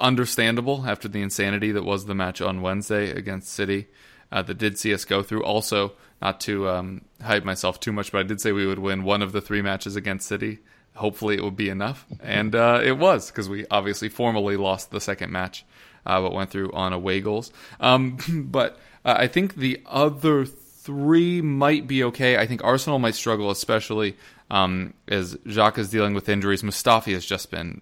Understandable 0.00 0.84
after 0.86 1.08
the 1.08 1.20
insanity 1.20 1.72
that 1.72 1.84
was 1.84 2.06
the 2.06 2.14
match 2.14 2.40
on 2.40 2.62
Wednesday 2.62 3.10
against 3.10 3.52
City. 3.52 3.86
Uh, 4.34 4.42
that 4.42 4.58
did 4.58 4.76
see 4.76 4.92
us 4.92 5.04
go 5.04 5.22
through. 5.22 5.44
Also, 5.44 5.92
not 6.20 6.40
to 6.40 6.68
um, 6.68 7.02
hype 7.22 7.44
myself 7.44 7.78
too 7.78 7.92
much, 7.92 8.10
but 8.10 8.18
I 8.18 8.22
did 8.24 8.40
say 8.40 8.50
we 8.50 8.66
would 8.66 8.80
win 8.80 9.04
one 9.04 9.22
of 9.22 9.30
the 9.30 9.40
three 9.40 9.62
matches 9.62 9.94
against 9.94 10.26
City. 10.26 10.58
Hopefully, 10.96 11.36
it 11.36 11.44
would 11.44 11.56
be 11.56 11.68
enough, 11.68 12.04
and 12.20 12.54
uh, 12.54 12.80
it 12.82 12.98
was 12.98 13.30
because 13.30 13.48
we 13.48 13.64
obviously 13.70 14.08
formally 14.08 14.56
lost 14.56 14.90
the 14.90 15.00
second 15.00 15.30
match 15.30 15.64
uh, 16.06 16.20
but 16.20 16.32
went 16.32 16.50
through 16.50 16.72
on 16.72 16.92
away 16.92 17.20
goals. 17.20 17.52
Um, 17.80 18.18
but 18.50 18.78
uh, 19.04 19.14
I 19.18 19.26
think 19.26 19.54
the 19.54 19.80
other 19.86 20.44
three 20.44 21.40
might 21.40 21.86
be 21.86 22.04
okay. 22.04 22.36
I 22.36 22.46
think 22.46 22.62
Arsenal 22.64 22.98
might 22.98 23.14
struggle, 23.14 23.50
especially 23.50 24.16
um, 24.50 24.94
as 25.08 25.36
Xhaka 25.36 25.78
is 25.78 25.90
dealing 25.90 26.14
with 26.14 26.28
injuries. 26.28 26.62
Mustafi 26.62 27.14
has 27.14 27.24
just 27.24 27.50
been 27.50 27.80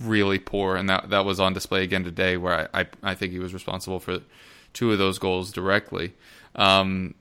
really 0.00 0.38
poor, 0.38 0.76
and 0.76 0.88
that 0.88 1.10
that 1.10 1.24
was 1.24 1.38
on 1.38 1.52
display 1.52 1.82
again 1.84 2.04
today, 2.04 2.36
where 2.36 2.70
I 2.74 2.80
I, 2.80 2.86
I 3.02 3.14
think 3.14 3.32
he 3.32 3.38
was 3.38 3.54
responsible 3.54 4.00
for 4.00 4.20
two 4.72 4.92
of 4.92 4.98
those 4.98 5.18
goals 5.18 5.52
directly. 5.52 6.14
Um, 6.54 7.14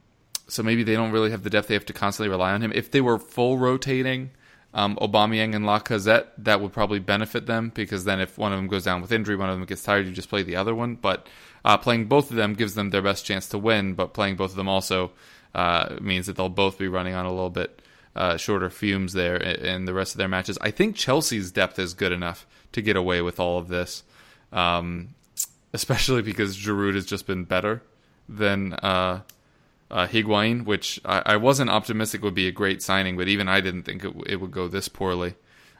so 0.47 0.63
maybe 0.63 0.83
they 0.83 0.93
don't 0.95 1.11
really 1.11 1.31
have 1.31 1.43
the 1.43 1.49
depth; 1.49 1.67
they 1.67 1.73
have 1.73 1.85
to 1.85 1.93
constantly 1.93 2.29
rely 2.29 2.51
on 2.51 2.61
him. 2.61 2.71
If 2.73 2.91
they 2.91 3.01
were 3.01 3.17
full 3.17 3.57
rotating 3.57 4.31
um, 4.73 4.97
Aubameyang 4.97 5.55
and 5.55 5.65
Lacazette, 5.65 6.27
that 6.37 6.61
would 6.61 6.73
probably 6.73 6.99
benefit 6.99 7.45
them 7.45 7.71
because 7.73 8.05
then 8.05 8.19
if 8.19 8.37
one 8.37 8.51
of 8.51 8.57
them 8.57 8.67
goes 8.67 8.83
down 8.83 9.01
with 9.01 9.11
injury, 9.11 9.35
one 9.35 9.49
of 9.49 9.57
them 9.57 9.65
gets 9.65 9.83
tired, 9.83 10.05
you 10.05 10.11
just 10.11 10.29
play 10.29 10.43
the 10.43 10.55
other 10.55 10.73
one. 10.73 10.95
But 10.95 11.27
uh, 11.63 11.77
playing 11.77 12.05
both 12.05 12.29
of 12.29 12.37
them 12.37 12.53
gives 12.53 12.75
them 12.75 12.89
their 12.89 13.01
best 13.01 13.25
chance 13.25 13.47
to 13.49 13.57
win. 13.57 13.93
But 13.93 14.13
playing 14.13 14.35
both 14.35 14.51
of 14.51 14.57
them 14.57 14.69
also 14.69 15.11
uh, 15.53 15.97
means 16.01 16.27
that 16.27 16.37
they'll 16.37 16.49
both 16.49 16.77
be 16.77 16.87
running 16.87 17.13
on 17.13 17.25
a 17.25 17.31
little 17.31 17.49
bit 17.49 17.81
uh, 18.15 18.37
shorter 18.37 18.69
fumes 18.69 19.13
there 19.13 19.37
in 19.37 19.85
the 19.85 19.93
rest 19.93 20.13
of 20.13 20.17
their 20.17 20.27
matches. 20.27 20.57
I 20.61 20.71
think 20.71 20.95
Chelsea's 20.95 21.51
depth 21.51 21.79
is 21.79 21.93
good 21.93 22.11
enough 22.11 22.45
to 22.73 22.81
get 22.81 22.95
away 22.95 23.21
with 23.21 23.39
all 23.39 23.57
of 23.57 23.67
this, 23.67 24.03
um, 24.51 25.15
especially 25.73 26.21
because 26.21 26.57
Giroud 26.57 26.95
has 26.95 27.05
just 27.05 27.27
been 27.27 27.43
better 27.43 27.81
than 28.27 28.73
uh, 28.73 29.21
uh, 29.89 30.07
Higuain, 30.07 30.65
which 30.65 30.99
I, 31.03 31.21
I, 31.25 31.37
wasn't 31.37 31.69
optimistic 31.69 32.21
would 32.23 32.33
be 32.33 32.47
a 32.47 32.51
great 32.51 32.81
signing, 32.81 33.17
but 33.17 33.27
even 33.27 33.49
I 33.49 33.59
didn't 33.59 33.83
think 33.83 34.05
it, 34.05 34.13
it 34.25 34.35
would 34.37 34.51
go 34.51 34.67
this 34.67 34.87
poorly 34.87 35.35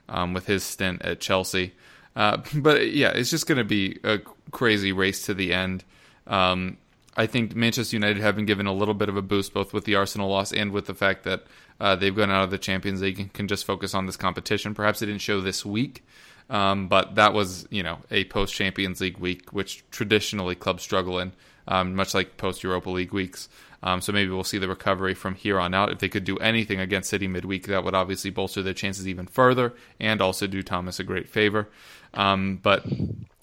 um, 0.10 0.34
with 0.34 0.48
his 0.48 0.64
stint 0.64 1.02
at 1.02 1.22
Chelsea. 1.22 1.74
Uh, 2.16 2.38
but 2.56 2.92
yeah, 2.92 3.10
it's 3.10 3.30
just 3.30 3.48
going 3.48 3.58
to 3.58 3.64
be 3.64 4.00
a 4.04 4.20
crazy 4.52 4.92
race 4.92 5.26
to 5.26 5.34
the 5.34 5.54
end. 5.54 5.84
Um, 6.28 6.78
I 7.16 7.26
think 7.26 7.56
Manchester 7.56 7.96
United 7.96 8.22
have 8.22 8.36
been 8.36 8.46
given 8.46 8.68
a 8.68 8.74
little 8.74 8.94
bit 8.94 9.10
of 9.10 9.18
a 9.18 9.22
boost, 9.22 9.54
both 9.54 9.74
with 9.74 9.86
the 9.86 9.96
Arsenal 9.96 10.30
loss 10.30 10.54
and 10.54 10.72
with 10.72 10.86
the 10.86 10.94
fact 10.94 11.24
that 11.24 11.44
uh, 11.80 11.96
they've 11.96 12.16
gone 12.16 12.32
out 12.32 12.44
of 12.44 12.52
the 12.52 12.58
Champions 12.58 13.02
League 13.02 13.20
and 13.20 13.34
can 13.34 13.48
just 13.48 13.66
focus 13.66 13.94
on 13.94 14.06
this 14.06 14.18
competition. 14.18 14.74
Perhaps 14.74 15.02
it 15.02 15.08
didn't 15.08 15.22
show 15.22 15.42
this 15.42 15.66
week, 15.66 16.06
um, 16.52 16.90
but 16.90 17.16
that 17.16 17.34
was 17.34 17.66
you 17.72 17.82
know 17.82 18.00
a 18.12 18.26
post 18.26 18.54
Champions 18.54 19.02
League 19.02 19.18
week, 19.18 19.52
which 19.52 19.84
traditionally 19.90 20.54
clubs 20.54 20.84
struggle 20.84 21.18
in, 21.18 21.32
um, 21.68 21.96
much 21.96 22.14
like 22.14 22.38
post 22.38 22.62
Europa 22.62 22.90
League 22.90 23.14
weeks. 23.14 23.50
Um, 23.84 24.00
so 24.00 24.12
maybe 24.12 24.30
we'll 24.30 24.44
see 24.44 24.60
the 24.60 24.68
recovery 24.68 25.16
from 25.16 25.34
here 25.34 25.60
on 25.60 25.74
out. 25.74 25.92
If 25.92 26.00
they 26.00 26.10
could 26.10 26.24
do 26.24 26.38
anything 26.38 26.80
against 26.80 27.10
City 27.10 27.28
midweek, 27.28 27.66
that 27.66 27.84
would 27.84 27.96
obviously 27.96 28.30
bolster 28.30 28.62
their 28.62 28.76
chances 28.76 29.08
even 29.08 29.26
further, 29.26 29.74
and 30.00 30.22
also 30.22 30.46
do 30.46 30.62
Thomas 30.62 31.00
a 31.00 31.04
great 31.04 31.28
favor. 31.28 31.68
Um, 32.14 32.60
but 32.62 32.86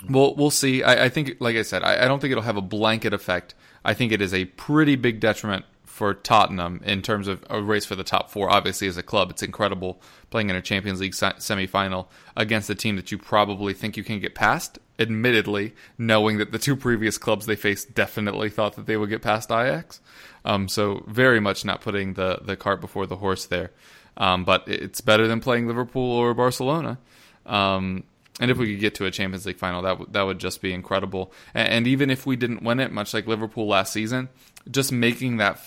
we'll 0.08 0.34
we'll 0.36 0.50
see. 0.50 0.82
I, 0.82 1.06
I, 1.06 1.08
think, 1.08 1.38
like 1.40 1.56
I 1.56 1.62
said, 1.62 1.82
I, 1.82 2.04
I 2.04 2.08
don't 2.08 2.20
think 2.20 2.30
it'll 2.30 2.44
have 2.44 2.58
a 2.58 2.62
blanket 2.62 3.14
effect. 3.14 3.54
I 3.84 3.94
think 3.94 4.12
it 4.12 4.20
is 4.20 4.34
a 4.34 4.44
pretty 4.44 4.96
big 4.96 5.18
detriment 5.18 5.64
for 5.98 6.14
Tottenham 6.14 6.80
in 6.84 7.02
terms 7.02 7.26
of 7.26 7.44
a 7.50 7.60
race 7.60 7.84
for 7.84 7.96
the 7.96 8.04
top 8.04 8.30
four. 8.30 8.48
Obviously, 8.48 8.86
as 8.86 8.96
a 8.96 9.02
club, 9.02 9.30
it's 9.30 9.42
incredible 9.42 10.00
playing 10.30 10.48
in 10.48 10.54
a 10.54 10.62
Champions 10.62 11.00
League 11.00 11.12
semifinal 11.12 12.06
against 12.36 12.70
a 12.70 12.74
team 12.76 12.94
that 12.94 13.10
you 13.10 13.18
probably 13.18 13.74
think 13.74 13.96
you 13.96 14.04
can 14.04 14.20
get 14.20 14.36
past. 14.36 14.78
Admittedly, 15.00 15.74
knowing 15.96 16.38
that 16.38 16.52
the 16.52 16.58
two 16.58 16.76
previous 16.76 17.18
clubs 17.18 17.46
they 17.46 17.56
faced 17.56 17.94
definitely 17.94 18.48
thought 18.48 18.76
that 18.76 18.86
they 18.86 18.96
would 18.96 19.08
get 19.08 19.22
past 19.22 19.50
Ajax, 19.50 20.00
um, 20.44 20.68
so 20.68 21.04
very 21.08 21.40
much 21.40 21.64
not 21.64 21.80
putting 21.80 22.14
the 22.14 22.38
the 22.42 22.56
cart 22.56 22.80
before 22.80 23.06
the 23.06 23.16
horse 23.16 23.46
there. 23.46 23.70
Um, 24.16 24.44
but 24.44 24.66
it's 24.66 25.00
better 25.00 25.26
than 25.26 25.40
playing 25.40 25.66
Liverpool 25.66 26.10
or 26.10 26.32
Barcelona. 26.34 26.98
Um, 27.46 28.04
and 28.40 28.50
if 28.50 28.56
we 28.56 28.72
could 28.72 28.80
get 28.80 28.94
to 28.96 29.06
a 29.06 29.10
Champions 29.10 29.46
League 29.46 29.58
final, 29.58 29.82
that 29.82 29.90
w- 29.90 30.08
that 30.12 30.22
would 30.22 30.38
just 30.38 30.62
be 30.62 30.72
incredible. 30.72 31.32
And, 31.54 31.68
and, 31.68 31.86
even 31.86 32.10
if 32.10 32.26
we 32.26 32.36
didn't 32.36 32.62
win 32.62 32.80
it, 32.80 32.92
much 32.92 33.12
like 33.12 33.26
Liverpool 33.26 33.66
last 33.66 33.92
season, 33.92 34.28
just 34.70 34.92
making 34.92 35.38
that 35.38 35.60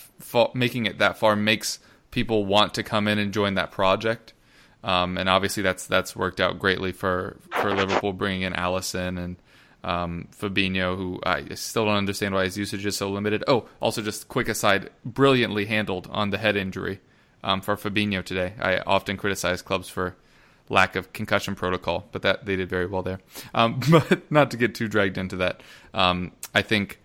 making 0.53 0.85
it 0.85 0.99
that 0.99 1.17
far 1.17 1.35
makes 1.35 1.79
people 2.11 2.45
want 2.45 2.73
to 2.75 2.83
come 2.83 3.07
in 3.07 3.19
and 3.19 3.33
join 3.33 3.55
that 3.55 3.71
project. 3.71 4.33
Um, 4.83 5.17
and 5.17 5.29
obviously, 5.29 5.63
that's 5.63 5.85
that's 5.85 6.15
worked 6.15 6.39
out 6.39 6.59
greatly 6.59 6.91
for 6.91 7.37
for 7.51 7.73
Liverpool, 7.73 8.13
bringing 8.13 8.43
in 8.43 8.53
Alisson 8.53 9.17
and 9.23 9.35
um, 9.83 10.27
Fabinho, 10.37 10.95
who 10.95 11.19
I 11.23 11.55
still 11.55 11.85
don't 11.85 11.95
understand 11.95 12.33
why 12.33 12.45
his 12.45 12.57
usage 12.57 12.85
is 12.85 12.97
so 12.97 13.09
limited. 13.09 13.43
Oh, 13.47 13.67
also 13.79 14.01
just 14.01 14.27
quick 14.27 14.47
aside, 14.47 14.89
brilliantly 15.03 15.65
handled 15.65 16.07
on 16.11 16.29
the 16.29 16.37
head 16.37 16.55
injury 16.55 16.99
um, 17.43 17.61
for 17.61 17.75
Fabinho 17.75 18.23
today. 18.23 18.53
I 18.59 18.79
often 18.79 19.17
criticize 19.17 19.61
clubs 19.61 19.89
for 19.89 20.15
lack 20.71 20.95
of 20.95 21.13
concussion 21.13 21.53
protocol, 21.53 22.07
but 22.11 22.21
that 22.23 22.45
they 22.45 22.55
did 22.55 22.69
very 22.69 22.87
well 22.87 23.03
there. 23.03 23.19
Um, 23.53 23.79
but 23.91 24.31
not 24.31 24.51
to 24.51 24.57
get 24.57 24.73
too 24.73 24.87
dragged 24.87 25.17
into 25.17 25.35
that, 25.37 25.61
um, 25.93 26.31
I 26.55 26.61
think 26.61 26.99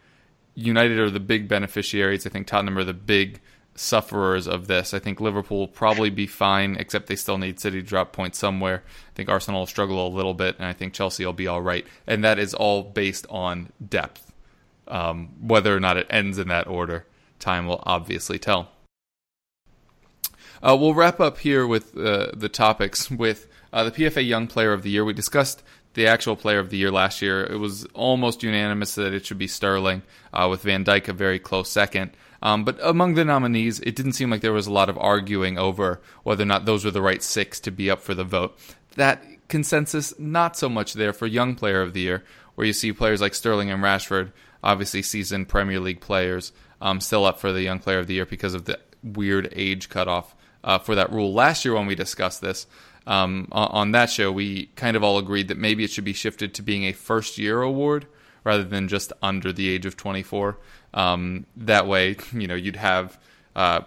United 0.55 0.99
are 0.99 1.11
the 1.11 1.21
big 1.21 1.49
beneficiaries. 1.49 2.27
I 2.27 2.31
think 2.31 2.47
Tottenham 2.47 2.79
are 2.79 2.85
the 2.85 2.95
big 2.95 3.41
sufferers 3.75 4.49
of 4.49 4.67
this. 4.67 4.95
I 4.95 4.99
think 4.99 5.21
Liverpool 5.21 5.59
will 5.59 5.69
probably 5.69 6.11
be 6.11 6.27
fine, 6.27 6.77
except 6.77 7.09
they 7.09 7.17
still 7.17 7.39
need 7.39 7.61
City 7.61 7.83
to 7.83 7.87
drop 7.87 8.13
points 8.13 8.39
somewhere. 8.39 8.83
I 8.87 9.13
think 9.15 9.29
Arsenal 9.29 9.61
will 9.61 9.67
struggle 9.67 10.07
a 10.07 10.09
little 10.09 10.35
bit, 10.35 10.57
and 10.57 10.67
I 10.67 10.73
think 10.73 10.95
Chelsea 10.95 11.27
will 11.27 11.35
be 11.35 11.47
all 11.47 11.61
right. 11.61 11.87
And 12.07 12.25
that 12.25 12.39
is 12.39 12.55
all 12.55 12.83
based 12.83 13.27
on 13.29 13.71
depth. 13.87 14.33
Um, 14.89 15.31
whether 15.41 15.77
or 15.77 15.81
not 15.81 15.97
it 15.97 16.07
ends 16.11 16.39
in 16.39 16.49
that 16.49 16.69
order, 16.69 17.07
time 17.41 17.67
will 17.67 17.83
obviously 17.85 18.39
tell. 18.39 18.71
Uh, 20.63 20.77
we'll 20.79 20.95
wrap 20.95 21.21
up 21.21 21.39
here 21.39 21.67
with 21.67 21.97
uh, 21.97 22.31
the 22.35 22.49
topics 22.49 23.11
with 23.11 23.49
uh, 23.77 23.85
the 23.85 23.91
PFA 23.91 24.27
Young 24.27 24.47
Player 24.47 24.73
of 24.73 24.83
the 24.83 24.89
Year. 24.89 25.05
We 25.05 25.13
discussed 25.13 25.63
the 25.93 26.07
actual 26.07 26.35
player 26.35 26.59
of 26.59 26.71
the 26.71 26.79
year 26.79 26.91
last 26.91 27.21
year, 27.21 27.45
it 27.45 27.59
was 27.59 27.85
almost 27.95 28.43
unanimous 28.43 28.95
that 28.95 29.13
it 29.13 29.27
should 29.27 29.39
be 29.39 29.47
Sterling, 29.47 30.03
uh, 30.33 30.47
with 30.51 30.63
Van 30.63 30.85
Dijk 30.85 31.09
a 31.09 31.13
very 31.13 31.39
close 31.39 31.71
second. 31.71 32.11
Um, 32.43 32.65
but 32.65 32.79
among 32.83 33.15
the 33.15 33.25
nominees, 33.25 33.81
it 33.81 33.97
didn't 33.97 34.13
seem 34.13 34.31
like 34.31 34.41
there 34.41 34.53
was 34.53 34.67
a 34.67 34.73
lot 34.73 34.89
of 34.89 34.99
arguing 34.99 35.59
over 35.59 36.01
whether 36.23 36.43
or 36.43 36.47
not 36.47 36.65
those 36.65 36.85
were 36.85 36.91
the 36.91 37.03
right 37.03 37.23
six 37.23 37.61
to 37.61 37.71
be 37.71 37.91
up 37.91 38.01
for 38.03 38.15
the 38.15 38.25
vote. 38.25 38.59
That 38.97 39.25
consensus, 39.49 40.19
not 40.19 40.57
so 40.57 40.69
much 40.69 40.95
there 40.95 41.13
for 41.13 41.27
Young 41.27 41.55
Player 41.55 41.83
of 41.83 41.93
the 41.93 42.01
Year, 42.01 42.25
where 42.55 42.67
you 42.67 42.73
see 42.73 42.93
players 42.93 43.21
like 43.21 43.35
Sterling 43.35 43.71
and 43.71 43.83
Rashford, 43.83 44.33
obviously 44.63 45.03
seasoned 45.03 45.49
Premier 45.49 45.81
League 45.81 46.01
players, 46.01 46.53
um, 46.81 47.01
still 47.01 47.25
up 47.27 47.41
for 47.41 47.53
the 47.53 47.63
Young 47.63 47.79
Player 47.79 47.99
of 47.99 48.07
the 48.07 48.15
Year 48.15 48.27
because 48.27 48.55
of 48.55 48.65
the 48.65 48.79
weird 49.03 49.51
age 49.53 49.89
cutoff 49.89 50.35
uh, 50.67 50.79
for 50.79 50.95
that 50.95 51.11
rule. 51.11 51.33
Last 51.33 51.65
year, 51.65 51.75
when 51.75 51.87
we 51.87 51.95
discussed 51.95 52.43
this, 52.43 52.67
um, 53.07 53.49
on 53.53 53.93
that 53.93 54.11
show, 54.11 54.33
we 54.33 54.67
kind 54.77 54.97
of 54.97 55.05
all 55.05 55.19
agreed 55.19 55.49
that 55.49 55.59
maybe 55.59 55.85
it 55.85 55.91
should 55.91 56.05
be 56.05 56.13
shifted 56.13 56.55
to 56.55 56.63
being 56.63 56.85
a 56.85 56.93
first 56.93 57.39
year 57.39 57.63
award 57.63 58.07
rather 58.43 58.65
than 58.65 58.89
just 58.89 59.13
under 59.23 59.53
the 59.53 59.69
age 59.69 59.87
of 59.87 59.97
24. 59.97 60.59
Um, 60.95 61.47
that 61.57 61.87
way, 61.87 62.17
you 62.33 62.47
know, 62.47 62.55
you'd 62.55 62.77
have 62.77 63.19
uh, 63.55 63.83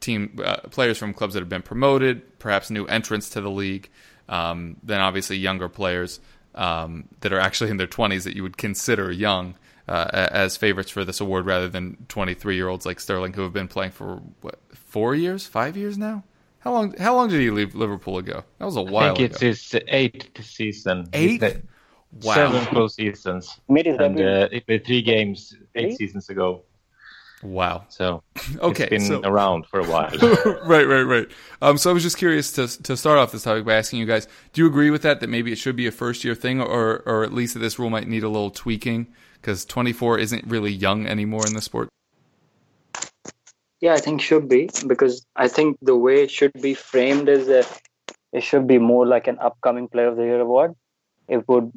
team 0.00 0.38
uh, 0.44 0.56
players 0.70 0.98
from 0.98 1.14
clubs 1.14 1.34
that 1.34 1.40
have 1.40 1.48
been 1.48 1.62
promoted, 1.62 2.38
perhaps 2.38 2.70
new 2.70 2.86
entrants 2.86 3.30
to 3.30 3.40
the 3.40 3.50
league, 3.50 3.88
um, 4.28 4.76
then 4.82 5.00
obviously 5.00 5.36
younger 5.36 5.68
players 5.68 6.20
um, 6.54 7.08
that 7.20 7.32
are 7.32 7.40
actually 7.40 7.70
in 7.70 7.78
their 7.78 7.86
20s 7.86 8.24
that 8.24 8.36
you 8.36 8.42
would 8.42 8.56
consider 8.56 9.10
young. 9.10 9.54
Uh, 9.88 10.28
as 10.30 10.56
favorites 10.56 10.88
for 10.88 11.04
this 11.04 11.20
award 11.20 11.44
rather 11.46 11.68
than 11.68 11.96
23 12.06 12.54
year 12.54 12.68
olds 12.68 12.86
like 12.86 13.00
Sterling 13.00 13.32
who 13.32 13.42
have 13.42 13.52
been 13.52 13.66
playing 13.66 13.90
for 13.90 14.22
what 14.40 14.60
four 14.72 15.16
years, 15.16 15.48
five 15.48 15.76
years 15.76 15.98
now. 15.98 16.22
How 16.60 16.72
long? 16.72 16.94
How 16.98 17.14
long 17.14 17.28
did 17.28 17.40
he 17.40 17.50
leave 17.50 17.74
Liverpool 17.74 18.18
ago? 18.18 18.44
That 18.58 18.64
was 18.66 18.76
a 18.76 18.82
while. 18.82 19.12
I 19.12 19.16
think 19.16 19.30
it's 19.32 19.40
his 19.40 19.76
eighth 19.88 20.44
season. 20.44 21.08
Eighth. 21.12 21.62
Wow. 22.22 22.34
Seven 22.34 22.64
full 22.66 22.88
seasons. 22.88 23.60
and 23.68 24.20
uh, 24.20 24.48
three 24.84 25.00
games 25.02 25.56
eight, 25.74 25.92
eight 25.92 25.96
seasons 25.96 26.28
ago. 26.28 26.62
Wow. 27.42 27.84
So 27.88 28.22
okay, 28.58 28.84
it's 28.84 29.08
been 29.08 29.22
so, 29.22 29.28
around 29.28 29.66
for 29.66 29.80
a 29.80 29.86
while. 29.86 30.10
right, 30.66 30.86
right, 30.86 31.02
right. 31.02 31.28
Um, 31.62 31.78
so 31.78 31.88
I 31.88 31.92
was 31.94 32.02
just 32.02 32.18
curious 32.18 32.52
to 32.52 32.68
to 32.82 32.96
start 32.96 33.18
off 33.18 33.32
this 33.32 33.44
topic 33.44 33.64
by 33.64 33.74
asking 33.74 34.00
you 34.00 34.06
guys: 34.06 34.28
Do 34.52 34.60
you 34.60 34.66
agree 34.66 34.90
with 34.90 35.02
that? 35.02 35.20
That 35.20 35.28
maybe 35.28 35.52
it 35.52 35.56
should 35.56 35.76
be 35.76 35.86
a 35.86 35.92
first 35.92 36.24
year 36.24 36.34
thing, 36.34 36.60
or 36.60 37.02
or 37.06 37.24
at 37.24 37.32
least 37.32 37.54
that 37.54 37.60
this 37.60 37.78
rule 37.78 37.90
might 37.90 38.08
need 38.08 38.22
a 38.22 38.28
little 38.28 38.50
tweaking 38.50 39.06
because 39.40 39.64
24 39.64 40.18
isn't 40.18 40.44
really 40.46 40.70
young 40.70 41.06
anymore 41.06 41.46
in 41.46 41.54
the 41.54 41.62
sport. 41.62 41.88
Yeah, 43.80 43.94
I 43.94 43.98
think 43.98 44.20
should 44.20 44.48
be 44.48 44.68
because 44.86 45.26
I 45.36 45.48
think 45.48 45.78
the 45.80 45.96
way 45.96 46.22
it 46.22 46.30
should 46.30 46.52
be 46.60 46.74
framed 46.74 47.28
is 47.28 47.46
that 47.46 47.66
it 48.32 48.42
should 48.42 48.66
be 48.66 48.78
more 48.78 49.06
like 49.06 49.26
an 49.26 49.38
upcoming 49.38 49.88
Player 49.88 50.08
of 50.08 50.16
the 50.16 50.24
Year 50.24 50.40
award. 50.40 50.74
It 51.28 51.48
would 51.48 51.72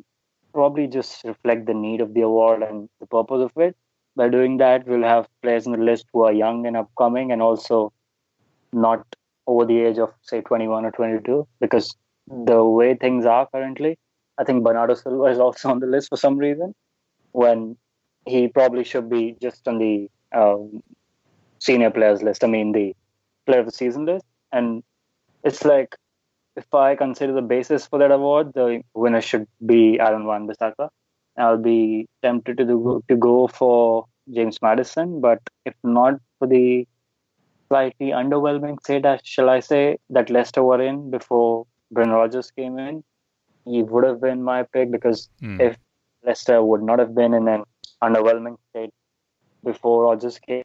probably 0.53 0.87
just 0.87 1.23
reflect 1.23 1.65
the 1.65 1.73
need 1.73 2.01
of 2.01 2.13
the 2.13 2.21
award 2.21 2.61
and 2.61 2.89
the 2.99 3.07
purpose 3.07 3.41
of 3.41 3.51
it. 3.61 3.75
By 4.15 4.29
doing 4.29 4.57
that, 4.57 4.85
we'll 4.85 5.03
have 5.03 5.27
players 5.41 5.65
in 5.65 5.71
the 5.71 5.77
list 5.77 6.05
who 6.13 6.23
are 6.23 6.33
young 6.33 6.67
and 6.67 6.77
upcoming 6.77 7.31
and 7.31 7.41
also 7.41 7.93
not 8.71 9.05
over 9.47 9.65
the 9.65 9.79
age 9.79 9.97
of, 9.97 10.11
say, 10.21 10.41
21 10.41 10.85
or 10.85 10.91
22. 10.91 11.47
Because 11.59 11.95
the 12.27 12.63
way 12.63 12.95
things 12.95 13.25
are 13.25 13.47
currently, 13.47 13.97
I 14.37 14.43
think 14.43 14.63
Bernardo 14.63 14.93
Silva 14.93 15.25
is 15.25 15.39
also 15.39 15.69
on 15.69 15.79
the 15.79 15.87
list 15.87 16.09
for 16.09 16.17
some 16.17 16.37
reason 16.37 16.75
when 17.31 17.77
he 18.25 18.47
probably 18.47 18.83
should 18.83 19.09
be 19.09 19.35
just 19.41 19.67
on 19.67 19.79
the 19.79 20.09
um, 20.33 20.83
senior 21.67 21.91
players 21.97 22.21
list. 22.27 22.43
I 22.43 22.47
mean, 22.47 22.71
the 22.73 22.87
player 23.45 23.61
of 23.61 23.65
the 23.65 23.71
season 23.71 24.05
list. 24.05 24.25
And 24.51 24.83
it's 25.43 25.63
like, 25.65 25.95
if 26.55 26.71
I 26.73 26.95
consider 26.95 27.33
the 27.33 27.41
basis 27.41 27.87
for 27.87 27.99
that 27.99 28.11
award, 28.11 28.53
the 28.53 28.81
winner 28.93 29.21
should 29.21 29.47
be 29.65 29.99
Aaron 29.99 30.25
Wan 30.25 30.47
Bissaka. 30.47 30.89
I'll 31.37 31.57
be 31.57 32.07
tempted 32.21 32.57
to 32.57 32.65
go, 32.65 33.03
to 33.09 33.15
go 33.15 33.47
for 33.47 34.05
James 34.33 34.61
Maddison, 34.61 35.19
But 35.21 35.39
if 35.65 35.73
not 35.83 36.19
for 36.39 36.47
the 36.47 36.87
slightly 37.69 38.09
underwhelming 38.21 38.79
state, 38.81 39.05
shall 39.23 39.49
I 39.49 39.59
say, 39.61 39.97
that 40.09 40.29
Leicester 40.29 40.63
were 40.63 40.81
in 40.81 41.09
before 41.09 41.65
Brendan 41.91 42.15
Rodgers 42.15 42.51
came 42.51 42.77
in, 42.77 43.03
he 43.65 43.81
would 43.83 44.03
have 44.03 44.21
been 44.21 44.43
my 44.43 44.63
pick 44.73 44.91
because 44.91 45.29
Hmm. 45.39 45.59
if 45.61 45.77
Leicester 46.23 46.61
would 46.63 46.83
not 46.83 46.99
have 46.99 47.15
been 47.15 47.33
in 47.33 47.47
an 47.47 47.63
underwhelming 48.01 48.57
state 48.69 48.93
before 49.63 50.03
Rodgers 50.03 50.37
came 50.39 50.63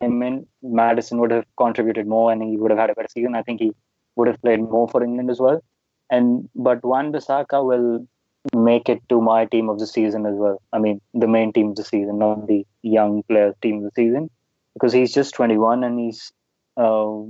in, 0.00 0.46
Maddison 0.62 1.18
would 1.18 1.30
have 1.30 1.44
contributed 1.56 2.06
more 2.06 2.32
and 2.32 2.42
he 2.42 2.56
would 2.56 2.70
have 2.70 2.80
had 2.80 2.90
a 2.90 2.94
better 2.94 3.08
season. 3.08 3.34
I 3.34 3.42
think 3.42 3.60
he 3.60 3.72
would 4.16 4.28
have 4.28 4.40
played 4.42 4.60
more 4.60 4.88
for 4.88 5.02
England 5.02 5.30
as 5.30 5.40
well. 5.40 5.62
And 6.10 6.48
but 6.54 6.84
Wan-Bissaka 6.84 7.64
will 7.64 8.06
make 8.54 8.88
it 8.88 9.02
to 9.08 9.20
my 9.20 9.44
team 9.44 9.68
of 9.68 9.78
the 9.78 9.86
season 9.86 10.26
as 10.26 10.34
well. 10.36 10.60
I 10.72 10.78
mean, 10.78 11.00
the 11.14 11.28
main 11.28 11.52
team 11.52 11.70
of 11.70 11.76
the 11.76 11.84
season, 11.84 12.18
not 12.18 12.46
the 12.46 12.66
young 12.82 13.22
players 13.24 13.54
team 13.60 13.78
of 13.78 13.84
the 13.84 13.90
season, 13.94 14.30
because 14.74 14.92
he's 14.92 15.12
just 15.12 15.34
21 15.34 15.84
and 15.84 15.98
he's. 15.98 16.32
Uh, 16.76 17.22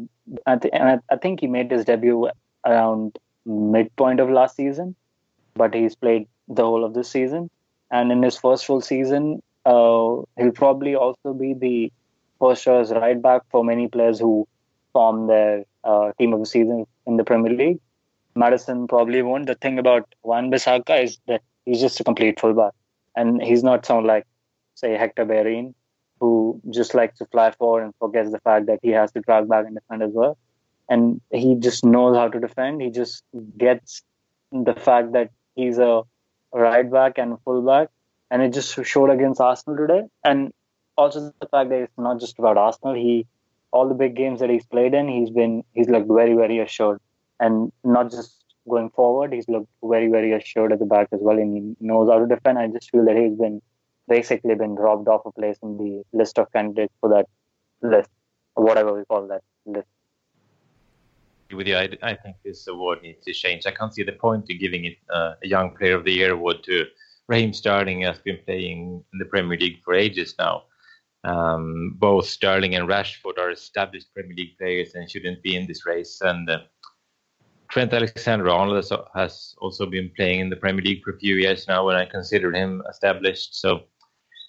I, 0.47 0.59
and 0.73 0.89
I, 0.91 0.99
I 1.11 1.17
think 1.17 1.41
he 1.41 1.47
made 1.47 1.71
his 1.71 1.87
debut 1.87 2.29
around 2.67 3.19
midpoint 3.47 4.21
of 4.21 4.31
last 4.31 4.57
season, 4.57 4.95
but 5.55 5.75
he's 5.75 5.95
played 5.95 6.29
the 6.49 6.65
whole 6.65 6.85
of 6.85 6.95
this 6.95 7.11
season. 7.11 7.51
And 7.91 8.13
in 8.13 8.23
his 8.23 8.37
first 8.37 8.67
full 8.67 8.83
season, 8.83 9.43
uh, 9.65 10.23
he'll 10.37 10.53
probably 10.55 10.95
also 10.95 11.33
be 11.33 11.55
the 11.55 11.93
choice 12.41 12.91
right 12.91 13.21
back 13.21 13.43
for 13.51 13.65
many 13.65 13.89
players 13.89 14.19
who 14.19 14.47
form 14.93 15.27
their 15.27 15.65
uh, 15.85 16.13
team 16.19 16.33
of 16.33 16.41
the 16.41 16.47
season 16.47 16.87
in 17.07 17.17
the 17.17 17.25
Premier 17.25 17.53
League. 17.53 17.81
Maddison 18.35 18.87
probably 18.89 19.23
won't. 19.23 19.47
The 19.47 19.55
thing 19.55 19.79
about 19.79 20.15
Wan-Bissaka 20.23 21.03
is 21.03 21.19
that 21.27 21.43
he's 21.65 21.81
just 21.81 22.01
a 22.01 22.05
complete 22.05 22.39
fullback, 22.41 22.73
and 23.17 23.43
he's 23.43 23.63
not 23.63 23.85
someone 23.85 24.07
like, 24.07 24.27
say, 24.75 24.97
Hector 24.97 25.25
Bellerin, 25.25 25.75
who 26.21 26.61
just 26.71 26.95
likes 26.95 27.19
to 27.19 27.27
fly 27.27 27.51
forward 27.51 27.83
and 27.83 27.95
forgets 27.99 28.31
the 28.31 28.41
fact 28.41 28.67
that 28.67 28.79
he 28.83 28.91
has 28.91 29.13
to 29.13 29.21
drag 29.21 29.49
back 29.49 29.67
and 29.67 29.75
defend 29.75 30.03
as 30.03 30.13
well. 30.13 30.39
And 30.89 31.21
he 31.31 31.57
just 31.57 31.85
knows 31.85 32.17
how 32.17 32.29
to 32.29 32.41
defend. 32.41 32.81
He 32.81 32.91
just 32.91 33.23
gets 33.57 34.03
the 34.53 34.75
fact 34.75 35.13
that 35.13 35.31
he's 35.55 35.79
a 35.79 36.03
right 36.53 36.91
back 36.91 37.19
and 37.19 37.41
fullback, 37.45 37.89
and 38.31 38.43
it 38.43 38.53
just 38.53 38.75
showed 38.85 39.11
against 39.11 39.41
Arsenal 39.41 39.77
today. 39.77 40.03
And 40.25 40.53
also 40.99 41.33
the 41.41 41.47
fact 41.47 41.71
that 41.71 41.81
it's 41.83 41.99
not 41.99 42.21
just 42.21 42.39
about 42.39 42.59
Arsenal. 42.59 42.95
He 42.95 43.27
all 43.71 43.89
the 43.89 43.95
big 43.95 44.17
games 44.17 44.41
that 44.41 44.51
he's 44.51 44.67
played 44.67 44.95
in, 44.95 45.09
he's 45.09 45.31
been 45.31 45.65
he's 45.75 45.89
looked 45.89 46.09
very 46.09 46.35
very 46.35 46.59
assured, 46.59 47.01
and 47.41 47.73
not 47.85 48.11
just 48.11 48.45
going 48.69 48.91
forward. 48.91 49.33
He's 49.33 49.49
looked 49.49 49.71
very 49.83 50.09
very 50.09 50.33
assured 50.33 50.73
at 50.73 50.81
the 50.81 50.87
back 50.87 51.09
as 51.13 51.21
well, 51.23 51.39
and 51.39 51.57
he 51.57 51.87
knows 51.87 52.11
how 52.11 52.19
to 52.19 52.27
defend. 52.27 52.59
I 52.59 52.67
just 52.69 52.91
feel 52.91 53.05
that 53.05 53.17
he's 53.17 53.37
been 53.37 53.63
basically 54.09 54.55
been 54.55 54.75
robbed 54.75 55.09
off 55.09 55.27
a 55.27 55.33
place 55.33 55.59
in 55.63 55.77
the 55.79 56.03
list 56.13 56.39
of 56.39 56.53
candidates 56.53 56.95
for 57.01 57.11
that 57.11 57.27
list, 57.83 58.11
or 58.57 58.65
whatever 58.65 58.95
we 58.95 59.05
call 59.05 59.27
that 59.29 59.43
list. 59.67 59.89
with 61.53 61.69
you. 61.69 61.77
I, 61.77 61.89
I 62.03 62.15
think 62.15 62.37
this 62.45 62.67
award 62.67 63.03
needs 63.03 63.25
to 63.25 63.33
change. 63.33 63.67
I 63.67 63.71
can't 63.71 63.95
see 63.95 64.03
the 64.03 64.13
point 64.13 64.47
to 64.47 64.55
giving 64.55 64.87
it 64.87 64.97
uh, 65.11 65.35
a 65.43 65.47
Young 65.47 65.77
Player 65.77 65.97
of 65.97 66.05
the 66.05 66.13
Year 66.13 66.33
award 66.33 66.63
to 66.65 66.87
Raheem 67.29 67.53
Sterling, 67.53 68.03
has 68.03 68.19
been 68.19 68.39
playing 68.45 69.05
in 69.13 69.19
the 69.19 69.27
Premier 69.27 69.59
League 69.59 69.83
for 69.85 69.95
ages 69.95 70.35
now. 70.39 70.65
Um, 71.25 71.95
both 71.99 72.27
Sterling 72.27 72.75
and 72.77 72.89
Rashford 72.89 73.39
are 73.39 73.51
established 73.51 74.15
Premier 74.15 74.37
League 74.37 74.57
players 74.57 74.95
and 74.95 75.11
shouldn't 75.11 75.43
be 75.43 75.57
in 75.57 75.67
this 75.67 75.85
race. 75.85 76.21
And 76.21 76.49
uh, 76.49 76.61
Trent 77.71 77.93
Alexander-Arnold 77.93 78.85
has- 79.15 79.55
also 79.59 79.87
been 79.87 80.11
playing 80.17 80.41
in 80.41 80.51
the 80.51 80.57
Premier 80.57 80.83
League 80.85 81.03
for 81.03 81.13
a 81.13 81.19
few 81.19 81.37
years 81.37 81.67
now, 81.69 81.89
and 81.89 81.99
I 81.99 82.07
consider 82.07 82.53
him 82.53 82.83
established. 82.89 83.61
So 83.61 83.85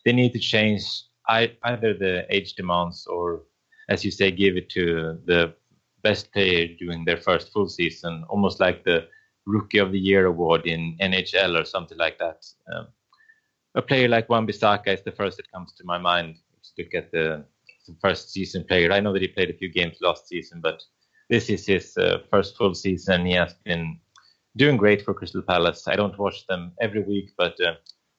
they 0.06 0.14
need 0.14 0.34
to 0.34 0.40
change 0.40 0.84
either 1.28 1.94
the 1.94 2.26
age 2.30 2.54
demands 2.54 3.06
or, 3.08 3.44
as 3.90 4.04
you 4.06 4.12
say, 4.12 4.32
give 4.32 4.58
it 4.58 4.70
to 4.72 5.20
the 5.26 5.54
best 6.02 6.32
player 6.32 6.68
during 6.80 7.04
their 7.06 7.18
first 7.18 7.52
full 7.52 7.68
season, 7.68 8.24
almost 8.30 8.60
like 8.60 8.84
the 8.84 9.08
Rookie 9.46 9.80
of 9.80 9.92
the 9.92 10.00
Year 10.00 10.28
award 10.28 10.66
in 10.66 10.98
NHL 11.02 11.60
or 11.60 11.66
something 11.66 11.98
like 11.98 12.18
that. 12.20 12.46
Um, 12.74 12.88
a 13.76 13.82
player 13.82 14.08
like 14.08 14.30
Wan 14.30 14.48
Bissaka 14.48 14.88
is 14.88 15.04
the 15.04 15.12
first 15.12 15.38
that 15.38 15.52
comes 15.52 15.74
to 15.74 15.84
my 15.84 15.98
mind. 15.98 16.38
Look 16.80 16.96
at 16.96 17.12
the, 17.12 17.46
the 17.88 17.96
first 18.02 18.32
season 18.32 18.64
player, 18.64 18.92
I 18.92 19.02
know 19.02 19.14
that 19.14 19.22
he 19.22 19.28
played 19.28 19.50
a 19.50 19.58
few 19.58 19.70
games 19.70 19.98
last 20.02 20.28
season, 20.28 20.62
but 20.62 20.82
this 21.30 21.50
is 21.50 21.66
his 21.66 21.98
uh, 21.98 22.20
first 22.32 22.58
full 22.58 22.74
season. 22.74 23.26
He 23.26 23.34
has 23.34 23.54
been 23.66 24.00
doing 24.56 24.78
great 24.78 25.04
for 25.04 25.14
Crystal 25.14 25.42
Palace. 25.42 25.88
I 25.88 25.96
don't 25.96 26.18
watch 26.18 26.48
them 26.48 26.72
every 26.82 27.04
week, 27.04 27.32
but 27.38 27.60
uh, 27.62 27.74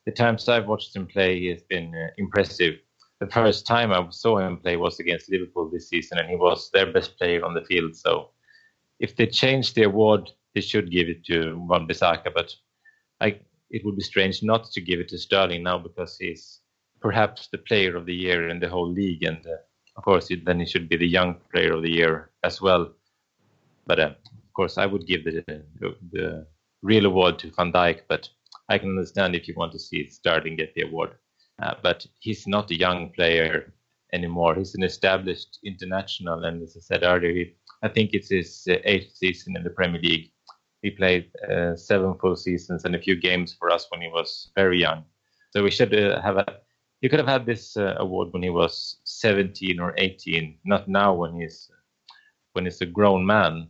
the 0.06 0.12
times 0.12 0.48
I've 0.48 0.66
watched 0.66 0.94
him 0.94 1.06
play, 1.06 1.40
he 1.40 1.46
has 1.46 1.62
been 1.62 1.94
uh, 1.94 2.08
impressive. 2.18 2.74
The 3.20 3.26
first 3.28 3.66
time 3.66 3.92
I 3.92 4.06
saw 4.10 4.38
him 4.38 4.58
play 4.58 4.76
was 4.76 5.00
against 5.00 5.30
Liverpool 5.30 5.70
this 5.70 5.88
season, 5.88 6.18
and 6.18 6.28
he 6.28 6.36
was 6.36 6.70
their 6.70 6.92
best 6.92 7.18
player 7.18 7.44
on 7.44 7.54
the 7.54 7.64
field. 7.64 7.96
So, 7.96 8.30
if 8.98 9.16
they 9.16 9.26
change 9.26 9.74
the 9.74 9.84
award, 9.84 10.30
they 10.54 10.60
should 10.60 10.90
give 10.90 11.08
it 11.08 11.24
to 11.26 11.56
Wan 11.68 11.88
Bissaka. 11.88 12.32
But 12.34 12.54
I, 13.20 13.40
it 13.70 13.84
would 13.84 13.96
be 13.96 14.02
strange 14.02 14.42
not 14.42 14.70
to 14.72 14.80
give 14.80 15.00
it 15.00 15.08
to 15.08 15.18
Sterling 15.18 15.62
now 15.62 15.78
because 15.78 16.16
he's 16.18 16.60
perhaps 17.00 17.48
the 17.48 17.58
player 17.58 17.96
of 17.96 18.06
the 18.06 18.14
year 18.14 18.48
in 18.48 18.60
the 18.60 18.68
whole 18.68 18.90
league, 18.90 19.24
and 19.24 19.44
uh, 19.46 19.56
of 19.96 20.04
course, 20.04 20.30
it, 20.30 20.44
then 20.44 20.60
he 20.60 20.66
should 20.66 20.88
be 20.88 20.96
the 20.96 21.06
young 21.06 21.36
player 21.52 21.74
of 21.74 21.82
the 21.82 21.90
year 21.90 22.30
as 22.44 22.60
well. 22.60 22.92
But 23.86 24.00
uh, 24.00 24.14
of 24.24 24.52
course, 24.54 24.78
I 24.78 24.86
would 24.86 25.06
give 25.06 25.24
the, 25.24 25.44
the 25.80 25.96
the 26.12 26.46
real 26.82 27.06
award 27.06 27.38
to 27.40 27.50
Van 27.52 27.72
Dijk. 27.72 28.02
But 28.08 28.28
I 28.68 28.78
can 28.78 28.90
understand 28.90 29.34
if 29.34 29.48
you 29.48 29.54
want 29.56 29.72
to 29.72 29.78
see 29.78 30.08
Sterling 30.08 30.56
get 30.56 30.74
the 30.74 30.82
award. 30.82 31.10
Uh, 31.62 31.74
but 31.82 32.06
he's 32.20 32.46
not 32.46 32.70
a 32.70 32.78
young 32.78 33.10
player 33.10 33.72
anymore. 34.12 34.54
He's 34.54 34.74
an 34.74 34.82
established 34.82 35.58
international, 35.64 36.44
and 36.44 36.62
as 36.62 36.76
I 36.76 36.80
said 36.80 37.02
earlier, 37.02 37.32
he, 37.32 37.54
I 37.82 37.88
think 37.88 38.10
it's 38.12 38.30
his 38.30 38.66
uh, 38.70 38.76
eighth 38.84 39.16
season 39.16 39.56
in 39.56 39.64
the 39.64 39.70
Premier 39.70 40.00
League. 40.00 40.30
He 40.82 40.90
played 40.90 41.30
uh, 41.50 41.76
seven 41.76 42.14
full 42.14 42.36
seasons 42.36 42.84
and 42.84 42.94
a 42.94 42.98
few 43.00 43.14
games 43.20 43.54
for 43.58 43.70
us 43.70 43.86
when 43.90 44.00
he 44.00 44.08
was 44.08 44.50
very 44.54 44.80
young. 44.80 45.04
So 45.50 45.62
we 45.62 45.70
should 45.70 45.94
uh, 45.94 46.22
have 46.22 46.38
a. 46.38 46.46
He 47.00 47.08
could 47.08 47.18
have 47.18 47.28
had 47.28 47.46
this 47.46 47.76
uh, 47.76 47.94
award 47.98 48.32
when 48.32 48.42
he 48.42 48.50
was 48.50 48.98
17 49.04 49.80
or 49.80 49.94
18, 49.96 50.58
not 50.64 50.88
now 50.88 51.14
when 51.14 51.40
he's 51.40 51.70
when 52.52 52.64
he's 52.64 52.80
a 52.80 52.86
grown 52.86 53.24
man. 53.24 53.68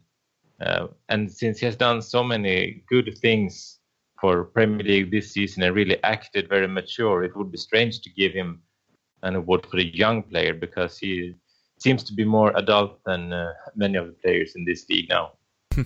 Uh, 0.61 0.89
and 1.09 1.31
since 1.31 1.59
he 1.59 1.67
has 1.67 1.77
done 1.77 2.03
so 2.03 2.25
many 2.25 2.83
good 2.89 3.17
things 3.19 3.79
for 4.21 4.45
Premier 4.45 4.85
League 4.85 5.11
this 5.11 5.33
season 5.33 5.63
and 5.63 5.75
really 5.75 6.03
acted 6.03 6.49
very 6.49 6.67
mature, 6.67 7.23
it 7.23 7.37
would 7.37 7.53
be 7.53 7.59
strange 7.59 8.01
to 8.01 8.11
give 8.11 8.33
him 8.33 8.61
an 9.23 9.37
award 9.37 9.67
for 9.67 9.79
a 9.79 9.85
young 9.85 10.23
player 10.23 10.55
because 10.55 10.99
he 10.99 11.35
seems 11.79 12.03
to 12.05 12.13
be 12.13 12.25
more 12.25 12.57
adult 12.57 13.03
than 13.05 13.33
uh, 13.33 13.53
many 13.75 13.97
of 13.97 14.07
the 14.07 14.13
players 14.13 14.55
in 14.55 14.65
this 14.65 14.89
league 14.89 15.09
now. 15.09 15.33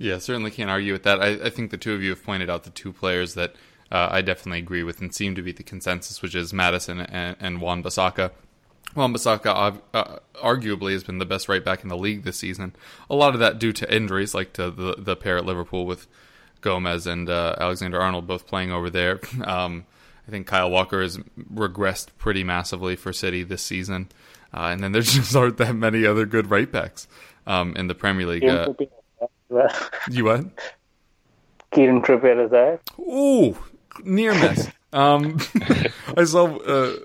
Yeah, 0.00 0.18
certainly 0.18 0.52
can't 0.52 0.70
argue 0.70 0.92
with 0.92 1.02
that. 1.02 1.20
I, 1.20 1.46
I 1.46 1.50
think 1.50 1.72
the 1.72 1.76
two 1.76 1.92
of 1.92 2.02
you 2.02 2.10
have 2.10 2.22
pointed 2.22 2.48
out 2.48 2.62
the 2.62 2.70
two 2.70 2.92
players 2.92 3.34
that 3.34 3.56
uh, 3.90 4.08
I 4.10 4.22
definitely 4.22 4.58
agree 4.58 4.82
with 4.82 5.00
and 5.00 5.14
seem 5.14 5.34
to 5.34 5.42
be 5.42 5.52
the 5.52 5.62
consensus, 5.62 6.22
which 6.22 6.34
is 6.34 6.52
Maddison 6.52 7.00
and, 7.00 7.36
and 7.40 7.60
Wan-Bissaka. 7.60 8.30
Juan 8.94 9.12
Basaka 9.12 9.80
uh, 9.92 10.18
arguably 10.42 10.92
has 10.92 11.04
been 11.04 11.18
the 11.18 11.26
best 11.26 11.48
right 11.48 11.64
back 11.64 11.82
in 11.82 11.88
the 11.88 11.96
league 11.96 12.22
this 12.22 12.38
season. 12.38 12.74
A 13.10 13.14
lot 13.14 13.34
of 13.34 13.40
that 13.40 13.58
due 13.58 13.72
to 13.72 13.94
injuries, 13.94 14.34
like 14.34 14.54
to 14.54 14.70
the, 14.70 14.94
the 14.98 15.14
pair 15.14 15.36
at 15.36 15.44
Liverpool 15.44 15.84
with 15.84 16.06
Gomez 16.60 17.06
and 17.06 17.28
uh, 17.28 17.54
Alexander 17.58 18.00
Arnold 18.00 18.26
both 18.26 18.46
playing 18.46 18.72
over 18.72 18.90
there. 18.90 19.20
Um, 19.44 19.86
I 20.26 20.30
think 20.30 20.46
Kyle 20.46 20.70
Walker 20.70 21.00
has 21.00 21.16
regressed 21.50 22.08
pretty 22.18 22.44
massively 22.44 22.96
for 22.96 23.14
City 23.14 23.44
this 23.44 23.62
season. 23.62 24.10
Uh, 24.52 24.68
and 24.72 24.82
then 24.82 24.92
there 24.92 25.00
just 25.02 25.34
aren't 25.34 25.56
that 25.56 25.74
many 25.74 26.04
other 26.04 26.26
good 26.26 26.50
right 26.50 26.70
backs 26.70 27.08
um, 27.46 27.74
in 27.76 27.86
the 27.86 27.94
Premier 27.94 28.26
League. 28.26 28.44
Uh, 28.44 28.66
Trippier 28.66 28.88
is 29.22 29.28
there. 29.48 29.70
you 30.10 30.26
what? 30.26 30.44
Kieran 31.72 32.02
Trippier 32.02 32.44
is 32.44 32.50
there. 32.50 32.78
Ooh, 32.98 33.56
near 34.04 34.32
miss. 34.34 34.68
Um, 34.92 35.38
I 36.16 36.24
saw 36.24 36.56
uh, 36.56 36.96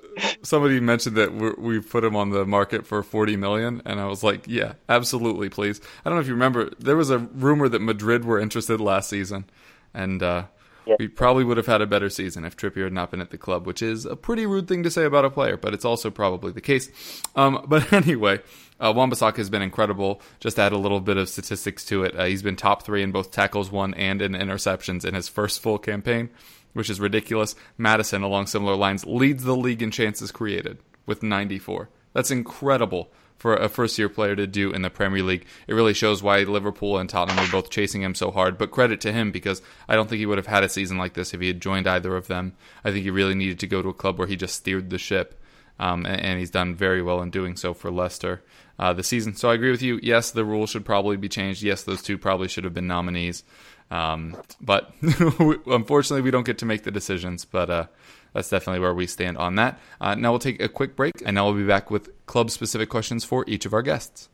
somebody 0.41 0.79
mentioned 0.79 1.17
that 1.17 1.33
we 1.59 1.79
put 1.81 2.03
him 2.03 2.15
on 2.15 2.29
the 2.29 2.45
market 2.45 2.85
for 2.87 3.03
forty 3.03 3.35
million, 3.35 3.81
and 3.85 3.99
I 3.99 4.05
was 4.05 4.23
like, 4.23 4.45
"Yeah, 4.47 4.73
absolutely, 4.87 5.49
please." 5.49 5.81
I 6.05 6.09
don't 6.09 6.17
know 6.17 6.21
if 6.21 6.27
you 6.27 6.33
remember, 6.33 6.69
there 6.79 6.95
was 6.95 7.09
a 7.09 7.17
rumor 7.19 7.67
that 7.69 7.81
Madrid 7.81 8.23
were 8.23 8.39
interested 8.39 8.79
last 8.79 9.09
season, 9.09 9.45
and 9.93 10.23
uh, 10.23 10.45
Yeah. 10.85 10.95
we 10.97 11.07
probably 11.09 11.43
would 11.43 11.57
have 11.57 11.65
had 11.65 11.81
a 11.81 11.85
better 11.87 12.09
season 12.09 12.45
if 12.45 12.55
Trippier 12.55 12.85
had 12.85 12.93
not 12.93 13.11
been 13.11 13.19
at 13.21 13.31
the 13.31 13.37
club, 13.37 13.65
which 13.67 13.81
is 13.81 14.05
a 14.05 14.15
pretty 14.15 14.45
rude 14.45 14.67
thing 14.69 14.83
to 14.83 14.91
say 14.91 15.03
about 15.03 15.25
a 15.25 15.29
player, 15.29 15.57
but 15.57 15.73
it's 15.73 15.85
also 15.85 16.09
probably 16.09 16.51
the 16.53 16.61
case. 16.61 16.89
Um, 17.35 17.65
but 17.67 17.91
anyway, 17.91 18.39
uh, 18.79 18.91
Wan-Bissaka 18.95 19.37
has 19.37 19.49
been 19.49 19.61
incredible. 19.61 20.21
Just 20.39 20.57
add 20.59 20.71
a 20.73 20.77
little 20.77 20.99
bit 21.01 21.17
of 21.17 21.27
statistics 21.29 21.83
to 21.85 22.03
it, 22.03 22.17
uh, 22.17 22.23
he's 22.25 22.43
been 22.43 22.55
top 22.55 22.83
three 22.83 23.03
in 23.03 23.11
both 23.11 23.31
tackles 23.31 23.71
won 23.71 23.93
and 23.93 24.21
in 24.21 24.33
interceptions 24.33 25.03
in 25.05 25.13
his 25.15 25.27
first 25.29 25.61
full 25.61 25.77
campaign, 25.77 26.29
which 26.73 26.89
is 26.89 26.99
ridiculous. 26.99 27.55
Maddison, 27.77 28.23
along 28.23 28.47
similar 28.47 28.75
lines, 28.75 29.05
leads 29.05 29.43
the 29.43 29.55
league 29.55 29.81
in 29.81 29.91
chances 29.91 30.31
created 30.31 30.77
with 31.05 31.23
94. 31.23 31.89
That's 32.13 32.31
incredible 32.31 33.11
for 33.37 33.55
a 33.55 33.67
first 33.67 33.97
year 33.97 34.07
player 34.07 34.35
to 34.35 34.47
do 34.47 34.71
in 34.71 34.83
the 34.83 34.89
Premier 34.89 35.21
League. 35.21 35.45
It 35.67 35.73
really 35.73 35.93
shows 35.93 36.23
why 36.23 36.43
Liverpool 36.43 36.97
and 36.97 37.09
Tottenham 37.09 37.43
were 37.43 37.51
both 37.51 37.69
chasing 37.69 38.01
him 38.01 38.15
so 38.15 38.31
hard. 38.31 38.57
But 38.57 38.71
credit 38.71 39.01
to 39.01 39.11
him 39.11 39.31
because 39.31 39.61
I 39.87 39.95
don't 39.95 40.09
think 40.09 40.19
he 40.19 40.25
would 40.25 40.37
have 40.37 40.47
had 40.47 40.63
a 40.63 40.69
season 40.69 40.97
like 40.97 41.13
this 41.13 41.33
if 41.33 41.41
he 41.41 41.47
had 41.47 41.61
joined 41.61 41.87
either 41.87 42.15
of 42.15 42.27
them. 42.27 42.53
I 42.85 42.91
think 42.91 43.03
he 43.03 43.09
really 43.09 43.35
needed 43.35 43.59
to 43.59 43.67
go 43.67 43.81
to 43.81 43.89
a 43.89 43.93
club 43.93 44.17
where 44.17 44.27
he 44.27 44.35
just 44.35 44.55
steered 44.55 44.89
the 44.89 44.97
ship. 44.97 45.39
Um, 45.79 46.05
and, 46.05 46.39
he's 46.39 46.51
done 46.51 46.75
very 46.75 47.01
well 47.01 47.21
in 47.21 47.31
doing 47.31 47.55
so 47.55 47.73
for 47.73 47.89
Leicester 47.89 48.43
uh, 48.77 48.93
this 48.93 49.07
season. 49.07 49.35
So 49.35 49.49
I 49.49 49.55
agree 49.55 49.71
with 49.71 49.81
you. 49.81 49.99
Yes, 50.03 50.29
the 50.29 50.45
rule 50.45 50.67
should 50.67 50.85
probably 50.85 51.17
be 51.17 51.27
changed. 51.27 51.63
Yes, 51.63 51.83
those 51.83 52.03
two 52.03 52.17
probably 52.17 52.47
should 52.47 52.63
have 52.63 52.75
been 52.75 52.87
nominees. 52.87 53.43
Um, 53.91 54.35
but 54.59 54.91
unfortunately, 55.01 56.21
we 56.21 56.31
don't 56.31 56.45
get 56.45 56.57
to 56.59 56.65
make 56.65 56.83
the 56.83 56.91
decisions. 56.91 57.45
But 57.45 57.69
uh, 57.69 57.85
that's 58.33 58.49
definitely 58.49 58.79
where 58.79 58.93
we 58.93 59.07
stand 59.07 59.37
on 59.37 59.55
that. 59.55 59.79
Uh, 60.01 60.15
now 60.15 60.31
we'll 60.31 60.39
take 60.39 60.61
a 60.61 60.69
quick 60.69 60.95
break, 60.95 61.13
and 61.25 61.35
now 61.35 61.45
we'll 61.45 61.55
be 61.55 61.67
back 61.67 61.91
with 61.91 62.09
club 62.25 62.49
specific 62.49 62.89
questions 62.89 63.23
for 63.23 63.45
each 63.47 63.65
of 63.65 63.73
our 63.73 63.81
guests. 63.81 64.29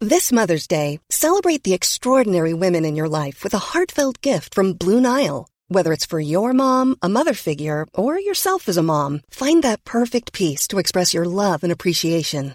This 0.00 0.32
Mother's 0.32 0.66
Day, 0.66 1.00
celebrate 1.08 1.62
the 1.62 1.72
extraordinary 1.72 2.52
women 2.52 2.84
in 2.84 2.96
your 2.96 3.08
life 3.08 3.42
with 3.42 3.54
a 3.54 3.58
heartfelt 3.72 4.20
gift 4.20 4.54
from 4.54 4.74
Blue 4.74 5.00
Nile. 5.00 5.46
Whether 5.68 5.92
it's 5.94 6.04
for 6.04 6.20
your 6.20 6.52
mom, 6.52 6.96
a 7.00 7.08
mother 7.08 7.32
figure, 7.32 7.86
or 7.94 8.18
yourself 8.18 8.68
as 8.68 8.76
a 8.76 8.82
mom, 8.82 9.20
find 9.30 9.62
that 9.62 9.84
perfect 9.84 10.32
piece 10.32 10.68
to 10.68 10.78
express 10.78 11.14
your 11.14 11.24
love 11.24 11.62
and 11.62 11.72
appreciation. 11.72 12.54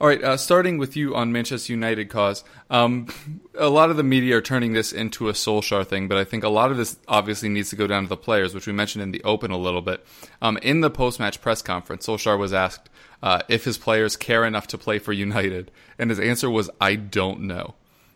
All 0.00 0.06
right, 0.06 0.24
uh, 0.24 0.38
starting 0.38 0.78
with 0.78 0.96
you 0.96 1.14
on 1.14 1.30
Manchester 1.30 1.74
United 1.74 2.08
Cos. 2.08 2.42
Um, 2.70 3.08
a 3.54 3.68
lot 3.68 3.90
of 3.90 3.98
the 3.98 4.02
media 4.02 4.38
are 4.38 4.40
turning 4.40 4.72
this 4.72 4.92
into 4.92 5.28
a 5.28 5.32
Solskjaer 5.32 5.86
thing, 5.86 6.08
but 6.08 6.16
I 6.16 6.24
think 6.24 6.42
a 6.42 6.48
lot 6.48 6.70
of 6.70 6.78
this 6.78 6.98
obviously 7.06 7.50
needs 7.50 7.68
to 7.68 7.76
go 7.76 7.86
down 7.86 8.04
to 8.04 8.08
the 8.08 8.16
players, 8.16 8.54
which 8.54 8.66
we 8.66 8.72
mentioned 8.72 9.02
in 9.02 9.10
the 9.10 9.22
open 9.24 9.50
a 9.50 9.58
little 9.58 9.82
bit. 9.82 10.02
Um, 10.40 10.56
in 10.62 10.80
the 10.80 10.88
post-match 10.88 11.42
press 11.42 11.60
conference, 11.60 12.06
Solskjaer 12.06 12.38
was 12.38 12.54
asked 12.54 12.88
uh, 13.22 13.42
if 13.50 13.64
his 13.64 13.76
players 13.76 14.16
care 14.16 14.46
enough 14.46 14.66
to 14.68 14.78
play 14.78 14.98
for 14.98 15.12
United, 15.12 15.70
and 15.98 16.08
his 16.08 16.18
answer 16.18 16.48
was, 16.48 16.70
"I 16.80 16.94
don't 16.94 17.42
know," 17.42 17.74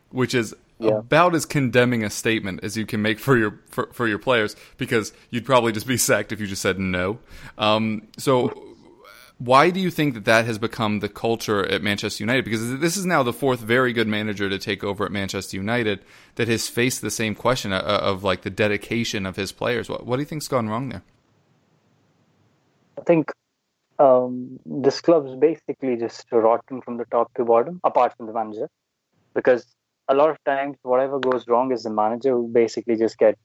which 0.08 0.34
is 0.34 0.54
yeah. 0.78 0.92
about 0.92 1.34
as 1.34 1.44
condemning 1.44 2.02
a 2.02 2.08
statement 2.08 2.60
as 2.62 2.78
you 2.78 2.86
can 2.86 3.02
make 3.02 3.18
for 3.18 3.36
your 3.36 3.60
for, 3.68 3.90
for 3.92 4.08
your 4.08 4.18
players, 4.18 4.56
because 4.78 5.12
you'd 5.28 5.44
probably 5.44 5.72
just 5.72 5.86
be 5.86 5.98
sacked 5.98 6.32
if 6.32 6.40
you 6.40 6.46
just 6.46 6.62
said 6.62 6.78
no. 6.78 7.18
Um, 7.58 8.08
so 8.16 8.63
why 9.38 9.70
do 9.70 9.80
you 9.80 9.90
think 9.90 10.14
that 10.14 10.24
that 10.24 10.46
has 10.46 10.58
become 10.58 11.00
the 11.00 11.08
culture 11.08 11.66
at 11.66 11.82
Manchester 11.82 12.22
United? 12.22 12.44
Because 12.44 12.78
this 12.78 12.96
is 12.96 13.04
now 13.04 13.22
the 13.22 13.32
fourth 13.32 13.60
very 13.60 13.92
good 13.92 14.06
manager 14.06 14.48
to 14.48 14.58
take 14.58 14.84
over 14.84 15.04
at 15.04 15.12
Manchester 15.12 15.56
United 15.56 16.04
that 16.36 16.46
has 16.48 16.68
faced 16.68 17.02
the 17.02 17.10
same 17.10 17.34
question 17.34 17.72
of, 17.72 17.82
of 17.82 18.24
like 18.24 18.42
the 18.42 18.50
dedication 18.50 19.26
of 19.26 19.36
his 19.36 19.50
players. 19.50 19.88
What, 19.88 20.06
what 20.06 20.16
do 20.16 20.22
you 20.22 20.26
think's 20.26 20.48
gone 20.48 20.68
wrong 20.68 20.88
there? 20.88 21.02
I 22.96 23.02
think 23.02 23.32
um, 23.98 24.60
this 24.64 25.00
club's 25.00 25.34
basically 25.34 25.96
just 25.96 26.26
rotten 26.30 26.80
from 26.80 26.96
the 26.96 27.04
top 27.06 27.34
to 27.34 27.44
bottom, 27.44 27.80
apart 27.82 28.16
from 28.16 28.26
the 28.26 28.32
manager, 28.32 28.68
because 29.34 29.66
a 30.08 30.14
lot 30.14 30.30
of 30.30 30.38
times 30.44 30.76
whatever 30.82 31.18
goes 31.18 31.48
wrong 31.48 31.72
is 31.72 31.82
the 31.82 31.90
manager 31.90 32.30
who 32.30 32.48
basically 32.48 32.96
just 32.96 33.18
gets 33.18 33.40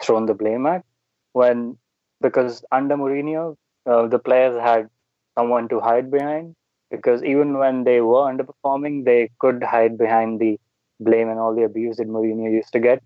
thrown 0.00 0.26
the 0.26 0.34
blame 0.34 0.66
at. 0.66 0.84
When 1.32 1.78
because 2.20 2.64
under 2.70 2.96
Mourinho, 2.96 3.56
uh, 3.86 4.06
the 4.06 4.18
players 4.18 4.60
had 4.60 4.88
someone 5.36 5.68
to 5.68 5.80
hide 5.80 6.10
behind 6.10 6.54
because 6.90 7.22
even 7.24 7.58
when 7.58 7.84
they 7.84 8.00
were 8.00 8.30
underperforming, 8.30 9.04
they 9.04 9.30
could 9.38 9.62
hide 9.62 9.96
behind 9.96 10.40
the 10.40 10.58
blame 11.00 11.28
and 11.28 11.38
all 11.38 11.54
the 11.54 11.62
abuse 11.62 11.96
that 11.96 12.08
Mourinho 12.08 12.52
used 12.52 12.72
to 12.72 12.80
get. 12.80 13.02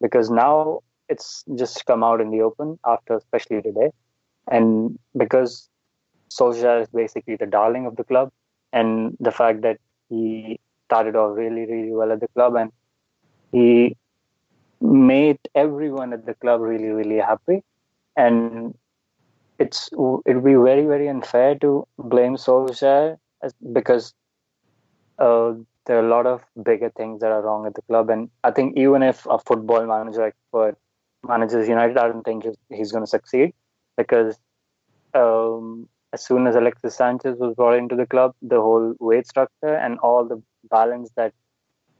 Because 0.00 0.30
now 0.30 0.80
it's 1.08 1.44
just 1.56 1.84
come 1.86 2.04
out 2.04 2.20
in 2.20 2.30
the 2.30 2.42
open 2.42 2.78
after, 2.86 3.16
especially 3.16 3.60
today, 3.62 3.90
and 4.50 4.98
because 5.16 5.68
Solskjaer 6.30 6.82
is 6.82 6.88
basically 6.88 7.36
the 7.36 7.46
darling 7.46 7.86
of 7.86 7.96
the 7.96 8.04
club, 8.04 8.30
and 8.72 9.16
the 9.18 9.32
fact 9.32 9.62
that 9.62 9.78
he 10.08 10.60
started 10.86 11.16
off 11.16 11.36
really, 11.36 11.66
really 11.66 11.92
well 11.92 12.12
at 12.12 12.20
the 12.20 12.28
club, 12.28 12.54
and 12.54 12.70
he 13.52 13.96
made 14.80 15.38
everyone 15.54 16.12
at 16.12 16.24
the 16.24 16.34
club 16.34 16.60
really, 16.60 16.88
really 16.88 17.18
happy, 17.18 17.62
and 18.16 18.74
it's 19.60 19.90
it 19.92 20.34
would 20.34 20.44
be 20.44 20.54
very 20.54 20.86
very 20.86 21.08
unfair 21.08 21.54
to 21.64 21.86
blame 21.98 22.36
Solskjaer 22.36 23.18
because 23.72 24.14
uh, 25.18 25.52
there 25.86 25.98
are 25.98 26.06
a 26.06 26.08
lot 26.08 26.26
of 26.26 26.42
bigger 26.62 26.90
things 26.96 27.20
that 27.20 27.30
are 27.30 27.42
wrong 27.42 27.66
at 27.66 27.74
the 27.74 27.82
club, 27.82 28.10
and 28.10 28.30
I 28.42 28.50
think 28.50 28.76
even 28.76 29.02
if 29.02 29.26
a 29.26 29.38
football 29.38 29.86
manager 29.86 30.22
expert 30.22 30.76
manages 31.26 31.68
United, 31.68 31.98
I 31.98 32.08
don't 32.08 32.22
think 32.22 32.44
he's, 32.44 32.56
he's 32.70 32.92
going 32.92 33.04
to 33.04 33.10
succeed 33.10 33.52
because 33.96 34.38
um, 35.14 35.88
as 36.12 36.24
soon 36.24 36.46
as 36.46 36.54
Alexis 36.56 36.96
Sanchez 36.96 37.36
was 37.38 37.54
brought 37.54 37.76
into 37.76 37.96
the 37.96 38.06
club, 38.06 38.34
the 38.40 38.60
whole 38.60 38.94
weight 38.98 39.26
structure 39.26 39.74
and 39.74 39.98
all 39.98 40.24
the 40.26 40.42
balance 40.70 41.10
that 41.16 41.34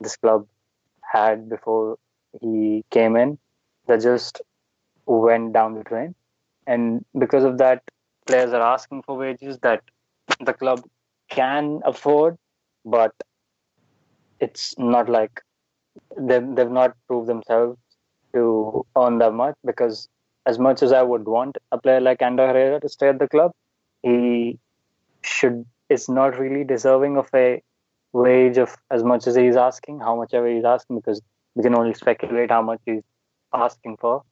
this 0.01 0.17
club 0.17 0.47
had 1.13 1.49
before 1.51 1.99
he 2.41 2.85
came 2.91 3.17
in, 3.17 3.39
that 3.87 4.01
just 4.01 4.41
went 5.07 5.53
down 5.53 5.75
the 5.75 5.83
drain 5.83 6.15
and 6.71 7.05
because 7.19 7.45
of 7.45 7.59
that 7.59 7.83
players 8.27 8.53
are 8.53 8.67
asking 8.75 9.03
for 9.03 9.17
wages 9.17 9.59
that 9.69 9.83
the 10.49 10.55
club 10.63 10.83
can 11.29 11.81
afford 11.93 12.37
but 12.85 13.13
it's 14.41 14.67
not 14.79 15.09
like 15.09 15.43
they've, 16.17 16.49
they've 16.55 16.71
not 16.71 16.97
proved 17.07 17.29
themselves 17.29 17.79
to 18.33 18.87
earn 18.97 19.19
that 19.19 19.33
much 19.33 19.55
because 19.65 20.09
as 20.47 20.59
much 20.59 20.83
as 20.83 20.93
I 20.93 21.03
would 21.03 21.27
want 21.27 21.59
a 21.73 21.79
player 21.79 22.01
like 22.01 22.23
Ander 22.23 22.47
Herrera 22.47 22.81
to 22.81 22.89
stay 22.89 23.09
at 23.09 23.19
the 23.19 23.29
club, 23.29 23.53
he 24.03 24.59
should 25.23 25.67
is 25.89 26.09
not 26.09 26.39
really 26.39 26.65
deserving 26.65 27.17
of 27.17 27.29
a 27.35 27.63
wage 28.13 28.59
of 28.59 28.77
as 28.91 29.03
much 29.03 29.27
as 29.27 29.37
he's 29.37 29.57
asking, 29.57 30.01
how 30.01 30.17
much 30.17 30.33
ever 30.33 30.49
he's 30.49 30.65
asking, 30.65 30.97
because 30.97 31.21
we 31.55 31.63
can 31.63 31.75
only 31.75 31.95
speculate 31.95 32.51
how 32.51 32.63
much 32.63 32.81
he's 32.87 33.03
asking 33.53 33.97
for 33.99 34.23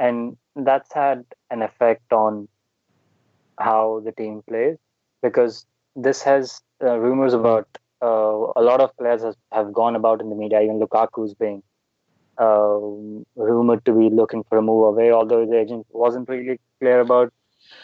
and 0.00 0.36
that's 0.56 0.92
had 0.92 1.24
an 1.50 1.62
effect 1.62 2.12
on 2.12 2.48
how 3.60 4.00
the 4.04 4.12
team 4.12 4.42
plays 4.48 4.76
because 5.22 5.66
this 5.94 6.22
has 6.22 6.60
uh, 6.82 6.96
rumors 6.98 7.34
about 7.34 7.68
uh, 8.02 8.34
a 8.56 8.62
lot 8.62 8.80
of 8.80 8.96
players 8.96 9.22
has, 9.22 9.36
have 9.52 9.72
gone 9.72 9.94
about 9.94 10.22
in 10.22 10.30
the 10.30 10.34
media. 10.34 10.62
Even 10.62 10.80
Lukaku's 10.80 11.34
being 11.34 11.62
uh, 12.38 12.78
rumored 13.36 13.84
to 13.84 13.92
be 13.92 14.08
looking 14.08 14.42
for 14.48 14.56
a 14.56 14.62
move 14.62 14.86
away, 14.86 15.12
although 15.12 15.42
his 15.42 15.52
agent 15.52 15.86
wasn't 15.90 16.28
really 16.28 16.58
clear 16.80 17.00
about 17.00 17.32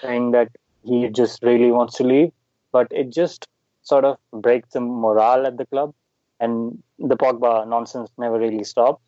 saying 0.00 0.30
that 0.30 0.48
he 0.84 1.08
just 1.10 1.42
really 1.42 1.70
wants 1.70 1.96
to 1.96 2.04
leave. 2.04 2.32
But 2.72 2.86
it 2.90 3.12
just 3.12 3.46
sort 3.82 4.06
of 4.06 4.16
breaks 4.32 4.70
the 4.72 4.80
morale 4.80 5.46
at 5.46 5.58
the 5.58 5.66
club, 5.66 5.94
and 6.40 6.82
the 6.98 7.16
Pogba 7.16 7.68
nonsense 7.68 8.10
never 8.16 8.38
really 8.38 8.64
stops 8.64 9.02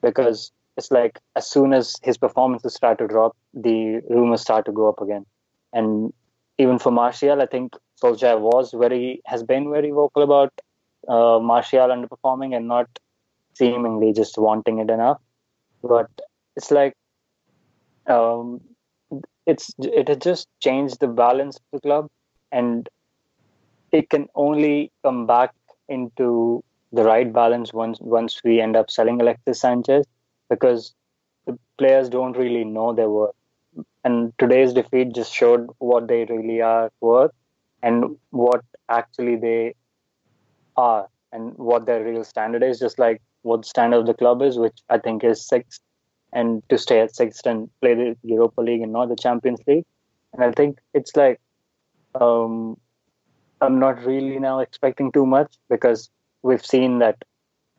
because 0.00 0.50
it's 0.76 0.90
like 0.90 1.18
as 1.36 1.48
soon 1.48 1.72
as 1.72 1.96
his 2.02 2.18
performances 2.18 2.74
start 2.74 2.98
to 2.98 3.06
drop, 3.06 3.36
the 3.52 4.00
rumors 4.10 4.40
start 4.40 4.64
to 4.66 4.72
go 4.72 4.88
up 4.88 5.00
again. 5.00 5.24
And 5.72 6.12
even 6.58 6.78
for 6.78 6.90
Martial, 6.90 7.40
I 7.40 7.46
think 7.46 7.74
Solskjaer 8.02 8.40
was 8.40 8.72
very 8.72 9.20
has 9.26 9.42
been 9.42 9.70
very 9.70 9.90
vocal 9.90 10.22
about 10.22 10.52
uh, 11.08 11.38
Martial 11.38 11.88
underperforming 11.88 12.56
and 12.56 12.66
not 12.68 12.88
seemingly 13.54 14.12
just 14.12 14.36
wanting 14.36 14.78
it 14.78 14.90
enough. 14.90 15.20
But 15.82 16.08
it's 16.56 16.70
like 16.70 16.94
um, 18.06 18.60
it's 19.46 19.74
it 19.78 20.08
has 20.08 20.18
just 20.18 20.48
changed 20.60 21.00
the 21.00 21.08
balance 21.08 21.56
of 21.56 21.62
the 21.72 21.80
club, 21.80 22.08
and 22.50 22.88
it 23.92 24.10
can 24.10 24.28
only 24.34 24.90
come 25.04 25.26
back 25.26 25.52
into 25.88 26.64
the 26.92 27.04
right 27.04 27.32
balance 27.32 27.72
once 27.72 27.98
once 28.00 28.40
we 28.44 28.60
end 28.60 28.76
up 28.76 28.90
selling 28.90 29.20
Alexis 29.20 29.60
Sanchez 29.60 30.06
because 30.48 30.94
the 31.46 31.58
players 31.78 32.08
don't 32.08 32.36
really 32.36 32.64
know 32.64 32.92
their 32.94 33.10
worth. 33.10 33.34
And 34.04 34.32
today's 34.38 34.72
defeat 34.72 35.14
just 35.14 35.32
showed 35.34 35.68
what 35.78 36.08
they 36.08 36.24
really 36.26 36.60
are 36.60 36.90
worth 37.00 37.32
and 37.82 38.16
what 38.30 38.62
actually 38.88 39.36
they 39.36 39.74
are 40.76 41.08
and 41.32 41.56
what 41.56 41.86
their 41.86 42.04
real 42.04 42.24
standard 42.24 42.62
is, 42.62 42.78
just 42.78 42.98
like 42.98 43.20
what 43.42 43.62
the 43.62 43.68
standard 43.68 43.98
of 43.98 44.06
the 44.06 44.14
club 44.14 44.42
is, 44.42 44.58
which 44.58 44.78
I 44.88 44.98
think 44.98 45.24
is 45.24 45.46
sixth, 45.46 45.80
and 46.32 46.62
to 46.68 46.78
stay 46.78 47.00
at 47.00 47.14
sixth 47.14 47.46
and 47.46 47.68
play 47.80 47.94
the 47.94 48.16
Europa 48.22 48.60
League 48.60 48.82
and 48.82 48.92
not 48.92 49.08
the 49.08 49.16
Champions 49.16 49.60
League. 49.66 49.84
And 50.32 50.44
I 50.44 50.52
think 50.52 50.78
it's 50.94 51.14
like 51.16 51.40
um, 52.20 52.76
I'm 53.60 53.78
not 53.78 54.04
really 54.04 54.38
now 54.38 54.60
expecting 54.60 55.12
too 55.12 55.26
much 55.26 55.56
because 55.68 56.10
we've 56.42 56.64
seen 56.64 56.98
that 56.98 57.16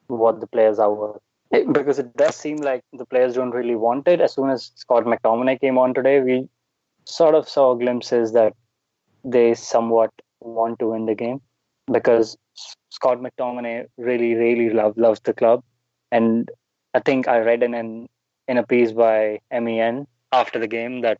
what 0.08 0.40
the 0.40 0.48
players 0.48 0.80
are 0.80 0.94
worth. 0.94 1.22
Because 1.52 2.00
it 2.00 2.16
does 2.18 2.36
seem 2.36 2.58
like 2.58 2.84
the 2.92 3.06
players 3.06 3.36
don't 3.36 3.52
really 3.52 3.76
want 3.76 4.08
it. 4.08 4.20
As 4.20 4.34
soon 4.34 4.50
as 4.50 4.72
Scott 4.76 5.06
McTominay 5.06 5.62
came 5.62 5.78
on 5.78 5.94
today, 5.94 6.20
we 6.20 6.50
sort 7.06 7.36
of 7.36 7.48
saw 7.48 7.76
glimpses 7.76 8.34
that 8.34 8.54
they 9.24 9.54
somewhat 9.54 10.12
want 10.40 10.80
to 10.80 10.90
win 10.90 11.06
the 11.06 11.16
game 11.16 11.42
because 11.92 12.38
Scott 12.90 13.20
McTominay 13.20 13.86
really, 13.98 14.34
really 14.36 14.70
love, 14.70 14.98
loves 14.98 15.20
the 15.22 15.34
club. 15.34 15.64
And 16.12 16.50
I 16.94 17.00
think 17.00 17.28
I 17.28 17.40
read 17.40 17.64
in 17.64 17.74
an, 17.74 18.10
in 18.48 18.58
a 18.58 18.66
piece 18.66 18.92
by 18.92 19.40
MEN 19.52 20.08
after 20.32 20.60
the 20.60 20.68
game 20.68 21.02
that 21.02 21.20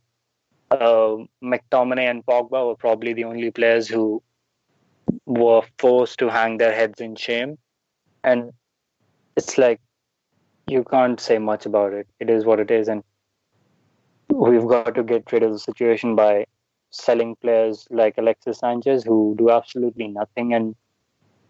uh, 0.72 1.18
McTominay 1.44 2.10
and 2.10 2.26
Pogba 2.26 2.68
were 2.68 2.76
probably 2.76 3.14
the 3.14 3.24
only 3.26 3.52
players 3.52 3.88
who 3.88 4.22
were 5.26 5.62
forced 5.78 6.20
to 6.20 6.30
hang 6.30 6.58
their 6.58 6.74
heads 6.74 7.00
in 7.02 7.16
shame. 7.16 7.58
And 8.24 8.52
it's 9.36 9.58
like 9.58 9.80
you 10.68 10.84
can't 10.84 11.20
say 11.20 11.38
much 11.38 11.66
about 11.66 11.94
it. 11.94 12.08
It 12.20 12.30
is 12.30 12.46
what 12.46 12.60
it 12.60 12.72
is. 12.72 12.88
And 12.88 13.04
we've 14.30 14.68
got 14.68 14.96
to 14.96 15.04
get 15.04 15.32
rid 15.32 15.44
of 15.44 15.52
the 15.52 15.60
situation 15.60 16.16
by 16.16 16.46
selling 16.90 17.36
players 17.36 17.88
like 17.90 18.18
Alexis 18.18 18.60
Sanchez 18.60 19.04
who 19.04 19.36
do 19.38 19.50
absolutely 19.52 20.08
nothing 20.08 20.54
and 20.54 20.76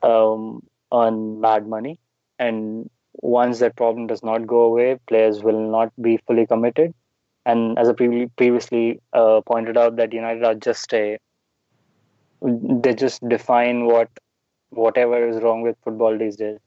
um, 0.02 0.62
earn 0.94 1.40
mad 1.40 1.68
money. 1.68 2.00
And 2.40 2.90
once 3.14 3.60
that 3.60 3.76
problem 3.76 4.08
does 4.08 4.24
not 4.24 4.46
go 4.48 4.62
away, 4.62 5.00
players 5.08 5.44
will 5.44 5.72
not 5.72 5.92
be 6.02 6.18
fully 6.28 6.46
committed. 6.46 6.94
And 7.46 7.78
as 7.78 7.88
I 7.88 7.94
pre- 7.94 8.28
previously 8.36 9.02
uh, 9.14 9.42
pointed 9.46 9.78
out, 9.78 9.96
that 9.98 10.14
United 10.14 10.44
are 10.44 10.56
just 10.56 10.94
a 10.94 11.18
they 12.42 12.94
just 12.94 13.28
define 13.28 13.86
what 13.86 14.10
whatever 14.70 15.28
is 15.28 15.42
wrong 15.42 15.62
with 15.62 15.78
football 15.84 16.18
these 16.18 16.36
days. 16.36 16.60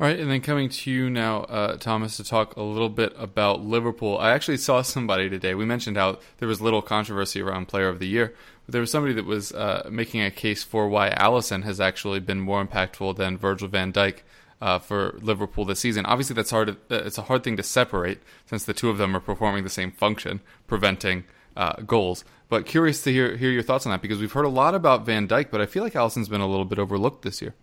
All 0.00 0.06
right, 0.06 0.20
and 0.20 0.30
then 0.30 0.42
coming 0.42 0.68
to 0.68 0.90
you 0.92 1.10
now, 1.10 1.40
uh, 1.40 1.76
Thomas, 1.76 2.18
to 2.18 2.24
talk 2.24 2.54
a 2.54 2.62
little 2.62 2.88
bit 2.88 3.12
about 3.18 3.64
Liverpool. 3.64 4.16
I 4.16 4.30
actually 4.30 4.58
saw 4.58 4.80
somebody 4.82 5.28
today. 5.28 5.56
We 5.56 5.64
mentioned 5.64 5.96
how 5.96 6.20
there 6.36 6.46
was 6.46 6.60
little 6.60 6.82
controversy 6.82 7.42
around 7.42 7.66
Player 7.66 7.88
of 7.88 7.98
the 7.98 8.06
Year, 8.06 8.32
but 8.64 8.72
there 8.72 8.80
was 8.80 8.92
somebody 8.92 9.12
that 9.14 9.24
was 9.24 9.50
uh, 9.50 9.88
making 9.90 10.22
a 10.22 10.30
case 10.30 10.62
for 10.62 10.88
why 10.88 11.10
Alisson 11.10 11.64
has 11.64 11.80
actually 11.80 12.20
been 12.20 12.38
more 12.38 12.64
impactful 12.64 13.16
than 13.16 13.36
Virgil 13.36 13.66
van 13.66 13.92
Dijk 13.92 14.18
uh, 14.60 14.78
for 14.78 15.18
Liverpool 15.20 15.64
this 15.64 15.80
season. 15.80 16.06
Obviously, 16.06 16.34
that's 16.34 16.52
hard. 16.52 16.70
Uh, 16.70 16.74
it's 16.90 17.18
a 17.18 17.22
hard 17.22 17.42
thing 17.42 17.56
to 17.56 17.64
separate 17.64 18.20
since 18.46 18.64
the 18.64 18.74
two 18.74 18.90
of 18.90 18.98
them 18.98 19.16
are 19.16 19.20
performing 19.20 19.64
the 19.64 19.68
same 19.68 19.90
function, 19.90 20.40
preventing 20.68 21.24
uh, 21.56 21.72
goals. 21.84 22.24
But 22.48 22.66
curious 22.66 23.02
to 23.02 23.10
hear 23.10 23.36
hear 23.36 23.50
your 23.50 23.64
thoughts 23.64 23.84
on 23.84 23.90
that 23.90 24.02
because 24.02 24.20
we've 24.20 24.30
heard 24.30 24.44
a 24.44 24.48
lot 24.48 24.76
about 24.76 25.04
Van 25.04 25.26
Dijk, 25.26 25.50
but 25.50 25.60
I 25.60 25.66
feel 25.66 25.82
like 25.82 25.94
Alisson's 25.94 26.28
been 26.28 26.40
a 26.40 26.46
little 26.46 26.64
bit 26.64 26.78
overlooked 26.78 27.22
this 27.22 27.42
year. 27.42 27.56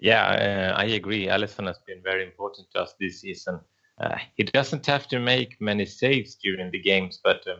Yeah, 0.00 0.72
uh, 0.76 0.80
I 0.80 0.84
agree. 0.84 1.26
Alisson 1.26 1.66
has 1.66 1.78
been 1.86 2.02
very 2.02 2.24
important 2.24 2.68
to 2.72 2.82
us 2.82 2.94
this 3.00 3.20
season. 3.20 3.60
Uh, 4.00 4.16
he 4.36 4.44
doesn't 4.44 4.86
have 4.86 5.08
to 5.08 5.18
make 5.18 5.60
many 5.60 5.84
saves 5.84 6.36
during 6.36 6.70
the 6.70 6.78
games, 6.78 7.20
but 7.22 7.46
um, 7.48 7.58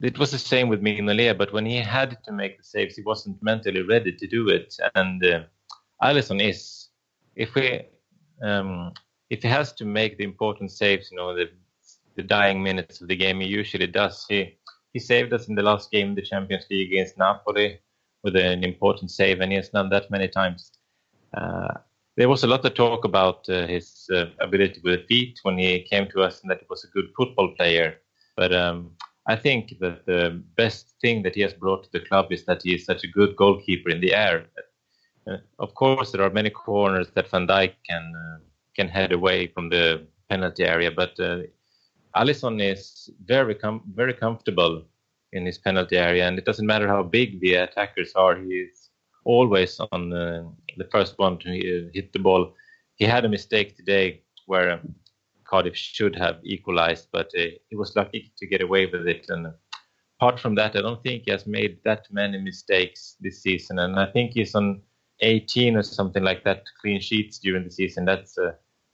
it 0.00 0.18
was 0.18 0.30
the 0.30 0.38
same 0.38 0.68
with 0.68 0.80
Mignolet. 0.80 1.36
But 1.36 1.52
when 1.52 1.66
he 1.66 1.76
had 1.78 2.16
to 2.24 2.32
make 2.32 2.56
the 2.56 2.64
saves, 2.64 2.96
he 2.96 3.02
wasn't 3.02 3.42
mentally 3.42 3.82
ready 3.82 4.12
to 4.12 4.26
do 4.26 4.48
it. 4.48 4.76
And 4.94 5.24
uh, 5.24 5.44
Alisson 6.02 6.40
is, 6.40 6.90
if 7.34 7.54
we, 7.54 7.82
um, 8.42 8.92
if 9.30 9.42
he 9.42 9.48
has 9.48 9.72
to 9.74 9.84
make 9.84 10.18
the 10.18 10.24
important 10.24 10.70
saves, 10.70 11.10
you 11.10 11.16
know, 11.16 11.34
the 11.34 11.50
the 12.16 12.22
dying 12.22 12.62
minutes 12.62 13.00
of 13.00 13.08
the 13.08 13.16
game, 13.16 13.40
he 13.40 13.48
usually 13.48 13.88
does. 13.88 14.24
He 14.28 14.56
he 14.92 15.00
saved 15.00 15.32
us 15.32 15.48
in 15.48 15.56
the 15.56 15.62
last 15.62 15.90
game, 15.90 16.14
the 16.14 16.22
Champions 16.22 16.66
League 16.70 16.92
against 16.92 17.18
Napoli, 17.18 17.80
with 18.22 18.36
an 18.36 18.62
important 18.62 19.10
save, 19.10 19.40
and 19.40 19.50
he 19.50 19.56
has 19.56 19.70
done 19.70 19.90
that 19.90 20.10
many 20.10 20.28
times. 20.28 20.70
Uh, 21.36 21.74
there 22.16 22.28
was 22.28 22.44
a 22.44 22.46
lot 22.46 22.64
of 22.64 22.74
talk 22.74 23.04
about 23.04 23.48
uh, 23.48 23.66
his 23.66 24.08
uh, 24.14 24.26
ability 24.40 24.80
with 24.84 25.00
the 25.00 25.06
feet 25.06 25.40
when 25.42 25.58
he 25.58 25.82
came 25.82 26.08
to 26.10 26.22
us, 26.22 26.40
and 26.40 26.50
that 26.50 26.60
he 26.60 26.66
was 26.70 26.84
a 26.84 26.88
good 26.88 27.10
football 27.16 27.54
player. 27.56 27.96
But 28.36 28.52
um, 28.52 28.92
I 29.26 29.36
think 29.36 29.78
that 29.80 30.06
the 30.06 30.42
best 30.56 30.94
thing 31.00 31.22
that 31.22 31.34
he 31.34 31.40
has 31.40 31.54
brought 31.54 31.84
to 31.84 31.92
the 31.92 32.06
club 32.06 32.30
is 32.30 32.44
that 32.44 32.62
he 32.62 32.74
is 32.74 32.84
such 32.84 33.04
a 33.04 33.08
good 33.08 33.36
goalkeeper 33.36 33.90
in 33.90 34.00
the 34.00 34.14
air. 34.14 34.46
Uh, 35.26 35.38
of 35.58 35.74
course, 35.74 36.12
there 36.12 36.22
are 36.22 36.30
many 36.30 36.50
corners 36.50 37.08
that 37.14 37.30
Van 37.30 37.46
Dijk 37.46 37.72
can 37.88 38.12
uh, 38.14 38.38
can 38.76 38.88
head 38.88 39.12
away 39.12 39.46
from 39.46 39.70
the 39.70 40.06
penalty 40.28 40.64
area, 40.64 40.90
but 40.90 41.18
uh, 41.18 41.42
Alisson 42.16 42.60
is 42.60 43.10
very 43.24 43.54
com- 43.54 43.82
very 43.94 44.14
comfortable 44.14 44.82
in 45.32 45.46
his 45.46 45.58
penalty 45.58 45.96
area, 45.96 46.28
and 46.28 46.38
it 46.38 46.44
doesn't 46.44 46.66
matter 46.66 46.86
how 46.86 47.02
big 47.02 47.40
the 47.40 47.54
attackers 47.54 48.12
are. 48.14 48.36
He 48.36 48.50
is 48.68 48.83
always 49.24 49.80
on 49.92 50.12
uh, 50.12 50.44
the 50.76 50.88
first 50.90 51.18
one 51.18 51.38
to 51.38 51.50
uh, 51.50 51.90
hit 51.92 52.12
the 52.12 52.18
ball. 52.18 52.54
He 52.96 53.04
had 53.04 53.24
a 53.24 53.28
mistake 53.28 53.76
today 53.76 54.22
where 54.46 54.72
um, 54.72 54.94
Cardiff 55.44 55.76
should 55.76 56.16
have 56.16 56.38
equalized, 56.44 57.08
but 57.12 57.30
uh, 57.38 57.46
he 57.68 57.76
was 57.76 57.96
lucky 57.96 58.32
to 58.38 58.46
get 58.46 58.62
away 58.62 58.86
with 58.86 59.06
it. 59.06 59.26
And 59.28 59.52
apart 60.18 60.40
from 60.40 60.54
that, 60.56 60.76
I 60.76 60.82
don't 60.82 61.02
think 61.02 61.24
he 61.24 61.30
has 61.32 61.46
made 61.46 61.78
that 61.84 62.06
many 62.10 62.38
mistakes 62.38 63.16
this 63.20 63.42
season. 63.42 63.78
And 63.78 63.98
I 63.98 64.06
think 64.06 64.32
he's 64.32 64.54
on 64.54 64.82
18 65.20 65.76
or 65.76 65.82
something 65.82 66.22
like 66.22 66.44
that 66.44 66.64
clean 66.80 67.00
sheets 67.00 67.38
during 67.38 67.64
the 67.64 67.70
season. 67.70 68.04
That's 68.04 68.36
uh, 68.38 68.52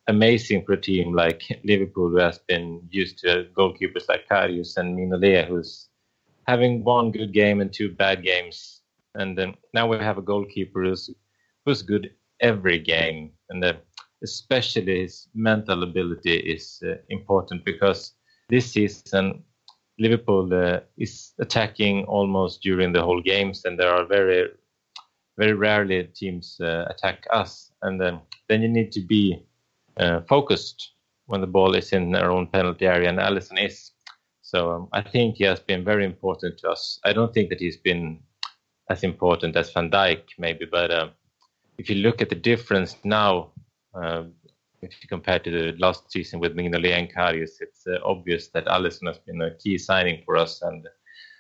amazing 0.09 0.65
for 0.65 0.73
a 0.73 0.81
team 0.81 1.13
like 1.15 1.43
Liverpool, 1.65 2.11
who 2.11 2.17
has 2.17 2.39
been 2.39 2.87
used 2.91 3.19
to 3.19 3.47
goalkeepers 3.57 4.09
like 4.09 4.29
Karius 4.29 4.77
and 4.77 4.99
Mignolet, 4.99 5.47
who's 5.47 5.89
having 6.47 6.85
one 6.85 7.11
good 7.11 7.33
game 7.33 7.61
and 7.61 7.73
two 7.73 7.91
bad 7.91 8.23
games. 8.23 8.80
And 9.15 9.37
then 9.37 9.55
now 9.75 9.87
we 9.89 9.99
have 9.99 10.19
a 10.19 10.23
goalkeeper 10.23 10.85
who's, 10.85 11.11
who's 11.65 11.83
good 11.83 12.11
every 12.41 12.79
game. 12.79 13.33
And 13.49 13.65
uh, 13.65 13.75
especially 14.23 15.01
his 15.03 15.29
mental 15.35 15.83
ability 15.83 16.37
is 16.37 16.83
uh, 16.87 16.95
important 17.09 17.65
because 17.65 18.13
this 18.49 18.73
season 18.73 19.45
Liverpool 20.01 20.53
uh, 20.55 20.81
is 20.97 21.33
attacking 21.39 22.05
almost 22.05 22.63
during 22.63 22.93
the 22.93 23.03
whole 23.03 23.21
games, 23.21 23.67
and 23.67 23.79
there 23.79 23.91
are 23.91 24.07
very, 24.07 24.49
very 25.37 25.53
rarely 25.53 26.05
teams 26.05 26.59
uh, 26.61 26.87
attack 26.89 27.27
us. 27.31 27.71
And 27.83 28.01
then, 28.01 28.21
then 28.49 28.63
you 28.63 28.69
need 28.69 28.93
to 28.93 29.01
be 29.01 29.45
uh, 29.99 30.23
focused 30.23 30.93
when 31.27 31.43
the 31.43 31.47
ball 31.47 31.75
is 31.77 31.93
in 31.93 32.17
our 32.17 32.31
own 32.31 32.47
penalty 32.47 32.87
area, 32.87 33.11
and 33.11 33.19
Alisson 33.19 33.63
is. 33.63 33.93
So 34.41 34.73
um, 34.73 34.89
I 34.93 35.03
think 35.03 35.37
he 35.37 35.45
has 35.45 35.61
been 35.61 35.85
very 35.85 36.05
important 36.05 36.59
to 36.59 36.71
us. 36.71 36.99
I 37.05 37.13
don't 37.13 37.33
think 37.35 37.51
that 37.51 37.61
he's 37.61 37.77
been 37.77 38.21
as 38.91 39.05
important 39.05 39.57
as 39.57 39.73
Van 39.73 39.89
Dijk, 39.89 40.23
maybe, 40.37 40.67
but 40.67 40.91
uh, 40.91 41.09
if 41.79 41.89
you 41.89 41.97
look 41.97 42.21
at 42.21 42.29
the 42.29 42.35
difference 42.35 42.97
now, 43.05 43.53
uh, 43.95 44.25
if 44.83 44.91
you 45.01 45.09
compare 45.09 45.39
to 45.39 45.51
the 45.51 45.79
last 45.79 46.11
season 46.11 46.41
with 46.41 46.57
Mignolet 46.57 46.99
and 46.99 47.13
Karius, 47.13 47.61
it's 47.61 47.87
uh, 47.87 47.99
obvious 48.05 48.49
that 48.49 48.67
Alisson 48.67 49.07
has 49.07 49.19
been 49.19 49.41
a 49.43 49.55
key 49.55 49.79
signing 49.79 50.23
for 50.25 50.37
us, 50.37 50.63
and 50.63 50.87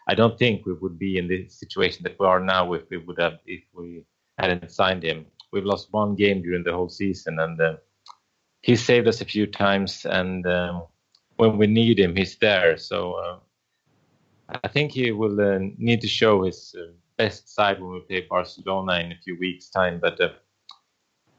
I 0.08 0.14
don't 0.14 0.38
think 0.38 0.64
we 0.64 0.74
would 0.74 0.98
be 0.98 1.18
in 1.18 1.26
the 1.26 1.48
situation 1.48 2.04
that 2.04 2.18
we 2.20 2.26
are 2.26 2.40
now 2.40 2.72
if 2.72 2.88
we 2.88 2.98
would 2.98 3.18
have 3.18 3.38
if 3.46 3.64
we 3.72 4.04
hadn't 4.38 4.70
signed 4.70 5.02
him. 5.02 5.26
We've 5.52 5.64
lost 5.64 5.88
one 5.90 6.14
game 6.14 6.42
during 6.42 6.62
the 6.62 6.72
whole 6.72 6.88
season, 6.88 7.40
and 7.40 7.60
uh, 7.60 7.76
he 8.62 8.76
saved 8.76 9.08
us 9.08 9.20
a 9.20 9.24
few 9.24 9.46
times, 9.46 10.06
and 10.06 10.46
um, 10.46 10.84
when 11.36 11.58
we 11.58 11.66
need 11.66 11.98
him, 11.98 12.14
he's 12.14 12.36
there. 12.36 12.76
So 12.76 13.40
I 14.64 14.68
think 14.68 14.92
he 14.92 15.12
will 15.12 15.40
uh, 15.40 15.58
need 15.78 16.00
to 16.00 16.08
show 16.08 16.44
his 16.44 16.74
uh, 16.78 16.92
best 17.22 17.54
side 17.54 17.78
when 17.80 17.92
we 17.92 18.00
play 18.00 18.26
Barcelona 18.36 18.94
in 19.04 19.12
a 19.12 19.20
few 19.24 19.36
weeks' 19.38 19.68
time. 19.68 20.00
But 20.00 20.16
uh, 20.20 20.30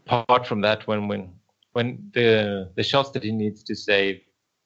apart 0.07 0.43
from 0.49 0.61
that, 0.61 0.85
when 0.87 1.07
when 1.07 1.23
when 1.75 1.87
the 2.17 2.69
the 2.77 2.83
shots 2.91 3.09
that 3.11 3.23
he 3.23 3.31
needs 3.31 3.63
to 3.69 3.75
save, 3.75 4.17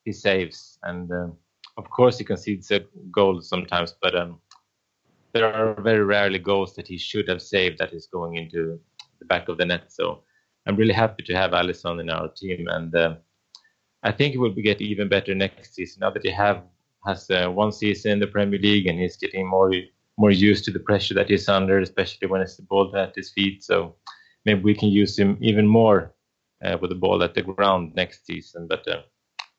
he 0.05 0.13
saves, 0.27 0.57
and 0.83 1.11
um, 1.19 1.29
of 1.77 1.85
course 1.97 2.15
he 2.19 2.25
concedes 2.25 2.71
a 2.71 2.79
goal 3.19 3.41
sometimes, 3.41 3.95
but 4.03 4.13
um, 4.21 4.31
there 5.33 5.47
are 5.53 5.81
very 5.89 6.03
rarely 6.15 6.39
goals 6.39 6.75
that 6.75 6.87
he 6.87 6.97
should 6.97 7.27
have 7.29 7.41
saved 7.41 7.77
that 7.77 7.93
is 7.93 8.07
going 8.17 8.33
into 8.41 8.79
the 9.19 9.25
back 9.25 9.49
of 9.49 9.57
the 9.57 9.65
net. 9.65 9.85
So 9.97 10.23
I'm 10.65 10.77
really 10.81 10.97
happy 11.03 11.23
to 11.23 11.33
have 11.41 11.51
Alisson 11.51 11.99
in 12.01 12.09
our 12.09 12.29
team, 12.41 12.67
and 12.67 12.91
uh, 12.95 13.15
I 14.03 14.11
think 14.11 14.33
he 14.33 14.39
will 14.39 14.53
get 14.69 14.81
even 14.81 15.07
better 15.15 15.33
next 15.35 15.75
season. 15.75 15.99
Now 16.01 16.11
that 16.11 16.25
he 16.25 16.31
have 16.45 16.59
has 17.05 17.29
uh, 17.29 17.47
one 17.63 17.71
season 17.71 18.11
in 18.13 18.19
the 18.19 18.33
Premier 18.35 18.59
League 18.59 18.87
and 18.87 18.99
he's 18.99 19.15
getting 19.15 19.47
more 19.47 19.71
more 20.17 20.31
used 20.31 20.65
to 20.65 20.71
the 20.71 20.79
pressure 20.79 21.13
that 21.13 21.29
he's 21.29 21.49
under, 21.49 21.79
especially 21.79 22.27
when 22.27 22.41
it's 22.41 22.55
the 22.55 22.63
ball 22.63 22.95
at 22.95 23.15
his 23.15 23.31
feet. 23.31 23.63
So 23.63 23.95
maybe 24.45 24.61
we 24.61 24.75
can 24.75 24.89
use 24.89 25.17
him 25.17 25.37
even 25.41 25.67
more 25.67 26.13
uh, 26.63 26.77
with 26.79 26.89
the 26.89 26.95
ball 26.95 27.23
at 27.23 27.33
the 27.33 27.41
ground 27.41 27.93
next 27.95 28.25
season. 28.25 28.67
But 28.67 28.87
uh, 28.87 29.01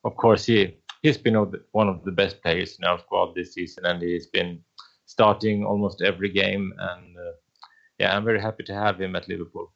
of 0.05 0.17
course, 0.17 0.47
he 0.47 0.77
he's 1.03 1.19
been 1.19 1.35
one 1.73 1.89
of 1.89 2.05
the 2.05 2.13
best 2.13 2.43
players 2.43 2.79
in 2.79 2.85
our 2.85 2.99
squad 2.99 3.35
this 3.35 3.55
season, 3.55 3.85
and 3.87 4.03
he's 4.03 4.27
been 4.27 4.61
starting 5.05 5.65
almost 5.65 6.03
every 6.03 6.31
game. 6.31 6.73
And 6.79 7.17
uh, 7.17 7.33
yeah, 7.99 8.17
I'm 8.17 8.25
very 8.25 8.41
happy 8.41 8.65
to 8.65 8.75
have 8.75 9.01
him 9.01 9.17
at 9.17 9.29
Liverpool. 9.29 9.73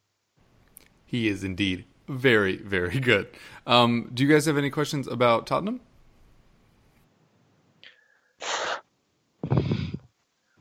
He 1.04 1.28
is 1.28 1.42
indeed 1.44 1.84
very, 2.08 2.56
very 2.56 3.00
good. 3.00 3.28
Um, 3.66 4.10
do 4.14 4.24
you 4.24 4.32
guys 4.32 4.46
have 4.46 4.58
any 4.58 4.70
questions 4.70 5.06
about 5.06 5.46
Tottenham? 5.46 5.80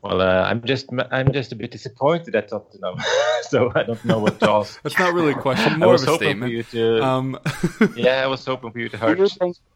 Well, 0.02 0.22
uh, 0.22 0.44
I'm 0.44 0.62
just 0.62 0.86
I'm 1.10 1.30
just 1.30 1.52
a 1.52 1.56
bit 1.56 1.72
disappointed 1.72 2.34
at 2.34 2.48
Tottenham, 2.48 2.98
so 3.42 3.70
I 3.74 3.82
don't 3.82 4.02
know 4.06 4.18
what 4.18 4.40
to 4.40 4.50
ask. 4.50 4.80
That's 4.82 4.98
not 4.98 5.12
really 5.12 5.32
a 5.32 5.34
question, 5.34 5.78
more 5.78 5.94
of 5.94 6.02
a 6.02 6.14
statement. 6.14 6.68
To, 6.70 7.04
um, 7.04 7.38
yeah, 7.96 8.22
I 8.22 8.26
was 8.26 8.42
hoping 8.44 8.72
for 8.72 8.78
you 8.78 8.88
to 8.88 8.96
hurt. 8.96 9.18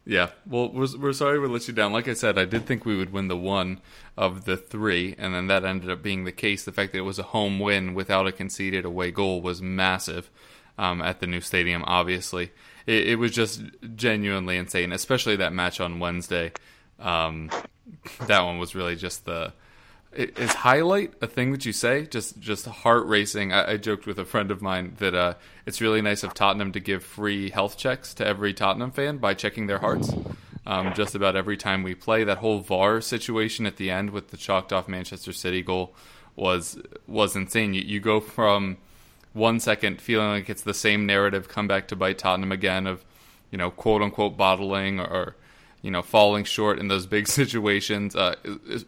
Yeah, 0.05 0.29
well, 0.47 0.71
we're, 0.71 0.87
we're 0.97 1.13
sorry 1.13 1.37
we 1.37 1.47
let 1.47 1.67
you 1.67 1.75
down. 1.75 1.93
Like 1.93 2.07
I 2.07 2.13
said, 2.13 2.39
I 2.39 2.45
did 2.45 2.65
think 2.65 2.85
we 2.85 2.97
would 2.97 3.13
win 3.13 3.27
the 3.27 3.37
one 3.37 3.81
of 4.17 4.45
the 4.45 4.57
three, 4.57 5.13
and 5.19 5.35
then 5.35 5.45
that 5.47 5.63
ended 5.63 5.91
up 5.91 6.01
being 6.01 6.23
the 6.23 6.31
case. 6.31 6.65
The 6.65 6.71
fact 6.71 6.93
that 6.93 6.99
it 6.99 7.01
was 7.01 7.19
a 7.19 7.23
home 7.23 7.59
win 7.59 7.93
without 7.93 8.25
a 8.25 8.31
conceded 8.31 8.83
away 8.83 9.11
goal 9.11 9.41
was 9.41 9.61
massive 9.61 10.31
um, 10.79 11.03
at 11.03 11.19
the 11.19 11.27
new 11.27 11.41
stadium. 11.41 11.83
Obviously, 11.85 12.51
it, 12.87 13.09
it, 13.09 13.15
was 13.19 13.31
just 13.31 13.61
genuinely 13.95 14.57
insane, 14.57 14.91
especially 14.91 15.35
that 15.35 15.53
match 15.53 15.79
on 15.79 15.99
Wednesday. 15.99 16.51
Um, 16.99 17.51
that 18.21 18.41
one 18.41 18.57
was 18.57 18.73
really 18.73 18.95
just 18.95 19.25
the 19.25 19.53
is 20.15 20.53
highlight 20.53 21.13
a 21.21 21.27
thing 21.27 21.51
that 21.51 21.65
you 21.65 21.73
say? 21.73 22.05
Just 22.05 22.39
just 22.39 22.65
heart 22.65 23.05
racing. 23.05 23.53
I, 23.53 23.73
I 23.73 23.77
joked 23.77 24.05
with 24.05 24.19
a 24.19 24.25
friend 24.25 24.51
of 24.51 24.61
mine 24.61 24.93
that 24.97 25.13
uh, 25.13 25.33
it's 25.65 25.81
really 25.81 26.01
nice 26.01 26.23
of 26.23 26.33
Tottenham 26.33 26.71
to 26.73 26.79
give 26.79 27.03
free 27.03 27.49
health 27.49 27.77
checks 27.77 28.13
to 28.15 28.25
every 28.25 28.53
Tottenham 28.53 28.91
fan 28.91 29.17
by 29.17 29.33
checking 29.33 29.67
their 29.67 29.79
hearts. 29.79 30.11
Um, 30.67 30.93
just 30.95 31.13
about 31.13 31.35
every 31.35 31.57
time 31.57 31.83
we 31.83 31.93
play, 31.93 32.23
that 32.23 32.39
whole 32.39 32.59
VAR 32.59 32.99
situation 32.99 33.67
at 33.67 33.77
the 33.77 33.91
end 33.91 34.09
with 34.09 34.29
the 34.29 34.37
chalked 34.37 34.73
off 34.73 34.87
Manchester 34.87 35.31
City 35.31 35.61
goal 35.61 35.93
was 36.35 36.81
was 37.07 37.35
insane. 37.35 37.73
You, 37.73 37.81
you 37.81 37.99
go 37.99 38.19
from 38.19 38.77
one 39.33 39.59
second 39.59 40.01
feeling 40.01 40.29
like 40.29 40.49
it's 40.49 40.63
the 40.63 40.73
same 40.73 41.05
narrative 41.05 41.47
come 41.47 41.67
back 41.67 41.87
to 41.89 41.95
bite 41.95 42.17
Tottenham 42.17 42.51
again 42.51 42.87
of 42.87 43.05
you 43.51 43.57
know 43.57 43.69
quote 43.69 44.01
unquote 44.01 44.37
bottling 44.37 44.99
or 44.99 45.35
you 45.85 45.91
know, 45.91 46.01
falling 46.01 46.43
short 46.43 46.79
in 46.79 46.87
those 46.87 47.05
big 47.05 47.27
situations. 47.39 48.15
Uh, 48.15 48.33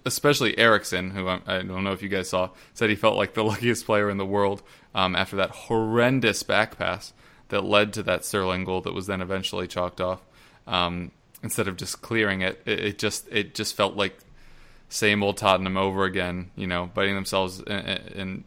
especially 0.03 0.57
Eriksen, 0.57 1.11
who 1.11 1.27
I, 1.27 1.39
I, 1.45 1.61
don't 1.61 1.83
know 1.83 1.91
if 1.91 2.01
you 2.01 2.09
guys 2.09 2.29
saw, 2.29 2.49
said 2.73 2.89
he 2.89 2.95
felt 2.95 3.15
like 3.15 3.35
the 3.35 3.43
luckiest 3.51 3.85
player 3.85 4.09
in 4.09 4.17
the 4.17 4.25
world 4.25 4.63
um, 4.95 5.15
after 5.15 5.35
that 5.35 5.51
horrendous 5.51 6.41
back 6.41 6.75
pass 6.79 7.13
that 7.49 7.63
led 7.63 7.93
to 7.93 8.03
that 8.03 8.25
Sterling 8.25 8.65
goal 8.65 8.81
that 8.81 8.95
was 8.95 9.05
then 9.05 9.21
eventually 9.21 9.67
chalked 9.67 10.01
off. 10.01 10.25
Um, 10.65 11.11
instead 11.43 11.67
of 11.67 11.77
just 11.77 12.01
clearing 12.01 12.41
it, 12.41 12.59
it, 12.65 12.79
it, 12.79 12.97
just 12.97 13.27
it 13.31 13.53
just 13.53 13.75
felt 13.75 13.95
like 13.95 14.17
same 14.89 15.21
old 15.21 15.37
Tottenham 15.37 15.77
over 15.77 16.03
again. 16.03 16.49
You 16.55 16.65
know, 16.65 16.89
biting 16.95 17.13
themselves 17.13 17.61
and 17.61 18.43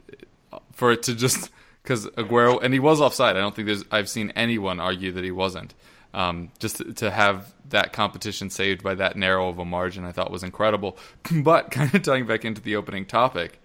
for 0.72 0.90
it 0.90 1.04
to 1.04 1.14
just 1.14 1.50
because 1.84 2.06
Aguero 2.08 2.58
and 2.60 2.74
he 2.74 2.80
was 2.80 3.00
offside. 3.00 3.36
I 3.36 3.40
don't 3.40 3.54
think 3.54 3.66
there's 3.66 3.84
I've 3.92 4.08
seen 4.08 4.32
anyone 4.34 4.80
argue 4.80 5.12
that 5.12 5.22
he 5.22 5.30
wasn't. 5.30 5.72
Um, 6.12 6.50
just 6.58 6.96
to 6.96 7.10
have 7.10 7.54
that 7.68 7.92
competition 7.92 8.50
saved 8.50 8.82
by 8.82 8.96
that 8.96 9.16
narrow 9.16 9.48
of 9.48 9.58
a 9.58 9.64
margin, 9.64 10.04
I 10.04 10.12
thought 10.12 10.30
was 10.30 10.42
incredible. 10.42 10.98
But 11.42 11.70
kind 11.70 11.94
of 11.94 12.02
tying 12.02 12.26
back 12.26 12.44
into 12.44 12.60
the 12.60 12.76
opening 12.76 13.06
topic, 13.06 13.60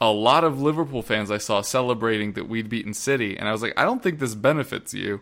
a 0.00 0.10
lot 0.10 0.44
of 0.44 0.60
Liverpool 0.60 1.02
fans 1.02 1.30
I 1.30 1.38
saw 1.38 1.62
celebrating 1.62 2.34
that 2.34 2.48
we'd 2.48 2.68
beaten 2.68 2.94
City, 2.94 3.38
and 3.38 3.48
I 3.48 3.52
was 3.52 3.62
like, 3.62 3.74
I 3.76 3.84
don't 3.84 4.02
think 4.02 4.18
this 4.18 4.34
benefits 4.34 4.92
you 4.92 5.20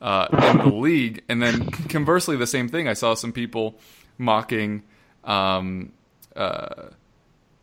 uh, 0.00 0.28
in 0.50 0.58
the 0.58 0.74
league. 0.74 1.22
And 1.28 1.42
then 1.42 1.70
conversely, 1.88 2.36
the 2.36 2.46
same 2.46 2.68
thing. 2.68 2.88
I 2.88 2.94
saw 2.94 3.14
some 3.14 3.32
people 3.32 3.78
mocking. 4.18 4.82
Um, 5.24 5.92
uh, 6.34 6.90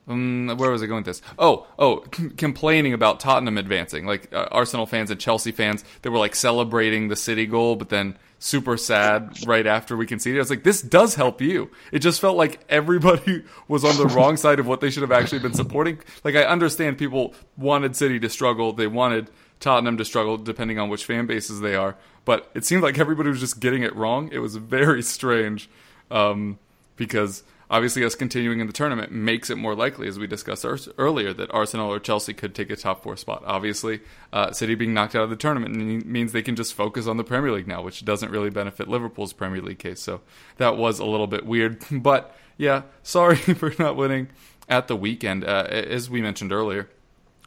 um, 0.08 0.54
where 0.58 0.70
was 0.70 0.84
I 0.84 0.88
going 0.88 1.04
with 1.04 1.06
this? 1.06 1.22
Oh, 1.39 1.66
oh, 1.80 1.97
complaining 2.36 2.93
about 2.93 3.22
Tottenham 3.22 3.58
advancing, 3.58 4.06
like 4.06 4.34
uh, 4.34 4.47
Arsenal 4.51 4.86
fans 4.86 5.10
and 5.10 5.20
Chelsea 5.20 5.51
fans 5.51 5.86
They 6.01 6.10
were 6.10 6.18
like 6.18 6.36
celebrating 6.36 7.08
the 7.08 7.16
City 7.16 7.45
goal, 7.45 7.78
but 7.78 7.89
then 7.89 8.18
super 8.43 8.75
sad 8.75 9.37
right 9.47 9.65
after 9.65 9.95
we 9.95 10.05
conceded. 10.05 10.37
I 10.37 10.41
was 10.41 10.49
like, 10.49 10.63
this 10.63 10.81
does 10.81 11.15
help 11.15 11.39
you. 11.39 11.71
It 11.93 11.99
just 11.99 12.19
felt 12.19 12.35
like 12.35 12.59
everybody 12.67 13.45
was 13.69 13.85
on 13.85 13.95
the 13.95 14.05
wrong 14.13 14.35
side 14.35 14.59
of 14.59 14.67
what 14.67 14.81
they 14.81 14.89
should 14.89 15.01
have 15.01 15.13
actually 15.13 15.39
been 15.39 15.53
supporting. 15.53 15.99
Like, 16.25 16.35
I 16.35 16.43
understand 16.43 16.97
people 16.97 17.33
wanted 17.57 17.95
City 17.95 18.19
to 18.19 18.29
struggle, 18.29 18.73
they 18.73 18.87
wanted 18.87 19.29
Tottenham 19.61 19.95
to 19.95 20.03
struggle, 20.03 20.37
depending 20.37 20.77
on 20.77 20.89
which 20.89 21.05
fan 21.05 21.25
bases 21.25 21.61
they 21.61 21.73
are. 21.73 21.95
But 22.25 22.51
it 22.53 22.65
seemed 22.65 22.83
like 22.83 22.99
everybody 22.99 23.29
was 23.29 23.39
just 23.39 23.61
getting 23.61 23.81
it 23.81 23.95
wrong. 23.95 24.29
It 24.33 24.39
was 24.39 24.57
very 24.57 25.01
strange 25.01 25.69
um, 26.11 26.59
because 26.97 27.43
obviously 27.74 28.05
us 28.05 28.13
continuing 28.13 28.59
in 28.59 28.67
the 28.67 28.74
tournament 28.74 29.11
makes 29.11 29.49
it 29.49 29.57
more 29.57 29.74
likely, 29.74 30.07
as 30.07 30.19
we 30.19 30.28
discussed 30.28 30.63
earlier, 30.99 31.34
that 31.34 31.51
Arsenal 31.51 31.91
or 31.91 31.99
Chelsea 31.99 32.32
could 32.32 32.53
take 32.53 32.69
a 32.69 32.76
top 32.76 33.01
four 33.01 33.17
spot. 33.17 33.41
Obviously, 33.47 34.01
uh, 34.32 34.51
City 34.51 34.76
being 34.76 34.93
knocked 34.93 35.15
out 35.15 35.24
of 35.24 35.32
the 35.32 35.36
tournament 35.36 36.05
means 36.05 36.32
they 36.32 36.43
can 36.43 36.55
just 36.55 36.76
focus 36.76 37.07
on 37.07 37.17
the 37.17 37.24
Premier 37.24 37.51
League 37.51 37.67
now, 37.67 37.82
which 37.82 38.05
doesn't 38.05 38.30
really 38.30 38.51
benefit 38.51 38.88
Liverpool's 38.88 39.34
Premier 39.34 39.59
League 39.59 39.80
case. 39.80 39.99
So 39.99 40.21
that 40.57 40.78
was 40.78 40.99
a 40.99 41.05
little 41.05 41.26
bit 41.26 41.45
weird. 41.45 41.84
But 42.03 42.36
yeah, 42.57 42.84
sorry 43.01 43.36
for 43.38 43.74
not 43.80 43.95
winning 43.95 44.28
at 44.69 44.88
the 44.88 44.95
weekend. 44.95 45.43
Uh, 45.43 45.65
as 45.67 46.11
we 46.11 46.21
mentioned 46.21 46.51
earlier, 46.51 46.89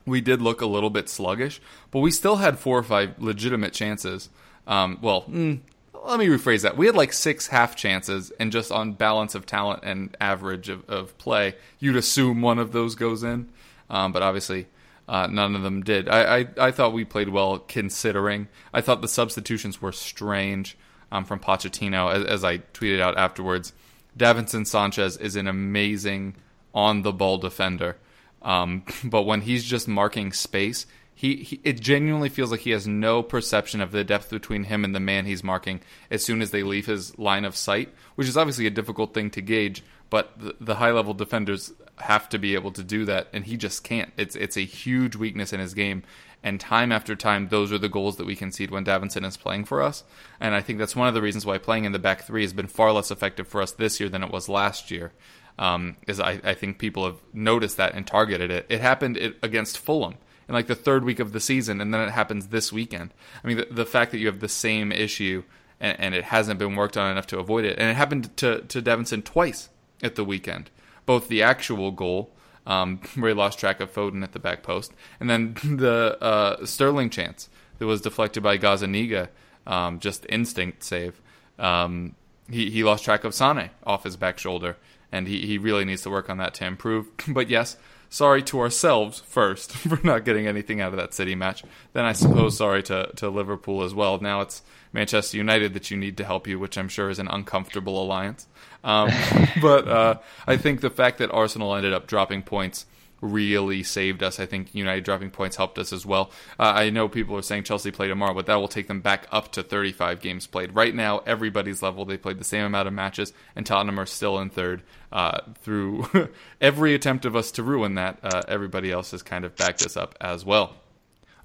we 0.04 0.20
did 0.20 0.42
look 0.42 0.60
a 0.60 0.66
little 0.66 0.90
bit 0.90 1.08
sluggish, 1.08 1.60
but 1.92 2.00
we 2.00 2.10
still 2.10 2.36
had 2.36 2.58
four 2.58 2.78
or 2.78 2.82
five 2.82 3.14
legitimate 3.18 3.72
chances. 3.72 4.28
Um, 4.66 4.98
well, 5.00 5.22
mm, 5.22 5.60
let 6.06 6.18
me 6.18 6.26
rephrase 6.26 6.62
that. 6.62 6.76
We 6.76 6.86
had 6.86 6.94
like 6.94 7.12
six 7.12 7.48
half 7.48 7.76
chances, 7.76 8.30
and 8.38 8.52
just 8.52 8.70
on 8.70 8.92
balance 8.92 9.34
of 9.34 9.46
talent 9.46 9.80
and 9.84 10.16
average 10.20 10.68
of, 10.68 10.88
of 10.88 11.16
play, 11.18 11.54
you'd 11.78 11.96
assume 11.96 12.42
one 12.42 12.58
of 12.58 12.72
those 12.72 12.94
goes 12.94 13.22
in. 13.22 13.48
Um, 13.88 14.12
but 14.12 14.22
obviously, 14.22 14.66
uh, 15.08 15.26
none 15.28 15.54
of 15.54 15.62
them 15.62 15.82
did. 15.82 16.08
I, 16.08 16.38
I, 16.38 16.48
I, 16.58 16.70
thought 16.72 16.92
we 16.92 17.04
played 17.04 17.28
well 17.28 17.58
considering. 17.58 18.48
I 18.74 18.80
thought 18.80 19.02
the 19.02 19.08
substitutions 19.08 19.80
were 19.80 19.92
strange 19.92 20.76
um, 21.12 21.24
from 21.24 21.38
Pochettino, 21.38 22.12
as, 22.12 22.24
as, 22.24 22.44
I 22.44 22.58
tweeted 22.58 23.00
out 23.00 23.16
afterwards. 23.16 23.72
Davinson 24.18 24.66
Sanchez 24.66 25.16
is 25.16 25.36
an 25.36 25.46
amazing 25.46 26.34
on 26.74 27.02
the 27.02 27.12
ball 27.12 27.38
defender. 27.38 27.96
Um, 28.42 28.84
but 29.04 29.22
when 29.22 29.42
he's 29.42 29.64
just 29.64 29.86
marking 29.86 30.32
space, 30.32 30.86
he, 31.18 31.36
he, 31.36 31.60
it 31.64 31.80
genuinely 31.80 32.28
feels 32.28 32.50
like 32.50 32.60
he 32.60 32.72
has 32.72 32.86
no 32.86 33.22
perception 33.22 33.80
of 33.80 33.90
the 33.90 34.04
depth 34.04 34.28
between 34.28 34.64
him 34.64 34.84
and 34.84 34.94
the 34.94 35.00
man 35.00 35.24
he's 35.24 35.42
marking 35.42 35.80
as 36.10 36.22
soon 36.22 36.42
as 36.42 36.50
they 36.50 36.62
leave 36.62 36.84
his 36.84 37.18
line 37.18 37.46
of 37.46 37.56
sight, 37.56 37.88
which 38.16 38.28
is 38.28 38.36
obviously 38.36 38.66
a 38.66 38.70
difficult 38.70 39.14
thing 39.14 39.30
to 39.30 39.40
gauge. 39.40 39.82
But 40.10 40.38
the, 40.38 40.54
the 40.60 40.74
high 40.74 40.90
level 40.90 41.14
defenders 41.14 41.72
have 41.96 42.28
to 42.28 42.38
be 42.38 42.54
able 42.54 42.70
to 42.72 42.84
do 42.84 43.06
that, 43.06 43.28
and 43.32 43.46
he 43.46 43.56
just 43.56 43.82
can't. 43.82 44.12
It's 44.18 44.36
it's 44.36 44.58
a 44.58 44.60
huge 44.60 45.16
weakness 45.16 45.54
in 45.54 45.58
his 45.58 45.72
game, 45.72 46.02
and 46.42 46.60
time 46.60 46.92
after 46.92 47.16
time, 47.16 47.48
those 47.48 47.72
are 47.72 47.78
the 47.78 47.88
goals 47.88 48.18
that 48.18 48.26
we 48.26 48.36
concede 48.36 48.70
when 48.70 48.84
Davinson 48.84 49.26
is 49.26 49.38
playing 49.38 49.64
for 49.64 49.80
us. 49.80 50.04
And 50.38 50.54
I 50.54 50.60
think 50.60 50.78
that's 50.78 50.94
one 50.94 51.08
of 51.08 51.14
the 51.14 51.22
reasons 51.22 51.46
why 51.46 51.56
playing 51.56 51.86
in 51.86 51.92
the 51.92 51.98
back 51.98 52.24
three 52.24 52.42
has 52.42 52.52
been 52.52 52.66
far 52.66 52.92
less 52.92 53.10
effective 53.10 53.48
for 53.48 53.62
us 53.62 53.72
this 53.72 53.98
year 54.00 54.10
than 54.10 54.22
it 54.22 54.30
was 54.30 54.50
last 54.50 54.90
year. 54.90 55.12
Um, 55.58 55.96
is 56.06 56.20
I, 56.20 56.42
I 56.44 56.52
think 56.52 56.78
people 56.78 57.06
have 57.06 57.16
noticed 57.32 57.78
that 57.78 57.94
and 57.94 58.06
targeted 58.06 58.50
it. 58.50 58.66
It 58.68 58.82
happened 58.82 59.16
against 59.42 59.78
Fulham 59.78 60.16
in 60.48 60.54
like 60.54 60.66
the 60.66 60.74
third 60.74 61.04
week 61.04 61.20
of 61.20 61.32
the 61.32 61.40
season, 61.40 61.80
and 61.80 61.92
then 61.92 62.00
it 62.00 62.10
happens 62.10 62.48
this 62.48 62.72
weekend. 62.72 63.12
I 63.42 63.46
mean, 63.46 63.56
the, 63.58 63.66
the 63.70 63.86
fact 63.86 64.12
that 64.12 64.18
you 64.18 64.26
have 64.26 64.40
the 64.40 64.48
same 64.48 64.92
issue 64.92 65.42
and, 65.80 65.98
and, 66.00 66.14
it 66.14 66.24
hasn't 66.24 66.58
been 66.58 66.74
worked 66.74 66.96
on 66.96 67.10
enough 67.10 67.26
to 67.28 67.38
avoid 67.38 67.64
it, 67.64 67.78
and 67.78 67.90
it 67.90 67.96
happened 67.96 68.36
to 68.38 68.62
to 68.62 68.80
Davinson 68.80 69.24
twice 69.24 69.68
at 70.02 70.14
the 70.14 70.24
weekend. 70.24 70.70
Both 71.04 71.28
the 71.28 71.42
actual 71.42 71.90
goal, 71.90 72.30
um, 72.66 73.00
where 73.14 73.30
he 73.30 73.34
lost 73.34 73.58
track 73.58 73.80
of 73.80 73.92
Foden 73.92 74.22
at 74.22 74.32
the 74.32 74.38
back 74.38 74.62
post, 74.62 74.92
and 75.20 75.28
then 75.28 75.54
the 75.64 76.16
uh, 76.20 76.64
Sterling 76.64 77.10
chance 77.10 77.48
that 77.78 77.86
was 77.86 78.00
deflected 78.00 78.42
by 78.42 78.56
Gazzaniga, 78.58 79.28
um, 79.66 80.00
just 80.00 80.26
instinct 80.28 80.82
save. 80.82 81.20
Um, 81.58 82.14
he 82.50 82.70
he 82.70 82.84
lost 82.84 83.04
track 83.04 83.24
of 83.24 83.34
Sane 83.34 83.70
off 83.84 84.04
his 84.04 84.16
back 84.16 84.38
shoulder, 84.38 84.76
and 85.12 85.28
he, 85.28 85.46
he 85.46 85.58
really 85.58 85.84
needs 85.84 86.02
to 86.02 86.10
work 86.10 86.30
on 86.30 86.38
that 86.38 86.54
to 86.54 86.66
improve. 86.66 87.08
But 87.28 87.50
yes, 87.50 87.76
sorry 88.08 88.42
to 88.44 88.60
ourselves 88.60 89.20
first 89.20 89.72
for 89.76 89.98
not 90.04 90.24
getting 90.24 90.46
anything 90.46 90.80
out 90.80 90.92
of 90.92 90.98
that 90.98 91.14
City 91.14 91.34
match. 91.34 91.62
Then 91.92 92.04
I 92.04 92.12
suppose 92.12 92.58
sorry 92.58 92.82
to, 92.84 93.10
to 93.16 93.28
Liverpool 93.28 93.82
as 93.82 93.94
well. 93.94 94.18
Now 94.20 94.40
it's 94.40 94.62
Manchester 94.92 95.36
United 95.36 95.74
that 95.74 95.90
you 95.90 95.96
need 95.96 96.16
to 96.16 96.24
help 96.24 96.46
you, 96.46 96.58
which 96.58 96.78
I'm 96.78 96.88
sure 96.88 97.10
is 97.10 97.18
an 97.18 97.28
uncomfortable 97.28 98.02
alliance. 98.02 98.46
Um, 98.82 99.10
but 99.60 99.88
uh, 99.88 100.18
I 100.46 100.56
think 100.56 100.80
the 100.80 100.90
fact 100.90 101.18
that 101.18 101.30
Arsenal 101.30 101.74
ended 101.74 101.92
up 101.92 102.06
dropping 102.06 102.42
points 102.42 102.86
really 103.20 103.82
saved 103.82 104.22
us. 104.22 104.38
I 104.38 104.46
think 104.46 104.74
United 104.74 105.04
dropping 105.04 105.30
points 105.30 105.56
helped 105.56 105.78
us 105.78 105.92
as 105.92 106.04
well. 106.04 106.30
Uh, 106.58 106.72
I 106.76 106.90
know 106.90 107.08
people 107.08 107.36
are 107.36 107.42
saying 107.42 107.64
Chelsea 107.64 107.90
play 107.90 108.08
tomorrow, 108.08 108.34
but 108.34 108.46
that 108.46 108.56
will 108.56 108.68
take 108.68 108.88
them 108.88 109.00
back 109.00 109.26
up 109.32 109.52
to 109.52 109.62
35 109.62 110.20
games 110.20 110.46
played. 110.46 110.74
Right 110.74 110.94
now, 110.94 111.18
everybody's 111.26 111.82
level. 111.82 112.04
They 112.04 112.16
played 112.16 112.38
the 112.38 112.44
same 112.44 112.64
amount 112.64 112.88
of 112.88 112.94
matches, 112.94 113.32
and 113.54 113.64
Tottenham 113.64 113.98
are 113.98 114.06
still 114.06 114.38
in 114.38 114.50
third. 114.50 114.82
Uh, 115.12 115.40
through 115.60 116.04
every 116.60 116.94
attempt 116.94 117.24
of 117.24 117.36
us 117.36 117.50
to 117.52 117.62
ruin 117.62 117.94
that, 117.94 118.18
uh, 118.22 118.42
everybody 118.48 118.90
else 118.90 119.12
has 119.12 119.22
kind 119.22 119.44
of 119.44 119.54
backed 119.56 119.84
us 119.84 119.96
up 119.96 120.14
as 120.20 120.44
well. 120.44 120.74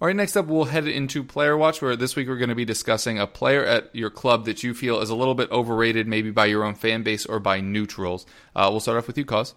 All 0.02 0.08
right, 0.08 0.16
next 0.16 0.36
up, 0.36 0.48
we'll 0.48 0.66
head 0.66 0.88
into 0.88 1.24
Player 1.24 1.56
Watch, 1.56 1.80
where 1.80 1.96
this 1.96 2.16
week 2.16 2.28
we're 2.28 2.38
going 2.38 2.50
to 2.50 2.56
be 2.56 2.66
discussing 2.66 3.20
a 3.20 3.28
player 3.28 3.64
at 3.64 3.96
your 3.96 4.10
club 4.10 4.46
that 4.46 4.64
you 4.64 4.74
feel 4.74 5.00
is 5.00 5.12
a 5.12 5.16
little 5.16 5.36
bit 5.36 5.52
overrated, 5.52 6.08
maybe 6.08 6.32
by 6.32 6.48
your 6.48 6.64
own 6.64 6.74
fan 6.74 7.04
base 7.04 7.24
or 7.28 7.40
by 7.40 7.62
neutrals. 7.62 8.26
Uh, 8.56 8.68
we'll 8.72 8.80
start 8.80 8.98
off 8.98 9.06
with 9.06 9.16
you, 9.16 9.26
Cos. 9.26 9.54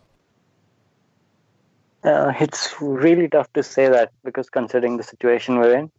Uh, 2.05 2.35
it's 2.39 2.75
really 2.83 3.27
tough 3.27 3.51
to 3.55 3.63
say 3.63 3.89
that 3.89 4.13
because 4.23 4.51
considering 4.51 4.99
the 4.99 5.03
situation 5.03 5.57
we're 5.57 5.79
in, 5.79 5.91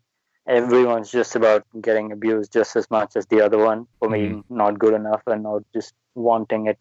everyone's 0.45 1.11
just 1.11 1.35
about 1.35 1.65
getting 1.81 2.11
abused 2.11 2.53
just 2.53 2.75
as 2.75 2.89
much 2.91 3.15
as 3.15 3.25
the 3.25 3.41
other 3.41 3.57
one 3.57 3.87
for 3.97 4.09
being 4.09 4.43
mm-hmm. 4.43 4.57
not 4.57 4.77
good 4.77 4.93
enough 4.93 5.23
and 5.25 5.41
not 5.41 5.63
just 5.73 5.95
wanting 6.13 6.67
it 6.67 6.77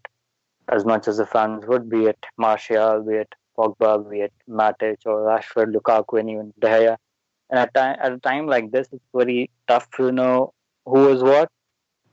as 0.68 0.84
much 0.84 1.08
as 1.08 1.18
the 1.18 1.26
fans 1.26 1.64
would, 1.66 1.88
be 1.88 2.06
it 2.06 2.18
Martial, 2.36 3.02
be 3.02 3.14
it 3.16 3.34
Pogba, 3.56 4.10
be 4.10 4.20
it 4.20 4.32
Matic 4.48 4.98
or 5.06 5.22
Rashford, 5.22 5.74
Lukaku, 5.74 6.20
and 6.20 6.30
even 6.30 6.52
De 6.58 6.68
Gea. 6.68 6.96
And 7.50 7.58
at, 7.58 7.74
time, 7.74 7.96
at 8.00 8.12
a 8.12 8.18
time 8.18 8.46
like 8.46 8.70
this, 8.70 8.88
it's 8.92 9.04
very 9.14 9.50
tough 9.68 9.88
to 9.96 10.10
know 10.10 10.52
who 10.86 11.08
is 11.08 11.22
what. 11.22 11.48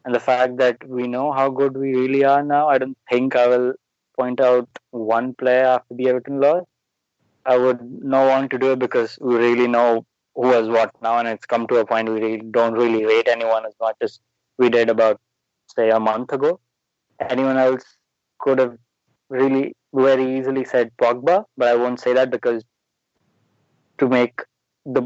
And 0.03 0.13
the 0.13 0.19
fact 0.19 0.57
that 0.57 0.77
we 0.87 1.07
know 1.07 1.31
how 1.31 1.49
good 1.49 1.77
we 1.77 1.95
really 1.95 2.23
are 2.23 2.43
now, 2.43 2.67
I 2.67 2.77
don't 2.77 2.97
think 3.09 3.35
I 3.35 3.47
will 3.47 3.73
point 4.17 4.41
out 4.41 4.67
one 4.91 5.33
player 5.33 5.65
after 5.65 5.93
the 5.93 6.09
Everton 6.09 6.39
loss. 6.39 6.65
I 7.45 7.57
would 7.57 7.81
not 7.81 8.27
want 8.27 8.51
to 8.51 8.57
do 8.59 8.73
it 8.73 8.79
because 8.79 9.17
we 9.21 9.35
really 9.35 9.67
know 9.67 10.05
who 10.35 10.51
is 10.53 10.69
what 10.69 10.91
now, 11.01 11.17
and 11.17 11.27
it's 11.27 11.45
come 11.45 11.67
to 11.67 11.77
a 11.77 11.85
point 11.85 12.09
we 12.09 12.19
really 12.19 12.43
don't 12.51 12.73
really 12.73 13.05
rate 13.05 13.27
anyone 13.27 13.65
as 13.65 13.73
much 13.79 13.95
as 14.01 14.19
we 14.57 14.69
did 14.69 14.89
about, 14.89 15.19
say, 15.75 15.89
a 15.89 15.99
month 15.99 16.31
ago. 16.33 16.59
Anyone 17.19 17.57
else 17.57 17.83
could 18.41 18.59
have 18.59 18.77
really 19.29 19.73
very 19.93 20.37
easily 20.37 20.65
said 20.65 20.91
Pogba, 21.01 21.45
but 21.57 21.67
I 21.67 21.75
won't 21.75 21.99
say 21.99 22.13
that 22.13 22.31
because 22.31 22.63
to 23.99 24.07
make 24.07 24.41
the 24.85 25.01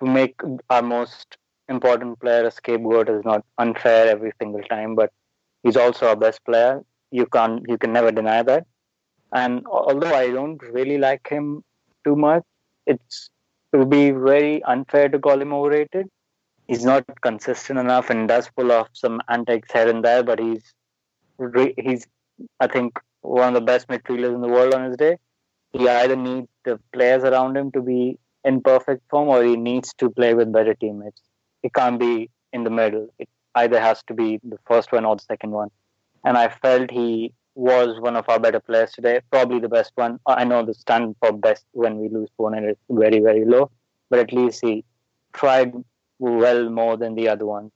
to 0.00 0.06
make 0.06 0.34
our 0.70 0.82
most 0.82 1.38
important 1.68 2.20
player 2.20 2.46
a 2.46 2.50
scapegoat 2.50 3.08
is 3.08 3.24
not 3.24 3.44
unfair 3.58 4.08
every 4.08 4.32
single 4.40 4.62
time, 4.62 4.94
but 4.94 5.10
he's 5.62 5.76
also 5.76 6.08
our 6.08 6.16
best 6.16 6.44
player. 6.44 6.82
You 7.10 7.26
can't 7.26 7.64
you 7.68 7.78
can 7.78 7.92
never 7.92 8.12
deny 8.12 8.42
that. 8.42 8.66
And 9.32 9.64
although 9.66 10.14
I 10.14 10.30
don't 10.30 10.62
really 10.62 10.98
like 10.98 11.28
him 11.28 11.62
too 12.04 12.16
much, 12.16 12.44
it's 12.86 13.30
it 13.72 13.78
would 13.78 13.90
be 13.90 14.10
very 14.10 14.62
unfair 14.64 15.08
to 15.08 15.18
call 15.18 15.40
him 15.40 15.52
overrated. 15.52 16.06
He's 16.68 16.84
not 16.84 17.04
consistent 17.22 17.78
enough 17.78 18.10
and 18.10 18.28
does 18.28 18.50
pull 18.56 18.72
off 18.72 18.88
some 18.92 19.20
antics 19.28 19.72
here 19.72 19.88
and 19.88 20.04
there, 20.04 20.22
but 20.22 20.38
he's 20.38 20.74
he's 21.78 22.06
I 22.60 22.66
think 22.66 22.98
one 23.22 23.48
of 23.48 23.54
the 23.54 23.60
best 23.60 23.88
midfielders 23.88 24.34
in 24.34 24.40
the 24.40 24.48
world 24.48 24.74
on 24.74 24.84
his 24.84 24.96
day. 24.96 25.18
He 25.72 25.88
either 25.88 26.16
needs 26.16 26.48
the 26.64 26.80
players 26.92 27.24
around 27.24 27.56
him 27.56 27.70
to 27.72 27.82
be 27.82 28.18
in 28.44 28.62
perfect 28.62 29.02
form 29.10 29.28
or 29.28 29.42
he 29.42 29.56
needs 29.56 29.92
to 29.98 30.08
play 30.10 30.34
with 30.34 30.52
better 30.52 30.74
teammates. 30.74 31.20
It 31.62 31.74
can't 31.74 31.98
be 31.98 32.30
in 32.52 32.64
the 32.64 32.70
middle. 32.70 33.08
It 33.18 33.28
either 33.54 33.80
has 33.80 34.02
to 34.04 34.14
be 34.14 34.38
the 34.42 34.58
first 34.66 34.92
one 34.92 35.04
or 35.04 35.16
the 35.16 35.22
second 35.22 35.50
one. 35.50 35.70
And 36.24 36.36
I 36.36 36.48
felt 36.48 36.90
he 36.90 37.32
was 37.54 38.00
one 38.00 38.16
of 38.16 38.28
our 38.28 38.38
better 38.38 38.60
players 38.60 38.92
today, 38.92 39.20
probably 39.30 39.58
the 39.58 39.68
best 39.68 39.92
one. 39.94 40.20
I 40.26 40.44
know 40.44 40.64
the 40.64 40.74
standard 40.74 41.16
for 41.20 41.32
best 41.32 41.64
when 41.72 41.98
we 41.98 42.08
lose 42.08 42.28
400 42.36 42.70
is 42.70 42.76
very, 42.90 43.20
very 43.20 43.44
low, 43.44 43.70
but 44.10 44.18
at 44.18 44.32
least 44.32 44.60
he 44.62 44.84
tried 45.32 45.72
well 46.18 46.68
more 46.68 46.96
than 46.96 47.14
the 47.14 47.28
other 47.28 47.46
one. 47.46 47.70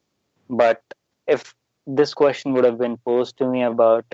But 0.49 0.83
if 1.27 1.55
this 1.87 2.13
question 2.15 2.53
would 2.53 2.65
have 2.65 2.79
been 2.79 2.99
posed 2.99 3.39
to 3.39 3.47
me 3.49 3.63
about, 3.63 4.05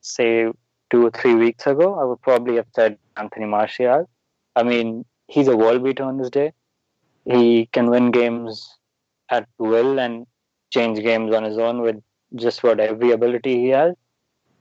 say, 0.00 0.50
two 0.90 1.06
or 1.06 1.10
three 1.10 1.34
weeks 1.34 1.66
ago, 1.66 1.98
I 1.98 2.04
would 2.04 2.20
probably 2.22 2.56
have 2.56 2.66
said 2.74 2.98
Anthony 3.16 3.46
Martial. 3.46 4.08
I 4.56 4.62
mean, 4.62 5.04
he's 5.28 5.48
a 5.48 5.56
world 5.56 5.84
beater 5.84 6.04
on 6.04 6.18
his 6.18 6.30
day. 6.30 6.52
He 7.24 7.66
can 7.66 7.90
win 7.90 8.10
games 8.10 8.76
at 9.28 9.46
will 9.58 9.98
and 10.00 10.26
change 10.70 11.00
games 11.00 11.34
on 11.34 11.44
his 11.44 11.58
own 11.58 11.82
with 11.82 11.96
just 12.34 12.62
what 12.62 12.80
every 12.80 13.10
ability 13.12 13.60
he 13.60 13.68
has. 13.68 13.94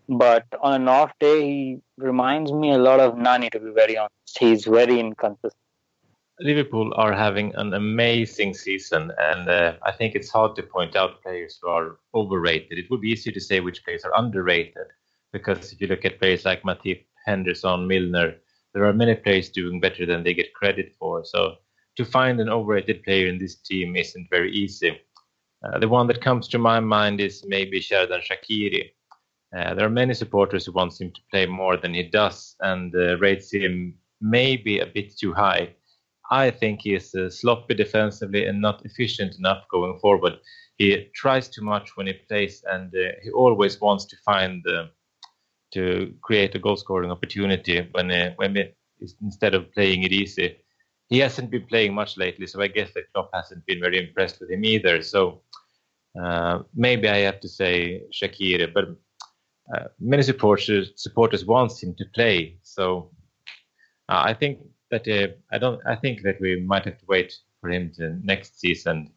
But 0.07 0.45
on 0.61 0.73
an 0.73 0.87
off 0.87 1.11
day, 1.19 1.41
he 1.41 1.81
reminds 1.97 2.51
me 2.51 2.71
a 2.71 2.77
lot 2.77 2.99
of 2.99 3.17
Nani, 3.17 3.49
to 3.51 3.59
be 3.59 3.71
very 3.71 3.97
honest. 3.97 4.39
He's 4.39 4.65
very 4.65 4.99
inconsistent. 4.99 5.53
Liverpool 6.39 6.93
are 6.95 7.13
having 7.13 7.53
an 7.55 7.73
amazing 7.73 8.53
season, 8.53 9.11
and 9.19 9.49
uh, 9.49 9.73
I 9.83 9.91
think 9.91 10.15
it's 10.15 10.29
hard 10.29 10.55
to 10.55 10.63
point 10.63 10.95
out 10.95 11.21
players 11.21 11.59
who 11.61 11.67
are 11.67 11.97
overrated. 12.15 12.79
It 12.79 12.89
would 12.89 13.01
be 13.01 13.09
easier 13.09 13.33
to 13.33 13.41
say 13.41 13.59
which 13.59 13.83
players 13.83 14.03
are 14.05 14.13
underrated, 14.15 14.87
because 15.32 15.71
if 15.71 15.82
you 15.82 15.88
look 15.88 16.05
at 16.05 16.19
players 16.19 16.45
like 16.45 16.63
Matip, 16.63 17.05
Henderson, 17.25 17.88
Milner, 17.88 18.36
there 18.73 18.86
are 18.86 18.93
many 18.93 19.15
players 19.15 19.49
doing 19.49 19.80
better 19.80 20.05
than 20.05 20.23
they 20.23 20.34
get 20.34 20.53
credit 20.53 20.95
for. 20.99 21.23
So 21.25 21.55
to 21.97 22.05
find 22.05 22.39
an 22.39 22.49
overrated 22.49 23.03
player 23.03 23.27
in 23.27 23.38
this 23.38 23.55
team 23.61 23.95
isn't 23.95 24.30
very 24.30 24.51
easy. 24.51 24.99
Uh, 25.63 25.80
the 25.80 25.89
one 25.89 26.07
that 26.07 26.21
comes 26.21 26.47
to 26.47 26.57
my 26.57 26.80
mind 26.80 27.19
is 27.19 27.43
maybe 27.47 27.82
Xherdan 27.82 28.21
Shaqiri. 28.21 28.91
Uh, 29.55 29.73
there 29.73 29.86
are 29.86 29.89
many 29.89 30.13
supporters 30.13 30.65
who 30.65 30.71
want 30.71 30.99
him 30.99 31.11
to 31.11 31.21
play 31.32 31.45
more 31.45 31.75
than 31.75 31.93
he 31.93 32.03
does 32.03 32.55
and 32.61 32.93
uh, 32.95 33.17
rates 33.17 33.51
him 33.51 33.95
maybe 34.21 34.80
a 34.80 34.86
bit 34.86 35.17
too 35.17 35.34
high. 35.34 35.73
I 36.32 36.51
think 36.51 36.82
he 36.82 36.93
is 36.93 37.15
uh, 37.15 37.30
sloppy 37.30 37.73
defensively 37.73 38.45
and 38.45 38.61
not 38.61 38.86
efficient 38.86 39.36
enough 39.39 39.63
going 39.71 39.97
forward. 39.99 40.34
He 40.77 41.09
tries 41.15 41.49
too 41.49 41.63
much 41.63 41.97
when 41.97 42.07
he 42.07 42.13
plays, 42.13 42.63
and 42.71 42.93
uh, 42.95 43.13
he 43.23 43.32
always 43.32 43.82
wants 43.82 44.05
to 44.05 44.15
find 44.23 44.63
uh, 44.67 44.86
to 45.74 46.13
create 46.22 46.55
a 46.55 46.59
goal 46.59 46.78
scoring 46.78 47.11
opportunity 47.11 47.88
when 47.91 48.11
uh, 48.11 48.34
when 48.38 48.55
instead 49.22 49.53
of 49.53 49.72
playing 49.74 50.03
it 50.03 50.11
easy. 50.11 50.57
He 51.09 51.20
hasn't 51.20 51.49
been 51.49 51.65
playing 51.65 51.93
much 51.95 52.17
lately, 52.17 52.45
so 52.45 52.61
I 52.61 52.67
guess 52.67 52.93
that 52.93 53.11
Klopp 53.13 53.32
hasn't 53.34 53.65
been 53.65 53.80
very 53.80 53.97
impressed 53.97 54.39
with 54.39 54.51
him 54.51 54.63
either. 54.63 55.01
So 55.01 55.41
uh, 56.22 56.59
maybe 56.76 57.09
I 57.09 57.17
have 57.20 57.39
to 57.39 57.49
say 57.49 58.03
Shaqiri, 58.13 58.72
but 58.74 58.86
uh, 59.74 59.88
many 59.99 60.22
supporters 60.24 60.91
supporters 60.95 61.45
wants 61.45 61.82
him 61.82 61.95
to 61.95 62.05
play. 62.13 62.59
So 62.61 63.11
uh, 64.07 64.22
I 64.26 64.34
think 64.34 64.59
that 64.91 65.07
uh, 65.07 65.34
I 65.51 65.57
don't. 65.57 65.82
I 65.88 65.95
think 65.95 66.22
that 66.24 66.39
we 66.39 66.61
might 66.61 66.86
have 66.86 66.99
to 66.99 67.05
wait 67.07 67.34
for 67.61 67.70
him 67.70 67.91
to 67.97 68.20
next 68.24 68.59
season 68.59 69.11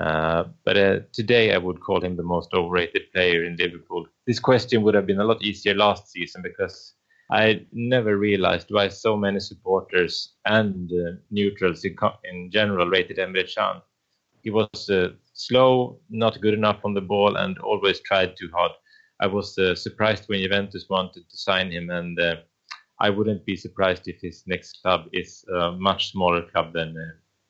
uh, 0.00 0.44
but 0.64 0.76
uh, 0.76 1.00
today, 1.12 1.54
I 1.54 1.58
would 1.58 1.80
call 1.80 2.02
him 2.02 2.16
the 2.16 2.22
most 2.22 2.52
overrated 2.52 3.12
player 3.12 3.44
in 3.44 3.56
Liverpool. 3.56 4.06
This 4.26 4.40
question 4.40 4.82
would 4.82 4.94
have 4.94 5.06
been 5.06 5.20
a 5.20 5.24
lot 5.24 5.42
easier 5.42 5.74
last 5.74 6.10
season 6.10 6.42
because 6.42 6.94
I 7.30 7.64
never 7.72 8.16
realized 8.16 8.68
why 8.70 8.88
so 8.88 9.16
many 9.16 9.38
supporters 9.38 10.34
and 10.46 10.90
uh, 10.90 11.12
neutrals 11.30 11.84
in, 11.84 11.96
in, 12.24 12.50
general 12.50 12.88
rated 12.88 13.18
Emre 13.18 13.46
Can. 13.54 13.80
He 14.42 14.50
was 14.50 14.90
uh, 14.90 15.10
slow, 15.32 16.00
not 16.10 16.40
good 16.40 16.54
enough 16.54 16.80
on 16.84 16.94
the 16.94 17.00
ball, 17.00 17.36
and 17.36 17.56
always 17.60 18.00
tried 18.00 18.36
too 18.36 18.50
hard. 18.52 18.72
I 19.20 19.28
was 19.28 19.56
uh, 19.58 19.76
surprised 19.76 20.24
when 20.26 20.42
Juventus 20.42 20.86
wanted 20.90 21.30
to 21.30 21.36
sign 21.36 21.70
him, 21.70 21.88
and 21.90 22.18
I 22.98 23.10
wouldn't 23.10 23.46
be 23.46 23.56
surprised 23.56 24.08
if 24.08 24.20
his 24.20 24.42
next 24.46 24.82
club 24.82 25.06
is 25.12 25.44
a 25.54 25.72
much 25.72 26.10
smaller 26.10 26.42
club 26.42 26.72
than 26.72 26.96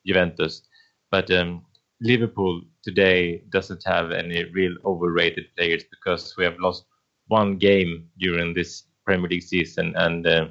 Juventus. 0.07 0.63
But 1.11 1.31
um, 1.31 1.65
Liverpool 2.05 2.61
today 2.83 3.43
doesn't 3.49 3.83
have 3.85 4.13
any 4.13 4.45
real 4.53 4.77
overrated 4.85 5.47
players 5.57 5.85
because 5.91 6.37
we 6.37 6.45
have 6.45 6.59
lost 6.61 6.85
one 7.29 7.57
game 7.57 8.09
during 8.19 8.55
this 8.55 8.85
Premier 9.07 9.29
League 9.29 9.43
season, 9.43 9.95
and 9.97 10.27
uh, 10.27 10.49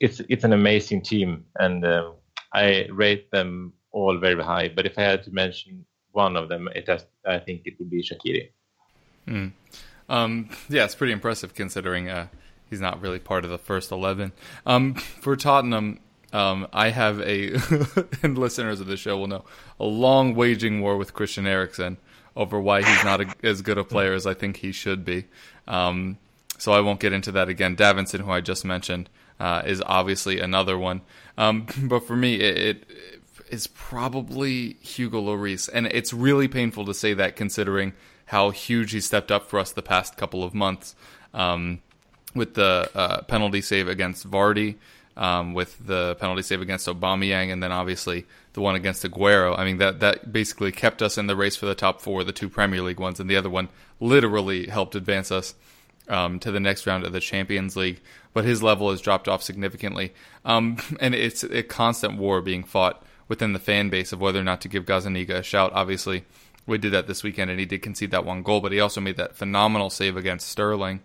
it's 0.00 0.20
it's 0.28 0.44
an 0.44 0.54
amazing 0.54 1.02
team, 1.02 1.44
and 1.56 1.84
uh, 1.84 2.12
I 2.54 2.88
rate 2.90 3.30
them 3.30 3.74
all 3.92 4.18
very 4.18 4.42
high. 4.42 4.68
But 4.68 4.86
if 4.86 4.98
I 4.98 5.02
had 5.02 5.22
to 5.24 5.30
mention 5.30 5.84
one 6.12 6.36
of 6.36 6.48
them, 6.48 6.68
it 6.74 6.88
has, 6.88 7.06
I 7.26 7.38
think 7.38 7.62
it 7.66 7.74
would 7.78 7.90
be 7.90 8.02
Shaqiri. 8.02 8.50
Mm. 9.28 9.52
Um, 10.08 10.48
yeah, 10.68 10.84
it's 10.84 10.94
pretty 10.94 11.12
impressive 11.12 11.54
considering 11.54 12.08
uh, 12.08 12.28
he's 12.68 12.80
not 12.80 13.00
really 13.00 13.18
part 13.18 13.44
of 13.44 13.50
the 13.50 13.58
first 13.58 13.92
eleven. 13.92 14.32
Um, 14.64 14.94
for 14.94 15.36
Tottenham, 15.36 16.00
um, 16.32 16.66
I 16.72 16.90
have 16.90 17.20
a, 17.20 17.54
and 18.22 18.38
listeners 18.38 18.80
of 18.80 18.86
the 18.86 18.96
show 18.96 19.18
will 19.18 19.26
know, 19.26 19.44
a 19.78 19.84
long 19.84 20.34
waging 20.34 20.80
war 20.80 20.96
with 20.96 21.14
Christian 21.14 21.46
Eriksen 21.46 21.96
over 22.36 22.60
why 22.60 22.82
he's 22.82 23.04
not 23.04 23.20
a, 23.20 23.34
as 23.42 23.62
good 23.62 23.78
a 23.78 23.84
player 23.84 24.12
as 24.12 24.26
I 24.26 24.34
think 24.34 24.58
he 24.58 24.72
should 24.72 25.04
be. 25.04 25.26
Um, 25.66 26.18
so 26.58 26.72
I 26.72 26.80
won't 26.80 27.00
get 27.00 27.12
into 27.12 27.32
that 27.32 27.48
again. 27.48 27.76
Davinson, 27.76 28.20
who 28.20 28.30
I 28.30 28.40
just 28.40 28.64
mentioned, 28.64 29.08
uh, 29.38 29.62
is 29.64 29.82
obviously 29.86 30.40
another 30.40 30.78
one. 30.78 31.00
Um, 31.38 31.66
but 31.82 32.06
for 32.06 32.16
me, 32.16 32.36
it, 32.36 32.58
it 32.58 32.90
is 33.50 33.66
probably 33.66 34.74
Hugo 34.80 35.20
Lloris, 35.20 35.68
and 35.72 35.86
it's 35.86 36.12
really 36.12 36.48
painful 36.48 36.84
to 36.84 36.94
say 36.94 37.14
that 37.14 37.36
considering 37.36 37.92
how 38.26 38.50
huge 38.50 38.92
he 38.92 39.00
stepped 39.00 39.32
up 39.32 39.48
for 39.48 39.58
us 39.58 39.72
the 39.72 39.82
past 39.82 40.16
couple 40.16 40.44
of 40.44 40.54
months 40.54 40.94
um, 41.34 41.80
with 42.34 42.54
the 42.54 42.88
uh, 42.94 43.22
penalty 43.22 43.60
save 43.60 43.88
against 43.88 44.30
Vardy. 44.30 44.76
Um, 45.20 45.52
with 45.52 45.76
the 45.86 46.16
penalty 46.16 46.40
save 46.40 46.62
against 46.62 46.88
Aubameyang, 46.88 47.52
and 47.52 47.62
then 47.62 47.70
obviously 47.70 48.26
the 48.54 48.62
one 48.62 48.74
against 48.74 49.04
Aguero. 49.04 49.56
I 49.56 49.64
mean 49.64 49.76
that 49.76 50.00
that 50.00 50.32
basically 50.32 50.72
kept 50.72 51.02
us 51.02 51.18
in 51.18 51.26
the 51.26 51.36
race 51.36 51.54
for 51.54 51.66
the 51.66 51.74
top 51.74 52.00
four, 52.00 52.24
the 52.24 52.32
two 52.32 52.48
Premier 52.48 52.80
League 52.80 52.98
ones, 52.98 53.20
and 53.20 53.28
the 53.28 53.36
other 53.36 53.50
one 53.50 53.68
literally 54.00 54.66
helped 54.66 54.94
advance 54.94 55.30
us 55.30 55.54
um, 56.08 56.40
to 56.40 56.50
the 56.50 56.58
next 56.58 56.86
round 56.86 57.04
of 57.04 57.12
the 57.12 57.20
Champions 57.20 57.76
League. 57.76 58.00
But 58.32 58.44
his 58.44 58.62
level 58.62 58.90
has 58.90 59.02
dropped 59.02 59.28
off 59.28 59.42
significantly, 59.42 60.14
um, 60.44 60.78
and 61.00 61.14
it's 61.14 61.44
a 61.44 61.62
constant 61.62 62.18
war 62.18 62.40
being 62.40 62.64
fought 62.64 63.04
within 63.28 63.52
the 63.52 63.58
fan 63.58 63.90
base 63.90 64.12
of 64.12 64.20
whether 64.20 64.40
or 64.40 64.44
not 64.44 64.62
to 64.62 64.68
give 64.68 64.86
Gazzaniga 64.86 65.36
a 65.36 65.42
shout. 65.42 65.70
Obviously, 65.74 66.24
we 66.66 66.78
did 66.78 66.92
that 66.92 67.06
this 67.06 67.22
weekend, 67.22 67.50
and 67.50 67.60
he 67.60 67.66
did 67.66 67.82
concede 67.82 68.10
that 68.12 68.24
one 68.24 68.42
goal, 68.42 68.60
but 68.60 68.72
he 68.72 68.80
also 68.80 69.02
made 69.02 69.18
that 69.18 69.36
phenomenal 69.36 69.90
save 69.90 70.16
against 70.16 70.48
Sterling. 70.48 71.00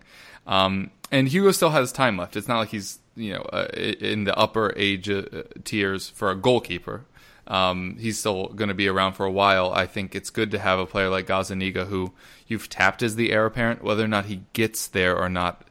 Um, 0.46 0.90
and 1.12 1.28
Hugo 1.28 1.50
still 1.50 1.70
has 1.70 1.92
time 1.92 2.16
left. 2.16 2.34
It's 2.36 2.48
not 2.48 2.58
like 2.58 2.70
he's 2.70 2.98
you 3.16 3.32
know 3.32 3.42
uh, 3.52 3.68
in 3.74 4.24
the 4.24 4.36
upper 4.36 4.72
age 4.76 5.08
uh, 5.08 5.22
tiers 5.64 6.08
for 6.08 6.30
a 6.30 6.36
goalkeeper. 6.36 7.04
Um, 7.48 7.96
he's 7.98 8.18
still 8.18 8.48
going 8.48 8.68
to 8.68 8.74
be 8.74 8.88
around 8.88 9.12
for 9.12 9.24
a 9.24 9.30
while. 9.30 9.72
I 9.72 9.86
think 9.86 10.14
it's 10.14 10.30
good 10.30 10.50
to 10.50 10.58
have 10.58 10.80
a 10.80 10.86
player 10.86 11.08
like 11.08 11.28
Gazzaniga 11.28 11.86
who 11.86 12.12
you've 12.48 12.68
tapped 12.68 13.02
as 13.02 13.14
the 13.14 13.30
heir 13.30 13.46
apparent. 13.46 13.84
Whether 13.84 14.04
or 14.04 14.08
not 14.08 14.26
he 14.26 14.42
gets 14.52 14.88
there 14.88 15.16
or 15.16 15.28
not 15.28 15.64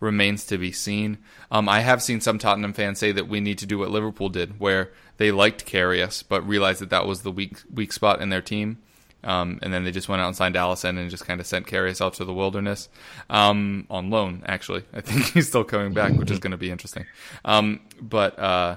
remains 0.00 0.44
to 0.46 0.58
be 0.58 0.72
seen. 0.72 1.18
Um, 1.50 1.68
I 1.68 1.80
have 1.80 2.02
seen 2.02 2.20
some 2.20 2.38
Tottenham 2.38 2.72
fans 2.72 2.98
say 2.98 3.12
that 3.12 3.28
we 3.28 3.40
need 3.40 3.58
to 3.58 3.66
do 3.66 3.78
what 3.78 3.90
Liverpool 3.90 4.28
did, 4.28 4.58
where 4.58 4.90
they 5.16 5.30
liked 5.30 5.64
Karius, 5.64 6.24
but 6.28 6.46
realized 6.46 6.80
that 6.80 6.90
that 6.90 7.06
was 7.06 7.22
the 7.22 7.30
weak 7.30 7.58
weak 7.72 7.92
spot 7.92 8.20
in 8.20 8.28
their 8.28 8.42
team. 8.42 8.78
Um, 9.24 9.60
and 9.62 9.72
then 9.72 9.84
they 9.84 9.92
just 9.92 10.08
went 10.08 10.20
out 10.20 10.26
and 10.26 10.36
signed 10.36 10.56
Alisson 10.56 10.98
and 10.98 11.10
just 11.10 11.26
kind 11.26 11.40
of 11.40 11.46
sent 11.46 11.66
Karius 11.66 12.00
out 12.00 12.14
to 12.14 12.24
the 12.24 12.32
wilderness 12.32 12.88
um, 13.30 13.86
on 13.88 14.10
loan. 14.10 14.42
Actually, 14.46 14.84
I 14.92 15.00
think 15.00 15.26
he's 15.34 15.48
still 15.48 15.64
coming 15.64 15.92
back, 15.92 16.12
which 16.14 16.30
is 16.30 16.38
going 16.38 16.50
to 16.50 16.56
be 16.56 16.70
interesting. 16.70 17.06
Um, 17.44 17.80
but 18.00 18.38
uh, 18.38 18.76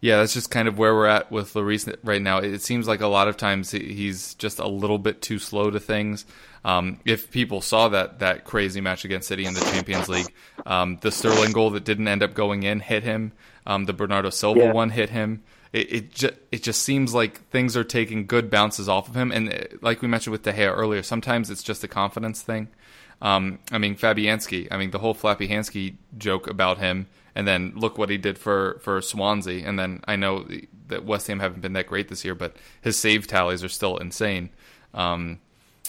yeah, 0.00 0.18
that's 0.18 0.32
just 0.32 0.50
kind 0.50 0.66
of 0.68 0.78
where 0.78 0.94
we're 0.94 1.06
at 1.06 1.30
with 1.30 1.52
Lloris 1.54 1.94
right 2.02 2.22
now. 2.22 2.38
It 2.38 2.62
seems 2.62 2.88
like 2.88 3.00
a 3.00 3.06
lot 3.06 3.28
of 3.28 3.36
times 3.36 3.70
he's 3.70 4.34
just 4.34 4.58
a 4.58 4.66
little 4.66 4.98
bit 4.98 5.20
too 5.20 5.38
slow 5.38 5.70
to 5.70 5.80
things. 5.80 6.24
Um, 6.64 7.00
if 7.04 7.30
people 7.30 7.60
saw 7.60 7.88
that 7.88 8.20
that 8.20 8.44
crazy 8.44 8.80
match 8.80 9.04
against 9.04 9.28
City 9.28 9.44
in 9.44 9.54
the 9.54 9.60
Champions 9.60 10.08
League, 10.08 10.32
um, 10.64 10.98
the 11.00 11.10
Sterling 11.10 11.52
goal 11.52 11.70
that 11.70 11.84
didn't 11.84 12.08
end 12.08 12.22
up 12.22 12.34
going 12.34 12.62
in 12.62 12.80
hit 12.80 13.02
him. 13.02 13.32
Um, 13.66 13.84
the 13.84 13.92
Bernardo 13.92 14.30
Silva 14.30 14.60
yeah. 14.60 14.72
one 14.72 14.90
hit 14.90 15.10
him. 15.10 15.42
It 15.72 15.92
it, 15.92 16.14
ju- 16.14 16.36
it 16.50 16.62
just 16.62 16.82
seems 16.82 17.14
like 17.14 17.48
things 17.50 17.76
are 17.76 17.84
taking 17.84 18.26
good 18.26 18.50
bounces 18.50 18.88
off 18.88 19.08
of 19.08 19.14
him, 19.14 19.30
and 19.30 19.52
uh, 19.52 19.58
like 19.80 20.02
we 20.02 20.08
mentioned 20.08 20.32
with 20.32 20.42
De 20.42 20.52
Gea 20.52 20.74
earlier, 20.76 21.02
sometimes 21.02 21.50
it's 21.50 21.62
just 21.62 21.84
a 21.84 21.88
confidence 21.88 22.42
thing. 22.42 22.68
Um, 23.22 23.58
I 23.70 23.78
mean, 23.78 23.96
Fabianski. 23.96 24.68
I 24.70 24.76
mean, 24.76 24.90
the 24.90 24.98
whole 24.98 25.14
Flappy 25.14 25.48
Hansky 25.48 25.96
joke 26.16 26.46
about 26.48 26.78
him 26.78 27.06
and 27.34 27.46
then 27.46 27.72
look 27.76 27.98
what 27.98 28.10
he 28.10 28.18
did 28.18 28.38
for 28.38 28.78
for 28.82 29.00
Swansea. 29.00 29.66
And 29.66 29.78
then 29.78 30.02
I 30.06 30.16
know 30.16 30.46
that 30.88 31.04
West 31.04 31.26
Ham 31.28 31.40
haven't 31.40 31.60
been 31.60 31.74
that 31.74 31.86
great 31.86 32.08
this 32.08 32.24
year, 32.24 32.34
but 32.34 32.56
his 32.80 32.98
save 32.98 33.26
tallies 33.26 33.62
are 33.62 33.68
still 33.68 33.96
insane. 33.96 34.50
Um, 34.94 35.40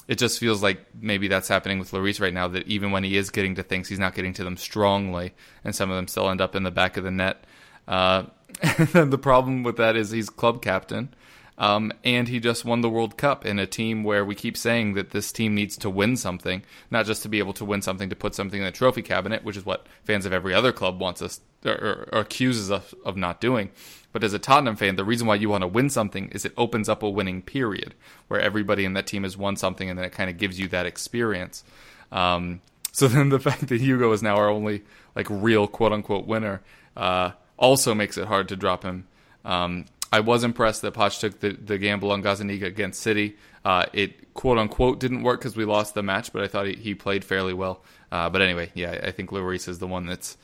it 0.08 0.18
just 0.18 0.40
feels 0.40 0.62
like 0.62 0.86
maybe 1.00 1.28
that's 1.28 1.48
happening 1.48 1.80
with 1.80 1.92
Lloris 1.92 2.20
right 2.20 2.34
now. 2.34 2.48
That 2.48 2.68
even 2.68 2.92
when 2.92 3.04
he 3.04 3.18
is 3.18 3.30
getting 3.30 3.56
to 3.56 3.64
things, 3.64 3.88
he's 3.88 4.00
not 4.00 4.16
getting 4.16 4.34
to 4.34 4.44
them 4.44 4.58
strongly, 4.58 5.34
and 5.64 5.76
some 5.76 5.90
of 5.90 5.96
them 5.96 6.08
still 6.08 6.30
end 6.30 6.42
up 6.42 6.56
in 6.56 6.64
the 6.64 6.72
back 6.72 6.98
of 6.98 7.04
the 7.04 7.12
net. 7.12 7.44
Uh, 7.88 8.24
the 8.62 9.20
problem 9.20 9.64
with 9.64 9.78
that 9.78 9.96
is 9.96 10.12
he's 10.12 10.30
club 10.30 10.62
captain, 10.62 11.14
um, 11.58 11.92
and 12.04 12.28
he 12.28 12.40
just 12.40 12.64
won 12.66 12.82
the 12.82 12.90
World 12.90 13.18
Cup 13.18 13.46
in 13.46 13.60
a 13.60 13.68
team 13.68 14.04
where 14.04 14.24
we 14.24 14.36
keep 14.36 14.56
saying 14.56 14.94
that 14.94 15.12
this 15.12 15.32
team 15.32 15.56
needs 15.56 15.78
to 15.78 15.90
win 15.90 16.16
something, 16.16 16.64
not 16.90 17.06
just 17.06 17.24
to 17.24 17.30
be 17.30 17.40
able 17.40 17.54
to 17.54 17.66
win 17.66 17.82
something 17.82 18.10
to 18.10 18.16
put 18.16 18.36
something 18.36 18.60
in 18.60 18.66
the 18.66 18.72
trophy 18.72 19.02
cabinet, 19.02 19.44
which 19.44 19.58
is 19.58 19.66
what 19.66 19.88
fans 20.04 20.26
of 20.26 20.34
every 20.34 20.54
other 20.54 20.72
club 20.72 21.00
wants 21.00 21.22
us 21.22 21.40
or, 21.66 22.08
or 22.12 22.20
accuses 22.20 22.72
us 22.72 22.94
of 23.06 23.18
not 23.18 23.42
doing. 23.42 23.72
But 24.12 24.24
as 24.24 24.34
a 24.34 24.40
Tottenham 24.40 24.76
fan, 24.76 24.96
the 24.96 25.06
reason 25.06 25.28
why 25.28 25.36
you 25.36 25.50
want 25.50 25.62
to 25.62 25.68
win 25.68 25.90
something 25.90 26.30
is 26.30 26.46
it 26.46 26.54
opens 26.58 26.90
up 26.90 27.04
a 27.04 27.10
winning 27.10 27.42
period 27.42 27.94
where 28.28 28.42
everybody 28.42 28.86
in 28.86 28.94
that 28.94 29.08
team 29.08 29.24
has 29.24 29.38
won 29.38 29.56
something, 29.56 29.90
and 29.90 29.98
then 29.98 30.06
it 30.06 30.12
kind 30.12 30.30
of 30.30 30.38
gives 30.38 30.60
you 30.60 30.68
that 30.70 30.86
experience. 30.86 31.64
Um, 32.12 32.62
so 32.92 33.08
then 33.08 33.30
the 33.30 33.40
fact 33.40 33.68
that 33.68 33.82
Hugo 33.82 34.12
is 34.12 34.22
now 34.22 34.36
our 34.36 34.50
only 34.50 34.84
like 35.16 35.28
real 35.30 35.68
quote 35.68 35.94
unquote 35.94 36.26
winner 36.26 36.62
uh, 36.98 37.32
also 37.62 37.96
makes 37.96 38.18
it 38.18 38.28
hard 38.28 38.50
to 38.50 38.58
drop 38.58 38.84
him. 38.84 39.08
Um, 39.46 39.86
I 40.12 40.20
was 40.20 40.44
impressed 40.44 40.82
that 40.82 40.94
Poch 40.94 41.20
took 41.20 41.40
the, 41.40 41.54
the 41.54 41.78
gamble 41.78 42.12
on 42.12 42.22
Gazzaniga 42.22 42.64
against 42.64 43.02
City. 43.02 43.38
Uh, 43.64 43.86
it 43.94 44.34
quote 44.34 44.58
unquote 44.58 45.00
didn't 45.00 45.24
work 45.24 45.40
because 45.40 45.56
we 45.56 45.64
lost 45.64 45.94
the 45.94 46.04
match, 46.04 46.34
but 46.34 46.44
I 46.44 46.48
thought 46.48 46.68
he, 46.68 46.74
he 46.74 46.96
played 46.96 47.24
fairly 47.24 47.54
well. 47.54 47.82
Uh, 48.12 48.30
but 48.30 48.42
anyway, 48.42 48.72
yeah, 48.74 49.00
I 49.04 49.12
think 49.12 49.30
Lloris 49.30 49.70
is 49.70 49.80
the 49.80 49.88
one 49.88 50.06
that's 50.06 50.36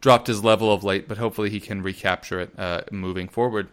dropped 0.00 0.28
his 0.28 0.42
level 0.42 0.72
of 0.72 0.84
late, 0.84 1.08
but 1.08 1.18
hopefully 1.18 1.50
he 1.50 1.60
can 1.60 1.82
recapture 1.82 2.40
it 2.40 2.58
uh, 2.58 2.82
moving 2.90 3.28
forward. 3.28 3.68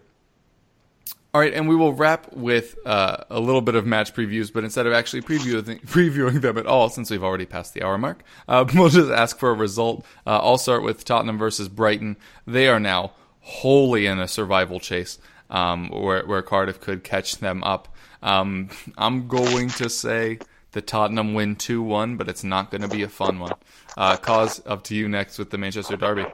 All 1.35 1.41
right, 1.41 1.51
and 1.51 1.67
we 1.67 1.75
will 1.75 1.93
wrap 1.93 2.31
with 2.33 2.77
uh, 2.85 3.23
a 3.31 3.39
little 3.39 3.61
bit 3.61 3.73
of 3.73 3.87
match 3.87 4.13
previews, 4.13 4.53
but 4.53 4.63
instead 4.63 4.85
of 4.85 4.93
actually 4.93 5.23
previewing, 5.23 5.81
previewing 5.83 6.41
them 6.41 6.59
at 6.59 6.67
all, 6.67 6.89
since 6.89 7.09
we've 7.09 7.23
already 7.23 7.47
passed 7.47 7.73
the 7.73 7.81
hour 7.81 7.97
mark, 7.97 8.21
uh, 8.47 8.63
we'll 8.75 8.89
just 8.89 9.09
ask 9.09 9.39
for 9.39 9.49
a 9.49 9.55
result. 9.55 10.05
Uh, 10.27 10.37
I'll 10.37 10.59
start 10.59 10.83
with 10.83 11.03
Tottenham 11.03 11.39
versus 11.39 11.69
Brighton. 11.69 12.17
They 12.45 12.67
are 12.67 12.79
now 12.79 13.13
wholly 13.39 14.05
in 14.05 14.19
a 14.19 14.27
survival 14.27 14.79
chase 14.79 15.17
um, 15.49 15.89
where, 15.89 16.23
where 16.23 16.43
Cardiff 16.43 16.79
could 16.79 17.03
catch 17.03 17.37
them 17.37 17.63
up. 17.63 17.87
Um, 18.21 18.69
I'm 18.95 19.27
going 19.27 19.69
to 19.69 19.89
say 19.89 20.37
the 20.73 20.83
Tottenham 20.83 21.33
win 21.33 21.55
2 21.55 21.81
1, 21.81 22.15
but 22.15 22.29
it's 22.29 22.43
not 22.43 22.69
going 22.69 22.83
to 22.83 22.87
be 22.87 23.01
a 23.01 23.09
fun 23.09 23.39
one. 23.39 23.53
Uh, 23.97 24.17
Cos, 24.17 24.61
up 24.67 24.83
to 24.83 24.95
you 24.95 25.09
next 25.09 25.39
with 25.39 25.49
the 25.49 25.57
Manchester 25.57 25.97
Derby. 25.97 26.27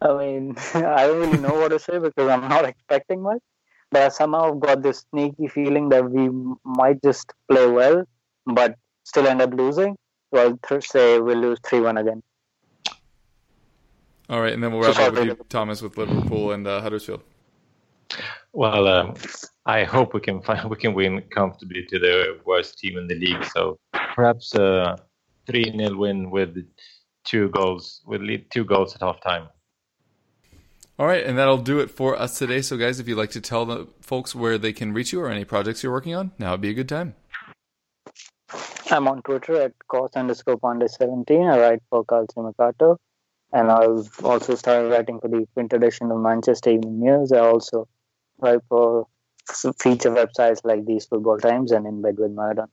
I 0.00 0.16
mean, 0.16 0.56
I 0.74 1.06
don't 1.06 1.20
really 1.20 1.38
know 1.38 1.54
what 1.54 1.68
to 1.68 1.78
say 1.78 1.98
because 1.98 2.28
I'm 2.28 2.48
not 2.48 2.64
expecting 2.64 3.22
much. 3.22 3.40
But 3.90 4.02
I 4.02 4.08
somehow 4.08 4.52
got 4.52 4.82
this 4.82 5.04
sneaky 5.10 5.46
feeling 5.46 5.88
that 5.90 6.10
we 6.10 6.28
might 6.64 7.00
just 7.02 7.32
play 7.48 7.68
well, 7.68 8.04
but 8.44 8.74
still 9.04 9.28
end 9.28 9.40
up 9.40 9.54
losing. 9.54 9.96
So 10.34 10.58
I'll 10.70 10.80
say 10.80 11.20
we'll 11.20 11.38
lose 11.38 11.60
3 11.64 11.80
1 11.80 11.98
again. 11.98 12.22
All 14.28 14.40
right, 14.40 14.52
and 14.52 14.62
then 14.62 14.72
we'll 14.72 14.82
wrap 14.82 14.98
up 14.98 15.14
with 15.14 15.24
you, 15.24 15.38
Thomas, 15.48 15.82
with 15.82 15.96
Liverpool 15.96 16.50
and 16.50 16.66
uh, 16.66 16.80
Huddersfield. 16.80 17.22
Well, 18.52 18.88
um, 18.88 19.14
I 19.66 19.84
hope 19.84 20.14
we 20.14 20.20
can 20.20 20.42
find 20.42 20.68
we 20.70 20.76
can 20.76 20.94
win 20.94 21.22
comfortably 21.30 21.84
to 21.84 21.98
the 21.98 22.40
worst 22.44 22.78
team 22.78 22.98
in 22.98 23.06
the 23.06 23.14
league. 23.14 23.44
So 23.44 23.78
perhaps 24.14 24.54
a 24.54 24.96
three 25.46 25.70
0 25.76 25.96
win 25.96 26.30
with 26.30 26.56
two 27.24 27.50
goals 27.50 28.02
with 28.04 28.22
two 28.50 28.64
goals 28.64 28.94
at 28.96 29.02
half 29.02 29.20
time. 29.20 29.48
All 30.98 31.06
right, 31.06 31.24
and 31.24 31.36
that'll 31.36 31.58
do 31.58 31.80
it 31.80 31.90
for 31.90 32.16
us 32.16 32.38
today. 32.38 32.62
So, 32.62 32.76
guys, 32.76 33.00
if 33.00 33.06
you'd 33.08 33.18
like 33.18 33.30
to 33.30 33.40
tell 33.40 33.66
the 33.66 33.86
folks 34.00 34.34
where 34.34 34.56
they 34.56 34.72
can 34.72 34.94
reach 34.94 35.12
you 35.12 35.20
or 35.20 35.28
any 35.28 35.44
projects 35.44 35.82
you're 35.82 35.92
working 35.92 36.14
on, 36.14 36.32
now 36.38 36.52
would 36.52 36.62
be 36.62 36.70
a 36.70 36.74
good 36.74 36.88
time. 36.88 37.14
I'm 38.90 39.08
on 39.08 39.20
Twitter 39.22 39.60
at 39.60 39.72
cos 39.88 40.10
underscore 40.14 40.58
panda 40.58 40.88
17. 40.88 41.44
I 41.44 41.58
write 41.58 41.82
for 41.90 42.04
Calcio 42.04 42.44
Mercato 42.44 42.98
and 43.52 43.70
I've 43.70 44.24
also 44.24 44.54
started 44.54 44.90
writing 44.90 45.20
for 45.20 45.28
the 45.28 45.46
print 45.54 45.72
edition 45.72 46.10
of 46.10 46.20
Manchester 46.20 46.70
Evening 46.70 47.00
News. 47.00 47.32
I 47.32 47.38
also 47.38 47.88
write 48.38 48.60
for 48.68 49.06
feature 49.80 50.10
websites 50.10 50.60
like 50.64 50.84
These 50.84 51.06
Football 51.06 51.38
Times 51.38 51.72
and 51.72 51.86
In 51.86 52.02
Bed 52.02 52.16
with 52.18 52.34
Maradona. 52.34 52.68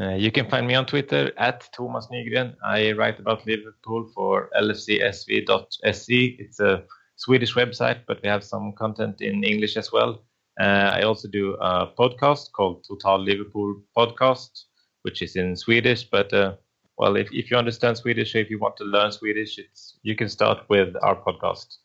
Uh, 0.00 0.14
you 0.14 0.30
can 0.30 0.48
find 0.48 0.66
me 0.66 0.74
on 0.74 0.86
Twitter 0.86 1.32
at 1.38 1.68
Thomas 1.72 2.06
Nygren. 2.12 2.54
I 2.64 2.92
write 2.92 3.18
about 3.18 3.44
Liverpool 3.46 4.08
for 4.14 4.48
lfcsv.se. 4.56 6.36
It's 6.38 6.60
a 6.60 6.84
Swedish 7.16 7.54
website, 7.54 8.00
but 8.06 8.22
we 8.22 8.28
have 8.28 8.44
some 8.44 8.72
content 8.74 9.20
in 9.20 9.42
English 9.42 9.76
as 9.76 9.90
well. 9.90 10.22
Uh, 10.60 10.92
I 10.94 11.02
also 11.02 11.28
do 11.28 11.54
a 11.60 11.88
podcast 11.98 12.52
called 12.52 12.84
Total 12.86 13.18
Liverpool 13.18 13.80
Podcast, 13.96 14.66
which 15.02 15.20
is 15.20 15.34
in 15.34 15.56
Swedish, 15.56 16.04
but 16.04 16.32
uh, 16.32 16.54
well, 16.96 17.16
if, 17.16 17.28
if 17.32 17.50
you 17.50 17.56
understand 17.56 17.96
Swedish, 17.96 18.34
or 18.34 18.38
if 18.38 18.50
you 18.50 18.58
want 18.58 18.76
to 18.76 18.84
learn 18.84 19.10
Swedish, 19.10 19.58
it's 19.58 19.98
you 20.02 20.14
can 20.14 20.28
start 20.28 20.58
with 20.68 20.94
our 21.02 21.16
podcast. 21.16 21.76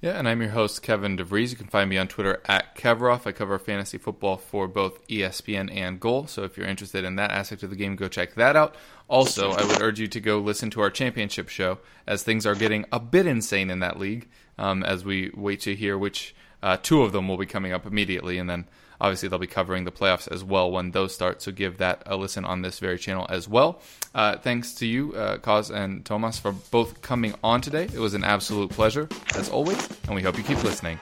Yeah, 0.00 0.12
and 0.12 0.28
I'm 0.28 0.40
your 0.40 0.50
host, 0.50 0.80
Kevin 0.80 1.16
DeVries. 1.16 1.50
You 1.50 1.56
can 1.56 1.66
find 1.66 1.90
me 1.90 1.98
on 1.98 2.06
Twitter 2.06 2.40
at 2.44 2.76
Kevroff. 2.76 3.26
I 3.26 3.32
cover 3.32 3.58
fantasy 3.58 3.98
football 3.98 4.36
for 4.36 4.68
both 4.68 5.04
ESPN 5.08 5.74
and 5.74 5.98
Goal. 5.98 6.28
So 6.28 6.44
if 6.44 6.56
you're 6.56 6.68
interested 6.68 7.04
in 7.04 7.16
that 7.16 7.32
aspect 7.32 7.64
of 7.64 7.70
the 7.70 7.76
game, 7.76 7.96
go 7.96 8.06
check 8.06 8.34
that 8.34 8.54
out. 8.54 8.76
Also, 9.08 9.50
I 9.50 9.64
would 9.64 9.82
urge 9.82 9.98
you 9.98 10.06
to 10.06 10.20
go 10.20 10.38
listen 10.38 10.70
to 10.70 10.80
our 10.82 10.90
championship 10.90 11.48
show, 11.48 11.78
as 12.06 12.22
things 12.22 12.46
are 12.46 12.54
getting 12.54 12.84
a 12.92 13.00
bit 13.00 13.26
insane 13.26 13.70
in 13.70 13.80
that 13.80 13.98
league. 13.98 14.28
Um, 14.56 14.84
as 14.84 15.04
we 15.04 15.32
wait 15.34 15.60
to 15.62 15.74
hear 15.74 15.98
which 15.98 16.32
uh, 16.62 16.76
two 16.76 17.02
of 17.02 17.10
them 17.10 17.26
will 17.26 17.36
be 17.36 17.46
coming 17.46 17.72
up 17.72 17.84
immediately, 17.84 18.38
and 18.38 18.48
then 18.48 18.68
Obviously, 19.00 19.28
they'll 19.28 19.38
be 19.38 19.46
covering 19.46 19.84
the 19.84 19.92
playoffs 19.92 20.30
as 20.30 20.42
well 20.42 20.70
when 20.70 20.90
those 20.90 21.14
start, 21.14 21.40
so 21.42 21.52
give 21.52 21.78
that 21.78 22.02
a 22.06 22.16
listen 22.16 22.44
on 22.44 22.62
this 22.62 22.78
very 22.78 22.98
channel 22.98 23.26
as 23.28 23.48
well. 23.48 23.80
Uh, 24.14 24.36
thanks 24.36 24.74
to 24.74 24.86
you, 24.86 25.14
uh, 25.14 25.38
Cos 25.38 25.70
and 25.70 26.04
Thomas, 26.04 26.38
for 26.38 26.52
both 26.52 27.00
coming 27.02 27.34
on 27.42 27.60
today. 27.60 27.84
It 27.84 27.98
was 27.98 28.14
an 28.14 28.24
absolute 28.24 28.70
pleasure, 28.70 29.08
as 29.36 29.48
always, 29.48 29.88
and 30.06 30.14
we 30.14 30.22
hope 30.22 30.36
you 30.36 30.44
keep 30.44 30.62
listening. 30.64 30.98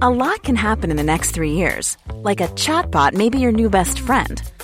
A 0.00 0.10
lot 0.10 0.44
can 0.44 0.54
happen 0.54 0.92
in 0.92 0.96
the 0.96 1.02
next 1.02 1.32
three 1.32 1.54
years. 1.54 1.96
Like 2.12 2.40
a 2.40 2.46
chatbot 2.48 3.14
may 3.14 3.30
be 3.30 3.38
your 3.38 3.50
new 3.50 3.68
best 3.68 3.98
friend. 3.98 4.40